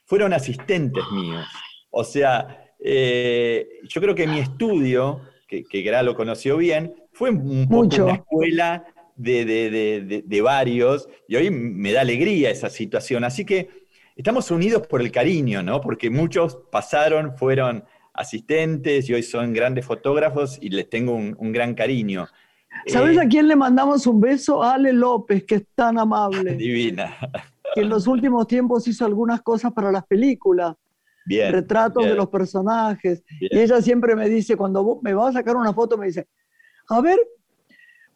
fueron 0.05 0.33
asistentes 0.33 1.03
míos. 1.11 1.45
O 1.89 2.03
sea, 2.03 2.73
eh, 2.79 3.67
yo 3.89 4.01
creo 4.01 4.15
que 4.15 4.27
mi 4.27 4.39
estudio, 4.39 5.21
que, 5.47 5.63
que 5.63 5.81
Gra 5.81 6.03
lo 6.03 6.15
conoció 6.15 6.57
bien, 6.57 6.93
fue 7.11 7.31
un 7.31 7.67
poco 7.67 8.03
una 8.03 8.13
escuela 8.13 8.85
de, 9.17 10.41
varios, 10.43 11.09
y 11.27 11.35
hoy 11.35 11.49
me 11.49 11.91
da 11.91 12.01
alegría 12.01 12.49
esa 12.49 12.69
situación. 12.69 13.23
Así 13.23 13.45
que 13.45 13.69
estamos 14.15 14.51
unidos 14.51 14.87
por 14.87 15.01
el 15.01 15.11
cariño, 15.11 15.63
¿no? 15.63 15.81
Porque 15.81 16.09
muchos 16.09 16.59
pasaron, 16.71 17.35
fueron 17.35 17.83
asistentes 18.18 19.09
y 19.09 19.13
hoy 19.13 19.24
son 19.24 19.53
grandes 19.53 19.86
fotógrafos 19.86 20.57
y 20.61 20.70
les 20.70 20.89
tengo 20.89 21.13
un, 21.13 21.51
gran 21.53 21.74
cariño. 21.76 22.28
¿Sabes 22.88 23.18
eh, 23.18 23.22
a 23.22 23.28
quién 23.28 23.47
le 23.47 23.55
mandamos 23.55 24.05
un 24.07 24.20
beso? 24.20 24.61
A 24.61 24.74
Ale 24.74 24.91
López, 24.91 25.43
que 25.45 25.55
es 25.55 25.68
tan 25.74 25.97
amable. 25.97 26.55
Divina. 26.57 27.15
Que 27.74 27.82
en 27.82 27.89
los 27.89 28.07
últimos 28.07 28.47
tiempos 28.47 28.88
hizo 28.88 29.05
algunas 29.05 29.41
cosas 29.41 29.72
para 29.72 29.91
las 29.91 30.05
películas 30.05 30.76
retratos 31.28 32.03
de 32.05 32.15
los 32.15 32.28
personajes. 32.30 33.24
Y 33.39 33.57
ella 33.57 33.82
siempre 33.82 34.15
me 34.15 34.30
dice, 34.30 34.55
cuando 34.55 34.99
me 35.01 35.13
va 35.13 35.30
a 35.30 35.34
sacar 35.34 35.55
una 35.55 35.74
foto, 35.74 35.97
me 35.97 36.07
dice, 36.07 36.28
a 36.89 37.01
ver, 37.01 37.20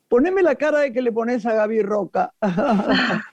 poneme 0.07 0.41
la 0.41 0.55
cara 0.55 0.79
de 0.79 0.91
que 0.93 1.01
le 1.01 1.11
pones 1.11 1.45
a 1.45 1.53
Gaby 1.53 1.81
Roca. 1.81 2.33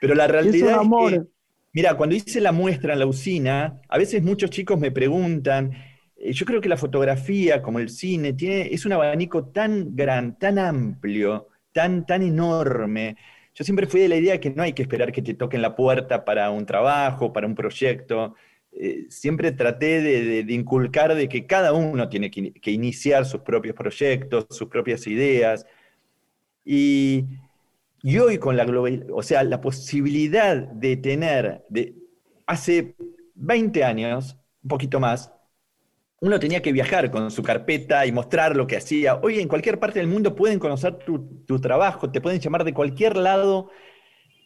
Pero 0.00 0.14
la 0.14 0.26
realidad 0.26 0.82
es, 0.82 0.88
que, 1.10 1.26
mira, 1.72 1.96
cuando 1.96 2.16
hice 2.16 2.40
la 2.40 2.52
muestra 2.52 2.92
en 2.94 2.98
la 3.00 3.06
usina, 3.06 3.80
a 3.88 3.98
veces 3.98 4.22
muchos 4.22 4.50
chicos 4.50 4.78
me 4.78 4.90
preguntan, 4.90 5.72
eh, 6.16 6.32
yo 6.32 6.46
creo 6.46 6.60
que 6.60 6.68
la 6.68 6.76
fotografía, 6.76 7.62
como 7.62 7.78
el 7.78 7.88
cine, 7.90 8.32
tiene, 8.32 8.72
es 8.72 8.86
un 8.86 8.92
abanico 8.92 9.46
tan 9.46 9.96
gran, 9.96 10.38
tan 10.38 10.58
amplio, 10.58 11.48
tan, 11.72 12.06
tan 12.06 12.22
enorme, 12.22 13.16
yo 13.54 13.64
siempre 13.64 13.86
fui 13.86 14.00
de 14.00 14.08
la 14.08 14.16
idea 14.16 14.40
que 14.40 14.50
no 14.50 14.62
hay 14.62 14.72
que 14.72 14.82
esperar 14.82 15.12
que 15.12 15.22
te 15.22 15.34
toquen 15.34 15.62
la 15.62 15.74
puerta 15.76 16.24
para 16.24 16.50
un 16.50 16.66
trabajo, 16.66 17.32
para 17.32 17.46
un 17.46 17.54
proyecto. 17.54 18.34
Eh, 18.72 19.06
siempre 19.08 19.52
traté 19.52 20.00
de, 20.00 20.52
inculcar 20.52 21.14
de 21.14 21.28
que 21.28 21.46
cada 21.46 21.72
uno 21.72 22.08
tiene 22.08 22.30
que, 22.30 22.70
iniciar 22.70 23.26
sus 23.26 23.40
propios 23.40 23.74
proyectos, 23.74 24.46
sus 24.50 24.68
propias 24.68 25.06
ideas. 25.06 25.66
Y, 26.64 27.26
hoy 28.18 28.38
con 28.38 28.56
la 28.56 28.64
global, 28.64 29.06
o 29.12 29.22
sea, 29.22 29.42
la 29.44 29.60
posibilidad 29.60 30.56
de 30.56 30.96
tener, 30.96 31.64
de, 31.68 31.94
hace 32.46 32.96
20 33.34 33.84
años, 33.84 34.36
un 34.62 34.68
poquito 34.68 35.00
más, 35.00 35.32
uno 36.20 36.38
tenía 36.38 36.60
que 36.60 36.72
viajar 36.72 37.10
con 37.10 37.30
su 37.30 37.42
carpeta 37.42 38.04
y 38.06 38.12
mostrar 38.12 38.54
lo 38.54 38.66
que 38.66 38.76
hacía. 38.76 39.16
Hoy 39.22 39.40
en 39.40 39.48
cualquier 39.48 39.78
parte 39.78 39.98
del 39.98 40.08
mundo 40.08 40.34
pueden 40.34 40.58
conocer 40.58 40.98
tu, 40.98 41.60
trabajo, 41.60 42.10
te 42.10 42.20
pueden 42.20 42.40
llamar 42.40 42.64
de 42.64 42.74
cualquier 42.74 43.16
lado 43.16 43.70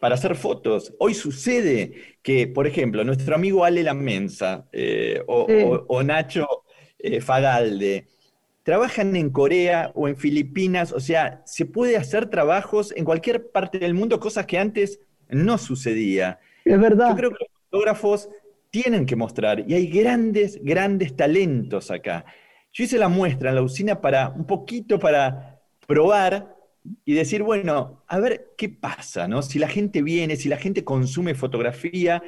para 0.00 0.14
hacer 0.14 0.36
fotos. 0.36 0.94
Hoy 1.00 1.14
sucede 1.14 2.18
que, 2.22 2.46
por 2.46 2.66
ejemplo, 2.66 3.02
nuestro 3.02 3.34
amigo 3.34 3.64
Ale 3.64 3.82
Lamensa 3.82 4.68
eh, 4.72 5.22
o, 5.26 6.02
Nacho 6.04 6.46
eh, 6.98 7.20
Fagalde 7.20 8.06
trabajan 8.64 9.14
en 9.14 9.30
Corea 9.30 9.92
o 9.94 10.08
en 10.08 10.16
Filipinas, 10.16 10.90
o 10.92 10.98
sea, 10.98 11.42
se 11.44 11.66
puede 11.66 11.96
hacer 11.96 12.30
trabajos 12.30 12.92
en 12.96 13.04
cualquier 13.04 13.50
parte 13.50 13.78
del 13.78 13.94
mundo, 13.94 14.18
cosas 14.18 14.46
que 14.46 14.58
antes 14.58 15.00
no 15.28 15.58
sucedía. 15.58 16.40
Es 16.64 16.80
verdad. 16.80 17.10
Yo 17.10 17.16
creo 17.16 17.30
que 17.30 17.44
los 17.44 17.62
fotógrafos 17.70 18.28
tienen 18.70 19.06
que 19.06 19.16
mostrar. 19.16 19.64
Y 19.68 19.74
hay 19.74 19.86
grandes, 19.86 20.58
grandes 20.62 21.14
talentos 21.14 21.90
acá. 21.90 22.24
Yo 22.72 22.84
hice 22.84 22.98
la 22.98 23.08
muestra 23.08 23.50
en 23.50 23.54
la 23.56 23.62
usina 23.62 24.00
para 24.00 24.30
un 24.30 24.46
poquito 24.46 24.98
para 24.98 25.60
probar 25.86 26.56
y 27.04 27.14
decir, 27.14 27.42
bueno, 27.42 28.02
a 28.08 28.18
ver 28.18 28.54
qué 28.56 28.70
pasa, 28.70 29.28
¿no? 29.28 29.42
Si 29.42 29.58
la 29.58 29.68
gente 29.68 30.02
viene, 30.02 30.36
si 30.36 30.48
la 30.48 30.56
gente 30.56 30.84
consume 30.84 31.34
fotografía. 31.34 32.22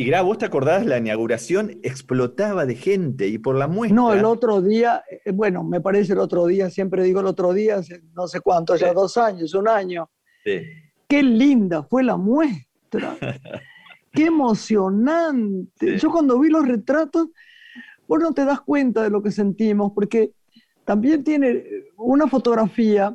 Y 0.00 0.06
Gra, 0.06 0.22
vos 0.22 0.38
te 0.38 0.46
acordás, 0.46 0.86
la 0.86 0.96
inauguración 0.96 1.78
explotaba 1.82 2.64
de 2.64 2.74
gente 2.74 3.28
y 3.28 3.36
por 3.36 3.54
la 3.54 3.68
muestra. 3.68 3.94
No, 3.94 4.14
el 4.14 4.24
otro 4.24 4.62
día, 4.62 5.04
eh, 5.10 5.30
bueno, 5.30 5.62
me 5.62 5.82
parece 5.82 6.14
el 6.14 6.20
otro 6.20 6.46
día, 6.46 6.70
siempre 6.70 7.02
digo 7.04 7.20
el 7.20 7.26
otro 7.26 7.52
día, 7.52 7.82
no 8.14 8.26
sé 8.26 8.40
cuánto, 8.40 8.76
ya 8.76 8.94
dos 8.94 9.18
años, 9.18 9.52
un 9.52 9.68
año. 9.68 10.08
Sí. 10.42 10.62
Qué 11.06 11.22
linda 11.22 11.82
fue 11.82 12.02
la 12.02 12.16
muestra. 12.16 13.14
qué 14.14 14.24
emocionante. 14.24 15.98
Yo 15.98 16.10
cuando 16.10 16.40
vi 16.40 16.48
los 16.48 16.66
retratos, 16.66 17.28
vos 18.08 18.20
no 18.20 18.32
te 18.32 18.46
das 18.46 18.62
cuenta 18.62 19.02
de 19.02 19.10
lo 19.10 19.22
que 19.22 19.30
sentimos, 19.30 19.92
porque 19.94 20.32
también 20.86 21.22
tiene 21.22 21.62
una 21.98 22.26
fotografía, 22.26 23.14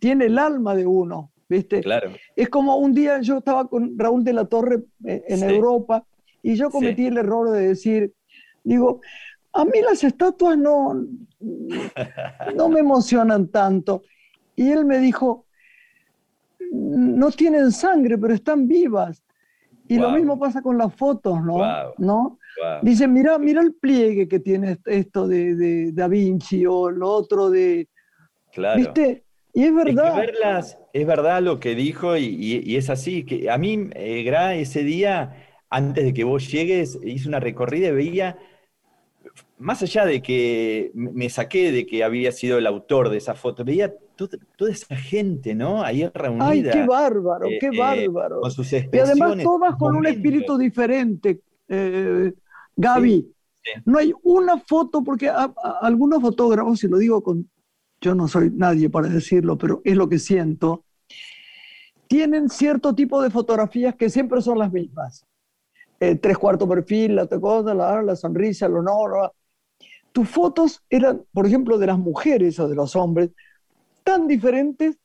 tiene 0.00 0.24
el 0.24 0.40
alma 0.40 0.74
de 0.74 0.86
uno, 0.86 1.30
¿viste? 1.48 1.82
Claro. 1.82 2.10
Es 2.34 2.48
como 2.48 2.78
un 2.78 2.94
día 2.94 3.20
yo 3.20 3.38
estaba 3.38 3.68
con 3.68 3.96
Raúl 3.96 4.24
de 4.24 4.32
la 4.32 4.46
Torre 4.46 4.82
eh, 5.04 5.22
en 5.28 5.48
Europa 5.48 6.04
y 6.46 6.54
yo 6.54 6.70
cometí 6.70 7.06
el 7.06 7.16
error 7.16 7.50
de 7.50 7.68
decir, 7.68 8.12
digo, 8.62 9.00
a 9.52 9.64
mí 9.64 9.80
las 9.82 10.04
estatuas 10.04 10.56
no, 10.56 10.94
no 12.54 12.68
me 12.68 12.78
emocionan 12.78 13.48
tanto. 13.48 14.02
Y 14.54 14.70
él 14.70 14.84
me 14.84 14.98
dijo, 14.98 15.46
no 16.70 17.32
tienen 17.32 17.72
sangre, 17.72 18.16
pero 18.16 18.32
están 18.32 18.68
vivas. 18.68 19.24
Y 19.88 19.98
lo 19.98 20.12
mismo 20.12 20.38
pasa 20.38 20.62
con 20.62 20.78
las 20.78 20.94
fotos, 20.94 21.42
¿no? 21.42 21.58
¿No? 21.98 22.38
Dicen, 22.82 23.12
mira, 23.12 23.40
mira 23.40 23.60
el 23.60 23.74
pliegue 23.74 24.28
que 24.28 24.38
tiene 24.38 24.78
esto 24.84 25.26
de, 25.26 25.90
Da 25.92 26.06
Vinci 26.06 26.64
o 26.64 26.90
lo 26.90 27.10
otro 27.10 27.50
de... 27.50 27.88
Claro. 28.52 28.78
¿Viste? 28.78 29.24
Y 29.52 29.64
es 29.64 29.74
verdad. 29.74 30.22
Es, 30.60 30.78
es 30.92 31.06
verdad 31.06 31.42
lo 31.42 31.58
que 31.58 31.74
dijo 31.74 32.16
y, 32.16 32.76
es 32.76 32.88
así. 32.88 33.24
Que 33.24 33.50
a 33.50 33.58
mí, 33.58 33.90
eh, 33.94 34.22
Gra, 34.22 34.54
ese 34.54 34.84
día, 34.84 35.45
antes 35.70 36.04
de 36.04 36.14
que 36.14 36.24
vos 36.24 36.50
llegues, 36.50 36.98
hice 37.02 37.28
una 37.28 37.40
recorrida 37.40 37.88
y 37.88 37.92
veía, 37.92 38.38
más 39.58 39.82
allá 39.82 40.04
de 40.04 40.22
que 40.22 40.90
me 40.94 41.28
saqué 41.28 41.72
de 41.72 41.86
que 41.86 42.04
había 42.04 42.32
sido 42.32 42.58
el 42.58 42.66
autor 42.66 43.10
de 43.10 43.18
esa 43.18 43.34
foto, 43.34 43.64
veía 43.64 43.94
toda, 44.16 44.38
esa 44.70 44.96
gente, 44.96 45.54
¿no? 45.54 45.82
Ahí 45.82 46.08
reunida. 46.14 46.48
¡Ay, 46.48 46.62
qué 46.62 46.86
bárbaro, 46.86 47.48
qué 47.60 47.66
eh, 47.66 47.78
bárbaro! 47.78 48.40
con 48.40 48.50
sus 48.50 48.72
Y 48.72 48.76
además 48.98 49.36
todas 49.42 49.76
con 49.76 49.96
un 49.96 50.06
espíritu 50.06 50.56
diferente, 50.56 51.40
eh, 51.68 52.32
Gaby. 52.76 53.32
No 53.84 53.98
hay 53.98 54.12
una 54.22 54.58
foto, 54.58 55.02
porque 55.02 55.28
algunos 55.82 56.20
fotógrafos, 56.20 56.84
y 56.84 56.88
lo 56.88 56.98
digo 56.98 57.20
con, 57.20 57.50
yo 58.00 58.14
no 58.14 58.28
soy 58.28 58.52
nadie 58.54 58.88
para 58.88 59.08
decirlo, 59.08 59.58
pero 59.58 59.80
es 59.84 59.96
lo 59.96 60.08
que 60.08 60.20
siento, 60.20 60.84
tienen 62.06 62.48
cierto 62.48 62.94
tipo 62.94 63.20
de 63.20 63.30
fotografías 63.30 63.96
que 63.96 64.08
siempre 64.08 64.40
son 64.40 64.58
las 64.58 64.72
mismas. 64.72 65.26
Eh, 65.98 66.16
tres 66.16 66.36
cuartos 66.36 66.68
perfil, 66.68 67.16
la 67.16 67.26
cosa, 67.26 67.74
la, 67.74 68.02
la 68.02 68.16
sonrisa, 68.16 68.66
el 68.66 68.76
honor. 68.76 69.32
Tus 70.12 70.28
fotos 70.28 70.82
eran, 70.90 71.22
por 71.32 71.46
ejemplo, 71.46 71.78
de 71.78 71.86
las 71.86 71.98
mujeres 71.98 72.58
o 72.58 72.68
de 72.68 72.74
los 72.74 72.96
hombres, 72.96 73.30
tan 74.04 74.26
diferentes 74.28 74.98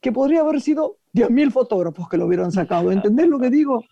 que 0.00 0.12
podría 0.12 0.40
haber 0.40 0.60
sido 0.60 0.98
10.000 1.12 1.50
fotógrafos 1.50 2.08
que 2.08 2.16
lo 2.16 2.26
hubieran 2.26 2.52
sacado. 2.52 2.92
¿Entendés 2.92 3.28
lo 3.28 3.38
que 3.38 3.50
digo? 3.50 3.84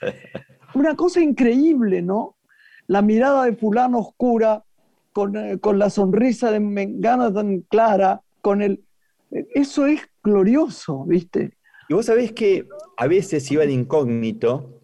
Una 0.74 0.96
cosa 0.96 1.20
increíble, 1.20 2.02
¿no? 2.02 2.36
La 2.88 3.02
mirada 3.02 3.44
de 3.44 3.54
fulano 3.54 4.00
oscura, 4.00 4.64
con, 5.12 5.36
eh, 5.36 5.58
con 5.60 5.78
la 5.78 5.90
sonrisa 5.90 6.50
de 6.50 6.60
Mengana 6.60 7.32
tan 7.32 7.60
clara, 7.60 8.22
con 8.40 8.62
el... 8.62 8.84
Eso 9.30 9.86
es 9.86 10.00
glorioso, 10.22 11.04
¿viste? 11.04 11.56
Y 11.88 11.94
vos 11.94 12.06
sabés 12.06 12.32
que 12.32 12.66
a 12.96 13.06
veces 13.06 13.50
iba 13.50 13.64
de 13.64 13.72
incógnito 13.72 14.81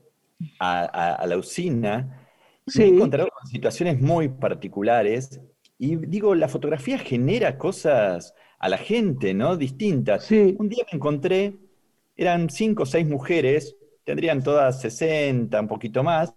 a, 0.59 1.24
la 1.26 1.36
usina 1.36 2.26
y 2.66 2.78
me 2.78 2.86
encontraba 2.89 3.30
con 3.30 3.47
situaciones 3.47 4.01
muy 4.01 4.28
particulares. 4.28 5.41
Y 5.78 5.97
digo, 5.97 6.34
la 6.34 6.49
fotografía 6.49 6.99
genera 6.99 7.57
cosas 7.57 8.34
a 8.59 8.68
la 8.68 8.78
gente, 8.78 9.34
¿no? 9.34 9.57
Distintas. 9.57 10.30
Un 10.30 10.68
día 10.68 10.84
me 10.91 10.97
encontré, 10.97 11.55
eran 12.16 12.51
cinco 12.51 12.82
o 12.82 12.86
seis 12.86 13.07
mujeres, 13.07 13.76
tendrían 14.05 14.43
todas 14.43 14.80
60, 14.80 15.61
un 15.61 15.68
poquito 15.68 16.03
más, 16.03 16.34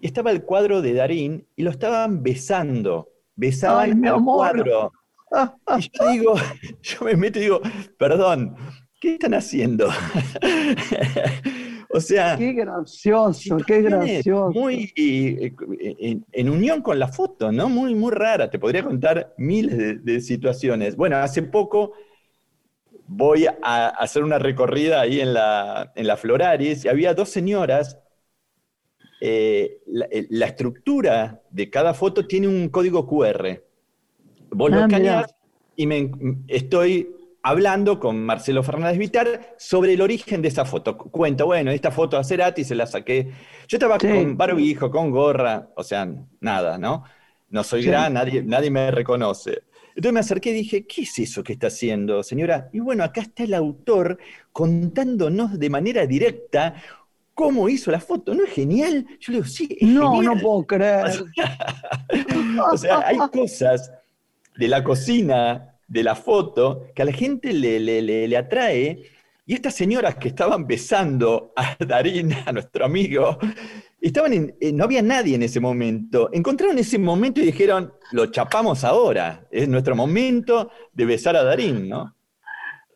y 0.00 0.06
estaba 0.06 0.30
el 0.30 0.44
cuadro 0.44 0.80
de 0.80 0.94
Darín 0.94 1.46
y 1.56 1.62
lo 1.62 1.70
estaban 1.70 2.22
besando, 2.22 3.10
besaban 3.36 4.04
el 4.04 4.14
cuadro. 4.22 4.92
Y 5.78 5.90
yo 5.98 6.10
digo, 6.10 6.34
yo 6.82 7.06
me 7.06 7.16
meto 7.16 7.38
y 7.38 7.42
digo, 7.42 7.62
perdón, 7.98 8.54
¿qué 9.00 9.14
están 9.14 9.32
haciendo? 9.32 9.88
O 11.92 12.00
sea... 12.00 12.36
Qué 12.36 12.52
gracioso, 12.52 13.58
qué 13.66 13.82
gracioso. 13.82 14.50
Muy 14.50 14.92
eh, 14.96 15.54
en, 16.32 16.48
unión 16.48 16.80
con 16.80 16.98
la 16.98 17.08
foto, 17.08 17.52
¿no? 17.52 17.68
Muy, 17.68 17.94
muy 17.94 18.12
rara. 18.12 18.50
Te 18.50 18.58
podría 18.58 18.82
contar 18.82 19.34
miles 19.36 20.04
de, 20.04 20.20
situaciones. 20.20 20.96
Bueno, 20.96 21.16
hace 21.16 21.42
poco 21.42 21.92
voy 23.06 23.46
a 23.46 23.88
hacer 23.88 24.24
una 24.24 24.38
recorrida 24.38 25.02
ahí 25.02 25.20
en 25.20 25.34
la, 25.34 25.92
en 25.94 26.06
la 26.06 26.16
Floraris 26.16 26.84
y 26.84 26.88
había 26.88 27.12
dos 27.14 27.28
señoras. 27.28 27.98
Eh, 29.20 29.82
eh, 30.10 30.26
la, 30.30 30.46
estructura 30.46 31.42
de 31.50 31.70
cada 31.70 31.94
foto 31.94 32.26
tiene 32.26 32.48
un 32.48 32.68
código 32.70 33.06
QR. 33.06 33.62
Vos 34.50 34.70
lo 34.70 34.78
ah, 34.78 34.86
escaneás 34.86 35.34
y 35.76 35.86
me, 35.86 36.10
estoy 36.48 37.14
hablando 37.42 37.98
con 37.98 38.24
Marcelo 38.24 38.62
Fernández 38.62 38.98
Vitar 38.98 39.54
sobre 39.58 39.94
el 39.94 40.00
origen 40.00 40.42
de 40.42 40.48
esa 40.48 40.64
foto. 40.64 40.96
Cuenta, 40.96 41.44
bueno, 41.44 41.70
esta 41.70 41.90
foto 41.90 42.16
a 42.16 42.24
Cerati 42.24 42.64
se 42.64 42.74
la 42.74 42.86
saqué. 42.86 43.32
Yo 43.68 43.76
estaba 43.76 43.98
con 43.98 44.36
barbijo, 44.36 44.90
con 44.90 45.10
gorra, 45.10 45.68
o 45.76 45.82
sea, 45.82 46.08
nada, 46.40 46.78
¿no? 46.78 47.04
No 47.50 47.64
soy 47.64 47.84
gran, 47.84 48.14
nadie, 48.14 48.42
nadie 48.42 48.70
me 48.70 48.90
reconoce. 48.90 49.62
Entonces 49.94 50.12
me 50.12 50.20
acerqué 50.20 50.50
y 50.50 50.54
dije, 50.54 50.86
¿qué 50.86 51.02
es 51.02 51.18
eso 51.18 51.42
que 51.42 51.52
está 51.52 51.66
haciendo, 51.66 52.22
señora? 52.22 52.70
Y 52.72 52.80
bueno, 52.80 53.04
acá 53.04 53.20
está 53.20 53.42
el 53.42 53.52
autor 53.52 54.18
contándonos 54.52 55.58
de 55.58 55.68
manera 55.68 56.06
directa 56.06 56.74
cómo 57.34 57.68
hizo 57.68 57.90
la 57.90 58.00
foto. 58.00 58.34
¿No 58.34 58.44
es 58.44 58.50
genial? 58.50 59.06
Yo 59.20 59.32
le 59.32 59.38
digo, 59.38 59.48
sí, 59.48 59.76
es 59.78 59.88
No, 59.88 60.22
no 60.22 60.38
puedo 60.38 60.66
creer. 60.66 61.24
o 62.72 62.76
sea, 62.76 63.06
hay 63.06 63.18
cosas 63.30 63.92
de 64.56 64.68
la 64.68 64.82
cocina 64.82 65.71
de 65.92 66.02
la 66.02 66.14
foto 66.14 66.86
que 66.94 67.02
a 67.02 67.04
la 67.04 67.12
gente 67.12 67.52
le, 67.52 67.78
le, 67.78 68.36
atrae. 68.36 69.02
Y 69.44 69.54
estas 69.54 69.74
señoras 69.74 70.14
que 70.14 70.28
estaban 70.28 70.66
besando 70.66 71.52
a 71.54 71.76
Darín, 71.86 72.32
a 72.46 72.52
nuestro 72.52 72.86
amigo, 72.86 73.38
estaban 74.00 74.32
en, 74.32 74.56
eh, 74.58 74.72
no 74.72 74.84
había 74.84 75.02
nadie 75.02 75.34
en 75.34 75.42
ese 75.42 75.60
momento. 75.60 76.30
Encontraron 76.32 76.78
ese 76.78 76.98
momento 76.98 77.42
y 77.42 77.46
dijeron, 77.46 77.92
lo 78.12 78.26
chapamos 78.26 78.84
ahora, 78.84 79.46
es 79.50 79.68
nuestro 79.68 79.94
momento 79.94 80.70
de 80.94 81.04
besar 81.04 81.36
a 81.36 81.44
Darín, 81.44 81.90
¿no? 81.90 82.16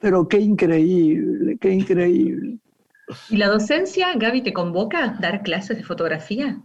Pero 0.01 0.27
qué 0.27 0.39
increíble, 0.39 1.59
qué 1.61 1.71
increíble. 1.71 2.59
¿Y 3.29 3.37
la 3.37 3.49
docencia, 3.49 4.09
Gaby, 4.15 4.43
te 4.43 4.53
convoca 4.55 5.05
a 5.05 5.09
dar 5.21 5.43
clases 5.43 5.77
de 5.77 5.85
fotografía? 5.85 6.63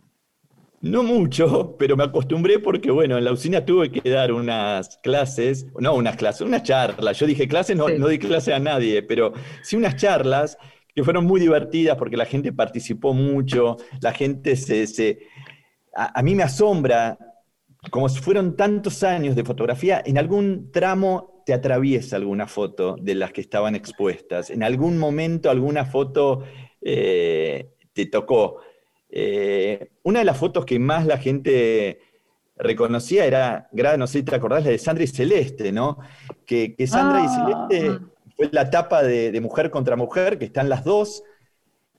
No 0.82 1.04
mucho, 1.04 1.76
pero 1.78 1.96
me 1.96 2.04
acostumbré 2.04 2.58
porque, 2.58 2.90
bueno, 2.90 3.18
en 3.18 3.24
la 3.24 3.32
usina 3.32 3.64
tuve 3.64 3.92
que 3.92 4.10
dar 4.10 4.32
unas 4.32 4.98
clases, 5.04 5.68
no 5.80 5.94
unas 5.94 6.16
clases, 6.16 6.42
unas 6.42 6.64
charlas. 6.64 7.20
Yo 7.20 7.28
dije 7.28 7.48
clases, 7.48 7.78
no, 7.78 7.88
no 7.88 8.08
di 8.08 8.18
clase 8.18 8.52
a 8.54 8.60
nadie, 8.60 9.04
pero 9.04 9.34
sí 9.62 9.76
unas 9.76 9.96
charlas 9.96 10.58
que 10.96 11.04
fueron 11.04 11.26
muy 11.26 11.40
divertidas 11.40 11.98
porque 11.98 12.18
la 12.18 12.26
gente 12.26 12.52
participó 12.52 13.14
mucho, 13.14 13.78
la 14.02 14.12
gente 14.12 14.56
se... 14.56 15.20
a, 15.96 16.22
mí 16.24 16.34
me 16.34 16.44
asombra, 16.44 17.18
como 17.92 18.10
si 18.10 18.20
fueron 18.20 18.56
tantos 18.56 19.04
años 19.04 19.36
de 19.36 19.44
fotografía, 19.44 20.02
en 20.04 20.18
algún 20.18 20.72
tramo 20.72 21.44
te 21.46 21.54
atraviesa 21.54 22.16
alguna 22.16 22.48
foto 22.48 22.96
de 23.00 23.16
las 23.16 23.32
que 23.32 23.42
estaban 23.42 23.76
expuestas, 23.76 24.50
en 24.50 24.64
algún 24.64 24.98
momento 24.98 25.50
alguna 25.50 25.86
foto 25.86 26.44
eh, 26.82 27.70
te 27.94 28.08
tocó. 28.08 28.62
Eh, 29.12 29.90
una 30.04 30.20
de 30.20 30.26
las 30.26 30.38
fotos 30.38 30.66
que 30.66 30.80
más 30.80 31.06
la 31.06 31.18
gente 31.18 32.00
reconocía 32.56 33.26
era, 33.26 33.70
no 33.98 34.08
sé 34.08 34.20
si 34.20 34.24
te 34.24 34.36
acordás, 34.36 34.64
la 34.64 34.72
de 34.72 34.78
Sandra 34.78 35.04
y 35.04 35.08
Celeste, 35.08 35.72
¿no? 35.72 35.98
Que, 36.46 36.76
Sandra 36.88 37.22
y 37.22 37.26
ah. 37.28 37.68
Celeste 37.70 38.00
fue 38.38 38.50
la 38.52 38.70
tapa 38.70 39.04
de, 39.04 39.40
Mujer 39.42 39.70
contra 39.70 39.96
Mujer, 39.96 40.38
que 40.38 40.46
están 40.46 40.70
las 40.70 40.86
dos, 40.86 41.24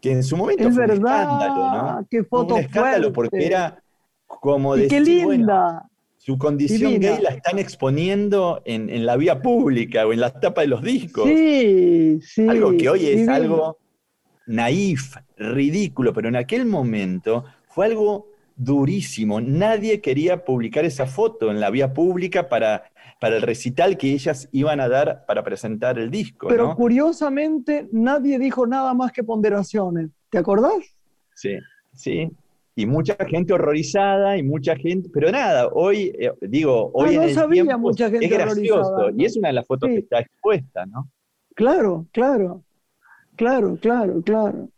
que 0.00 0.12
en 0.12 0.22
su 0.22 0.36
momento 0.36 0.70
fue 0.70 0.84
un 0.84 0.90
escándalo, 0.90 1.70
¿no? 1.70 2.06
Qué 2.10 2.24
foto 2.24 2.54
un 2.54 2.60
escándalo 2.60 3.12
porque 3.12 3.46
era 3.46 3.82
como 4.26 4.74
de 4.74 4.88
qué 4.88 5.00
linda. 5.00 5.88
su 6.16 6.38
condición 6.38 6.98
gay 6.98 7.20
la 7.20 7.30
están 7.30 7.58
exponiendo 7.58 8.62
en, 8.64 9.04
la 9.04 9.16
vía 9.16 9.42
pública 9.42 10.06
o 10.06 10.12
en 10.12 10.20
la 10.20 10.32
tapa 10.32 10.62
de 10.62 10.68
los 10.68 10.82
discos. 10.82 11.28
Sí, 11.28 12.20
sí. 12.22 12.48
Algo 12.48 12.74
que 12.76 12.88
hoy 12.88 13.06
es 13.06 13.28
algo 13.28 13.81
naif, 14.52 15.16
ridículo, 15.36 16.12
pero 16.12 16.28
en 16.28 16.36
aquel 16.36 16.66
momento 16.66 17.44
fue 17.68 17.86
algo 17.86 18.28
durísimo. 18.54 19.40
Nadie 19.40 20.00
quería 20.00 20.44
publicar 20.44 20.84
esa 20.84 21.06
foto 21.06 21.50
en 21.50 21.58
la 21.58 21.70
vía 21.70 21.94
pública 21.94 22.48
para, 22.48 22.84
para 23.20 23.36
el 23.36 23.42
recital 23.42 23.96
que 23.96 24.12
ellas 24.12 24.48
iban 24.52 24.78
a 24.80 24.88
dar 24.88 25.24
para 25.26 25.42
presentar 25.42 25.98
el 25.98 26.10
disco. 26.10 26.48
Pero 26.48 26.74
curiosamente 26.74 27.88
nadie 27.92 28.38
dijo 28.38 28.66
nada 28.66 28.92
más 28.94 29.10
que 29.10 29.24
ponderaciones. 29.24 30.10
¿Te 30.28 30.38
acordás? 30.38 30.96
Sí, 31.34 31.56
sí. 31.94 32.30
Y 32.74 32.86
mucha 32.86 33.16
gente 33.28 33.52
horrorizada 33.52 34.36
y 34.36 34.42
mucha 34.42 34.76
gente, 34.76 35.10
pero 35.12 35.30
nada, 35.30 35.68
hoy, 35.68 36.12
eh, 36.18 36.32
digo, 36.40 36.90
hoy 36.94 37.16
no, 37.16 37.28
sabía 37.28 37.76
mucha 37.76 38.08
gente 38.08 38.24
es 38.24 38.30
gracioso 38.30 39.10
y 39.14 39.26
es 39.26 39.36
una 39.36 39.48
de 39.48 39.54
las 39.54 39.66
fotos 39.66 39.90
que 39.90 39.98
está 39.98 40.20
expuesta, 40.20 40.86
¿no? 40.86 41.10
Claro, 41.54 42.06
claro. 42.12 42.64
Claro, 43.36 43.76
claro, 43.80 44.22
claro. 44.22 44.68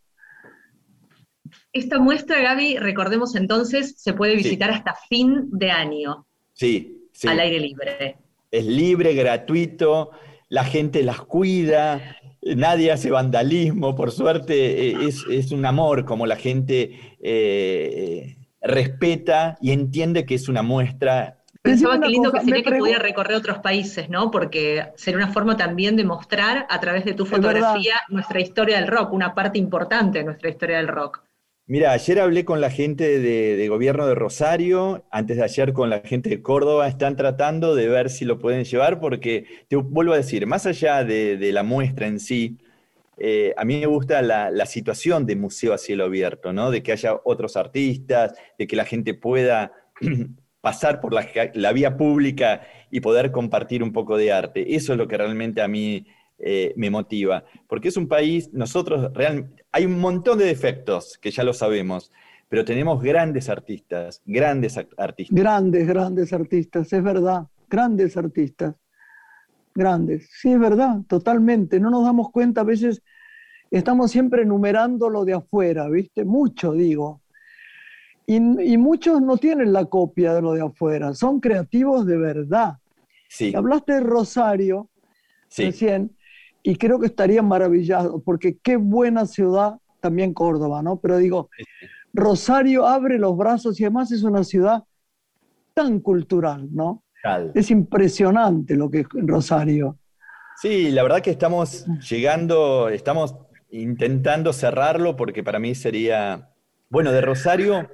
Esta 1.72 1.98
muestra, 1.98 2.40
Gaby, 2.40 2.78
recordemos 2.78 3.34
entonces, 3.34 3.94
se 3.98 4.12
puede 4.12 4.36
visitar 4.36 4.70
hasta 4.70 4.94
fin 5.09 5.48
de 5.50 5.70
año. 5.70 6.26
Sí, 6.52 7.09
sí. 7.12 7.28
Al 7.28 7.40
aire 7.40 7.59
libre. 7.61 8.16
Es 8.50 8.64
libre, 8.64 9.14
gratuito, 9.14 10.11
la 10.48 10.64
gente 10.64 11.02
las 11.02 11.20
cuida, 11.20 12.16
nadie 12.42 12.92
hace 12.92 13.11
vandalismo, 13.11 13.96
por 13.96 14.12
suerte 14.12 14.90
eh, 14.90 15.09
es, 15.09 15.50
un 15.50 15.64
amor 15.66 16.05
como 16.05 16.26
la 16.26 16.36
gente 16.36 17.16
eh, 17.20 18.36
respeta 18.61 19.59
y 19.61 19.72
entiende 19.72 20.26
que 20.26 20.34
es 20.34 20.48
una 20.48 20.62
muestra 20.62 21.43
Pensaba 21.64 21.98
qué 21.98 22.08
lindo 22.08 22.30
que 22.30 22.40
sería 22.40 22.62
que 22.62 22.72
pudiera 22.72 22.98
recorrer 22.98 23.38
otros 23.38 23.58
países, 23.60 24.10
¿no? 24.10 24.30
Porque 24.30 24.88
sería 24.96 25.16
una 25.16 25.32
forma 25.32 25.56
también 25.56 25.96
de 25.96 26.04
mostrar 26.04 26.66
a 26.68 26.78
través 26.78 27.06
de 27.06 27.14
tu 27.14 27.24
fotografía 27.24 27.94
nuestra 28.10 28.38
historia 28.38 28.76
del 28.76 28.86
rock, 28.86 29.14
una 29.14 29.34
parte 29.34 29.58
importante 29.58 30.18
de 30.18 30.24
nuestra 30.24 30.50
historia 30.50 30.76
del 30.76 30.88
rock. 30.88 31.22
Mira, 31.66 31.92
ayer 31.92 32.20
hablé 32.20 32.44
con 32.44 32.60
la 32.60 32.68
gente 32.68 33.18
de, 33.18 33.66
gobierno 33.70 34.06
de 34.06 34.14
Rosario, 34.14 35.06
antes 35.10 35.38
de 35.38 35.44
ayer 35.44 35.72
con 35.72 35.88
la 35.88 36.00
gente 36.00 36.28
de 36.28 36.42
Córdoba, 36.42 36.86
están 36.86 37.16
tratando 37.16 37.74
de 37.74 37.88
ver 37.88 38.10
si 38.10 38.26
lo 38.26 38.38
pueden 38.38 38.64
llevar, 38.64 39.00
porque 39.00 39.46
te 39.68 39.76
vuelvo 39.76 40.12
a 40.12 40.18
decir, 40.18 40.46
más 40.46 40.66
allá 40.66 41.02
de, 41.02 41.50
la 41.50 41.62
muestra 41.62 42.06
en 42.06 42.20
sí, 42.20 42.58
eh, 43.16 43.54
a 43.56 43.64
mí 43.64 43.80
me 43.80 43.86
gusta 43.86 44.20
la, 44.20 44.50
la, 44.50 44.66
situación 44.66 45.24
de 45.24 45.36
museo 45.36 45.72
a 45.72 45.78
cielo 45.78 46.04
abierto, 46.04 46.52
¿no? 46.52 46.70
De 46.70 46.82
que 46.82 46.92
haya 46.92 47.18
otros 47.24 47.56
artistas, 47.56 48.34
de 48.58 48.66
que 48.66 48.76
la 48.76 48.84
gente 48.84 49.14
pueda 49.14 49.72
pasar 50.64 50.98
por 51.02 51.12
la, 51.12 51.72
vía 51.72 51.94
pública 51.98 52.62
y 52.90 53.00
poder 53.00 53.30
compartir 53.30 53.82
un 53.82 53.92
poco 53.92 54.16
de 54.16 54.32
arte. 54.32 54.74
Eso 54.74 54.92
es 54.92 54.98
lo 54.98 55.06
que 55.06 55.18
realmente 55.18 55.60
a 55.60 55.68
mí 55.68 56.06
eh, 56.38 56.72
me 56.74 56.88
motiva, 56.88 57.44
porque 57.68 57.88
es 57.88 57.98
un 57.98 58.08
país, 58.08 58.50
nosotros 58.50 59.12
realmente, 59.12 59.62
hay 59.70 59.84
un 59.84 60.00
montón 60.00 60.38
de 60.38 60.46
defectos 60.46 61.18
que 61.18 61.30
ya 61.30 61.44
lo 61.44 61.52
sabemos, 61.52 62.10
pero 62.48 62.64
tenemos 62.64 63.02
grandes 63.02 63.50
artistas, 63.50 64.22
grandes 64.24 64.78
artistas. 64.96 65.36
Grandes, 65.36 65.86
grandes 65.86 66.32
artistas, 66.32 66.90
es 66.90 67.02
verdad, 67.02 67.46
grandes 67.68 68.16
artistas, 68.16 68.74
grandes, 69.74 70.30
sí, 70.32 70.50
es 70.50 70.58
verdad, 70.58 71.02
totalmente, 71.06 71.78
no 71.78 71.90
nos 71.90 72.04
damos 72.04 72.30
cuenta, 72.30 72.62
a 72.62 72.64
veces 72.64 73.02
estamos 73.70 74.10
siempre 74.10 74.44
enumerando 74.44 75.10
lo 75.10 75.26
de 75.26 75.34
afuera, 75.34 75.90
¿viste? 75.90 76.24
Mucho 76.24 76.72
digo, 76.72 77.20
y, 78.26 78.40
muchos 78.78 79.20
no 79.20 79.36
tienen 79.36 79.72
la 79.72 79.84
copia 79.84 80.34
de 80.34 80.42
lo 80.42 80.52
de 80.52 80.62
afuera, 80.62 81.14
son 81.14 81.40
creativos 81.40 82.06
de 82.06 82.16
verdad. 82.16 82.78
Sí. 83.28 83.54
Hablaste 83.54 83.94
de 83.94 84.00
Rosario, 84.00 84.88
recién, 85.56 86.16
y 86.62 86.76
creo 86.76 86.98
que 86.98 87.06
estarían 87.06 87.46
maravillados, 87.46 88.22
porque 88.24 88.56
qué 88.62 88.76
buena 88.76 89.26
ciudad, 89.26 89.78
también 90.00 90.32
Córdoba, 90.32 90.82
¿no? 90.82 90.98
Pero 91.00 91.18
digo, 91.18 91.50
Rosario 92.12 92.86
abre 92.86 93.18
los 93.18 93.36
brazos 93.36 93.78
y 93.80 93.84
además 93.84 94.12
es 94.12 94.22
una 94.22 94.44
ciudad 94.44 94.84
tan 95.74 96.00
cultural, 96.00 96.68
¿no? 96.72 97.02
Es 97.54 97.70
impresionante 97.70 98.76
lo 98.76 98.90
que 98.90 99.00
es 99.00 99.06
Rosario. 99.12 99.98
Sí, 100.60 100.90
la 100.90 101.02
verdad 101.02 101.22
que 101.22 101.30
estamos 101.30 101.86
llegando, 102.08 102.88
estamos 102.88 103.34
intentando 103.70 104.52
cerrarlo 104.52 105.16
porque 105.16 105.42
para 105.42 105.58
mí 105.58 105.74
sería, 105.74 106.50
bueno, 106.90 107.12
de 107.12 107.20
Rosario, 107.20 107.88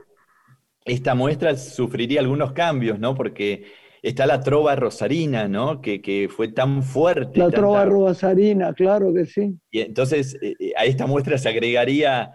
esta 0.91 1.15
muestra 1.15 1.57
sufriría 1.57 2.21
algunos 2.21 2.53
cambios, 2.53 2.99
¿no? 2.99 3.15
Porque 3.15 3.65
está 4.03 4.27
la 4.27 4.41
trova 4.41 4.75
rosarina, 4.75 5.47
¿no? 5.47 5.81
Que, 5.81 6.29
fue 6.35 6.49
tan 6.49 6.83
fuerte. 6.83 7.39
La 7.39 7.51
trova 7.51 7.85
rosarina, 7.85 8.73
claro 8.75 9.13
que 9.15 9.27
sí. 9.27 9.57
Y 9.71 9.81
entonces 9.81 10.37
eh, 10.43 10.57
eh, 10.59 10.73
a 10.77 10.85
esta 10.85 11.07
muestra 11.07 11.39
se 11.39 11.49
agregaría 11.49 12.35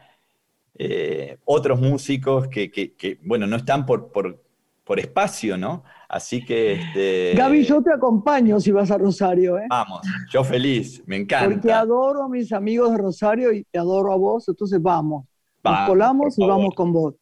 eh, 0.77 1.37
otros 1.45 1.79
músicos 1.81 2.47
que, 2.47 3.19
bueno, 3.23 3.45
no 3.45 3.57
están 3.57 3.85
por, 3.85 4.11
por, 4.11 4.41
por 4.83 4.99
espacio, 4.99 5.57
¿no? 5.57 5.83
Así 6.07 6.45
que. 6.45 6.73
Este... 6.73 7.33
Gaby, 7.35 7.63
yo 7.63 7.81
te 7.81 7.91
acompaño 7.91 8.59
si 8.59 8.71
vas 8.71 8.89
a 8.91 8.97
Rosario, 8.97 9.57
¿eh? 9.57 9.65
Vamos, 9.69 10.01
yo 10.31 10.43
feliz, 10.43 11.03
me 11.05 11.17
encanta. 11.17 11.49
Porque 11.49 11.71
adoro 11.73 12.23
a 12.23 12.29
mis 12.29 12.53
amigos 12.53 12.91
de 12.91 12.97
Rosario 12.99 13.51
y 13.51 13.65
te 13.65 13.79
adoro 13.79 14.13
a 14.13 14.15
vos, 14.15 14.47
entonces 14.47 14.81
vamos. 14.81 15.25
Nos 15.63 15.87
colamos 15.87 16.37
y 16.37 16.45
vamos 16.45 16.75
con 16.75 16.93
vos. 16.93 17.15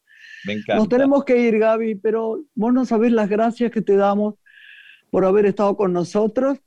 Me 0.46 0.54
encanta. 0.54 0.76
Nos 0.76 0.88
tenemos 0.88 1.24
que 1.24 1.38
ir, 1.38 1.58
Gaby, 1.58 1.96
pero 1.96 2.40
vos 2.54 2.72
no 2.72 2.84
sabés 2.84 3.12
las 3.12 3.28
gracias 3.28 3.70
que 3.70 3.82
te 3.82 3.96
damos 3.96 4.34
por 5.10 5.24
haber 5.24 5.46
estado 5.46 5.76
con 5.76 5.92
nosotros. 5.92 6.58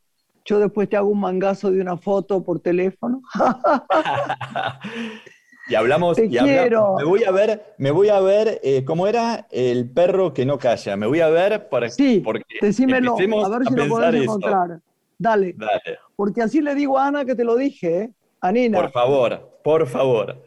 Yo 0.45 0.59
después 0.59 0.88
te 0.88 0.95
hago 0.95 1.09
un 1.09 1.19
mangazo 1.19 1.71
de 1.71 1.82
una 1.82 1.97
foto 1.97 2.43
por 2.43 2.59
teléfono. 2.59 3.21
Y 5.69 5.75
hablamos, 5.75 6.17
y 6.17 6.30
quiero. 6.30 6.95
Me 6.97 7.03
voy 7.03 7.25
a 7.25 7.32
ver, 7.32 7.75
me 7.78 7.91
voy 7.91 8.07
a 8.07 8.21
ver, 8.21 8.61
eh, 8.63 8.86
¿cómo 8.86 9.05
era? 9.05 9.47
El 9.51 9.89
perro 9.89 10.34
que 10.34 10.45
no 10.45 10.57
calla. 10.57 10.95
Me 10.95 11.07
voy 11.07 11.19
a 11.19 11.28
ver 11.28 11.67
para, 11.67 11.89
sí, 11.89 12.21
porque 12.23 12.45
decímelo, 12.61 13.15
a 13.15 13.49
ver 13.49 13.67
si 13.67 13.75
lo 13.75 13.88
podés 13.89 14.23
encontrar. 14.23 14.80
Dale. 15.17 15.55
Dale. 15.57 15.99
Porque 16.15 16.41
así 16.41 16.61
le 16.61 16.73
digo 16.73 16.97
a 16.97 17.07
Ana 17.07 17.25
que 17.25 17.36
te 17.36 17.43
lo 17.43 17.57
dije, 17.57 17.99
¿eh? 17.99 18.13
A 18.39 18.51
Nina. 18.51 18.80
Por 18.80 18.91
favor, 18.91 19.59
por 19.63 19.88
favor. 19.88 20.41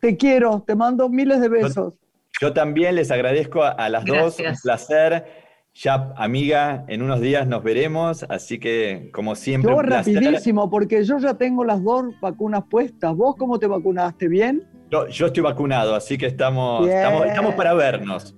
Te 0.00 0.16
quiero, 0.16 0.62
te 0.66 0.74
mando 0.74 1.08
miles 1.08 1.40
de 1.40 1.48
besos. 1.48 1.94
Yo, 2.40 2.52
también 2.52 2.94
les 2.94 3.10
agradezco 3.10 3.62
a, 3.62 3.88
las 3.88 4.04
dos, 4.04 4.38
un 4.38 4.54
placer. 4.62 5.24
Ya, 5.74 6.12
amiga, 6.16 6.84
en 6.88 7.02
unos 7.02 7.20
días 7.20 7.46
nos 7.46 7.62
veremos, 7.62 8.24
así 8.28 8.58
que 8.58 9.10
como 9.12 9.36
siempre. 9.36 9.70
Yo 9.70 9.80
rapidísimo, 9.80 10.68
porque 10.70 11.04
yo 11.04 11.18
ya 11.18 11.34
tengo 11.34 11.64
las 11.64 11.82
dos 11.84 12.06
vacunas 12.20 12.64
puestas. 12.68 13.14
¿Vos 13.14 13.36
cómo 13.36 13.58
te 13.60 13.68
vacunaste? 13.68 14.26
¿Bien? 14.26 14.66
Yo, 14.90 15.06
yo 15.06 15.26
estoy 15.26 15.42
vacunado, 15.42 15.94
así 15.94 16.18
que 16.18 16.26
estamos, 16.26 16.88
estamos, 16.88 17.54
para 17.54 17.74
vernos. 17.74 18.34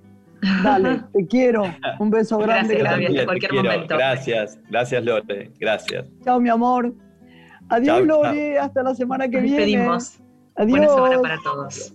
Dale, 0.62 1.02
te 1.14 1.26
quiero. 1.26 1.62
Un 1.98 2.10
beso 2.10 2.38
grande. 2.38 2.74
Gracias, 2.76 3.14
en 3.14 3.24
cualquier 3.24 3.54
momento. 3.54 3.96
Gracias, 3.96 4.60
gracias 4.68 5.04
Lore, 5.04 5.52
gracias. 5.58 6.06
Chao, 6.24 6.40
mi 6.40 6.50
amor. 6.50 6.92
Adiós, 7.70 8.04
Lore, 8.04 8.58
hasta 8.58 8.82
la 8.82 8.94
semana 8.94 9.28
que 9.28 9.40
viene. 9.40 9.56
Despedimos. 9.58 10.20
Adiós. 10.56 10.78
Buena 10.78 10.94
semana 10.94 11.22
para 11.22 11.38
todos. 11.42 11.94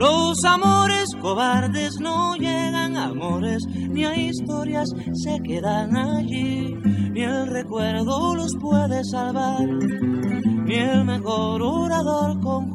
Los 0.00 0.42
amores 0.46 1.14
cobardes 1.20 2.00
no 2.00 2.34
llegan 2.34 2.96
a 2.96 3.08
amores, 3.08 3.62
ni 3.90 4.02
a 4.06 4.16
historias 4.16 4.88
se 5.12 5.38
quedan 5.40 5.94
allí, 5.94 6.74
ni 7.12 7.20
el 7.20 7.46
recuerdo 7.46 8.34
los 8.34 8.50
puede 8.58 9.04
salvar, 9.04 9.68
ni 9.68 10.74
el 10.74 11.04
mejor 11.04 11.60
orador 11.60 12.40
con 12.40 12.70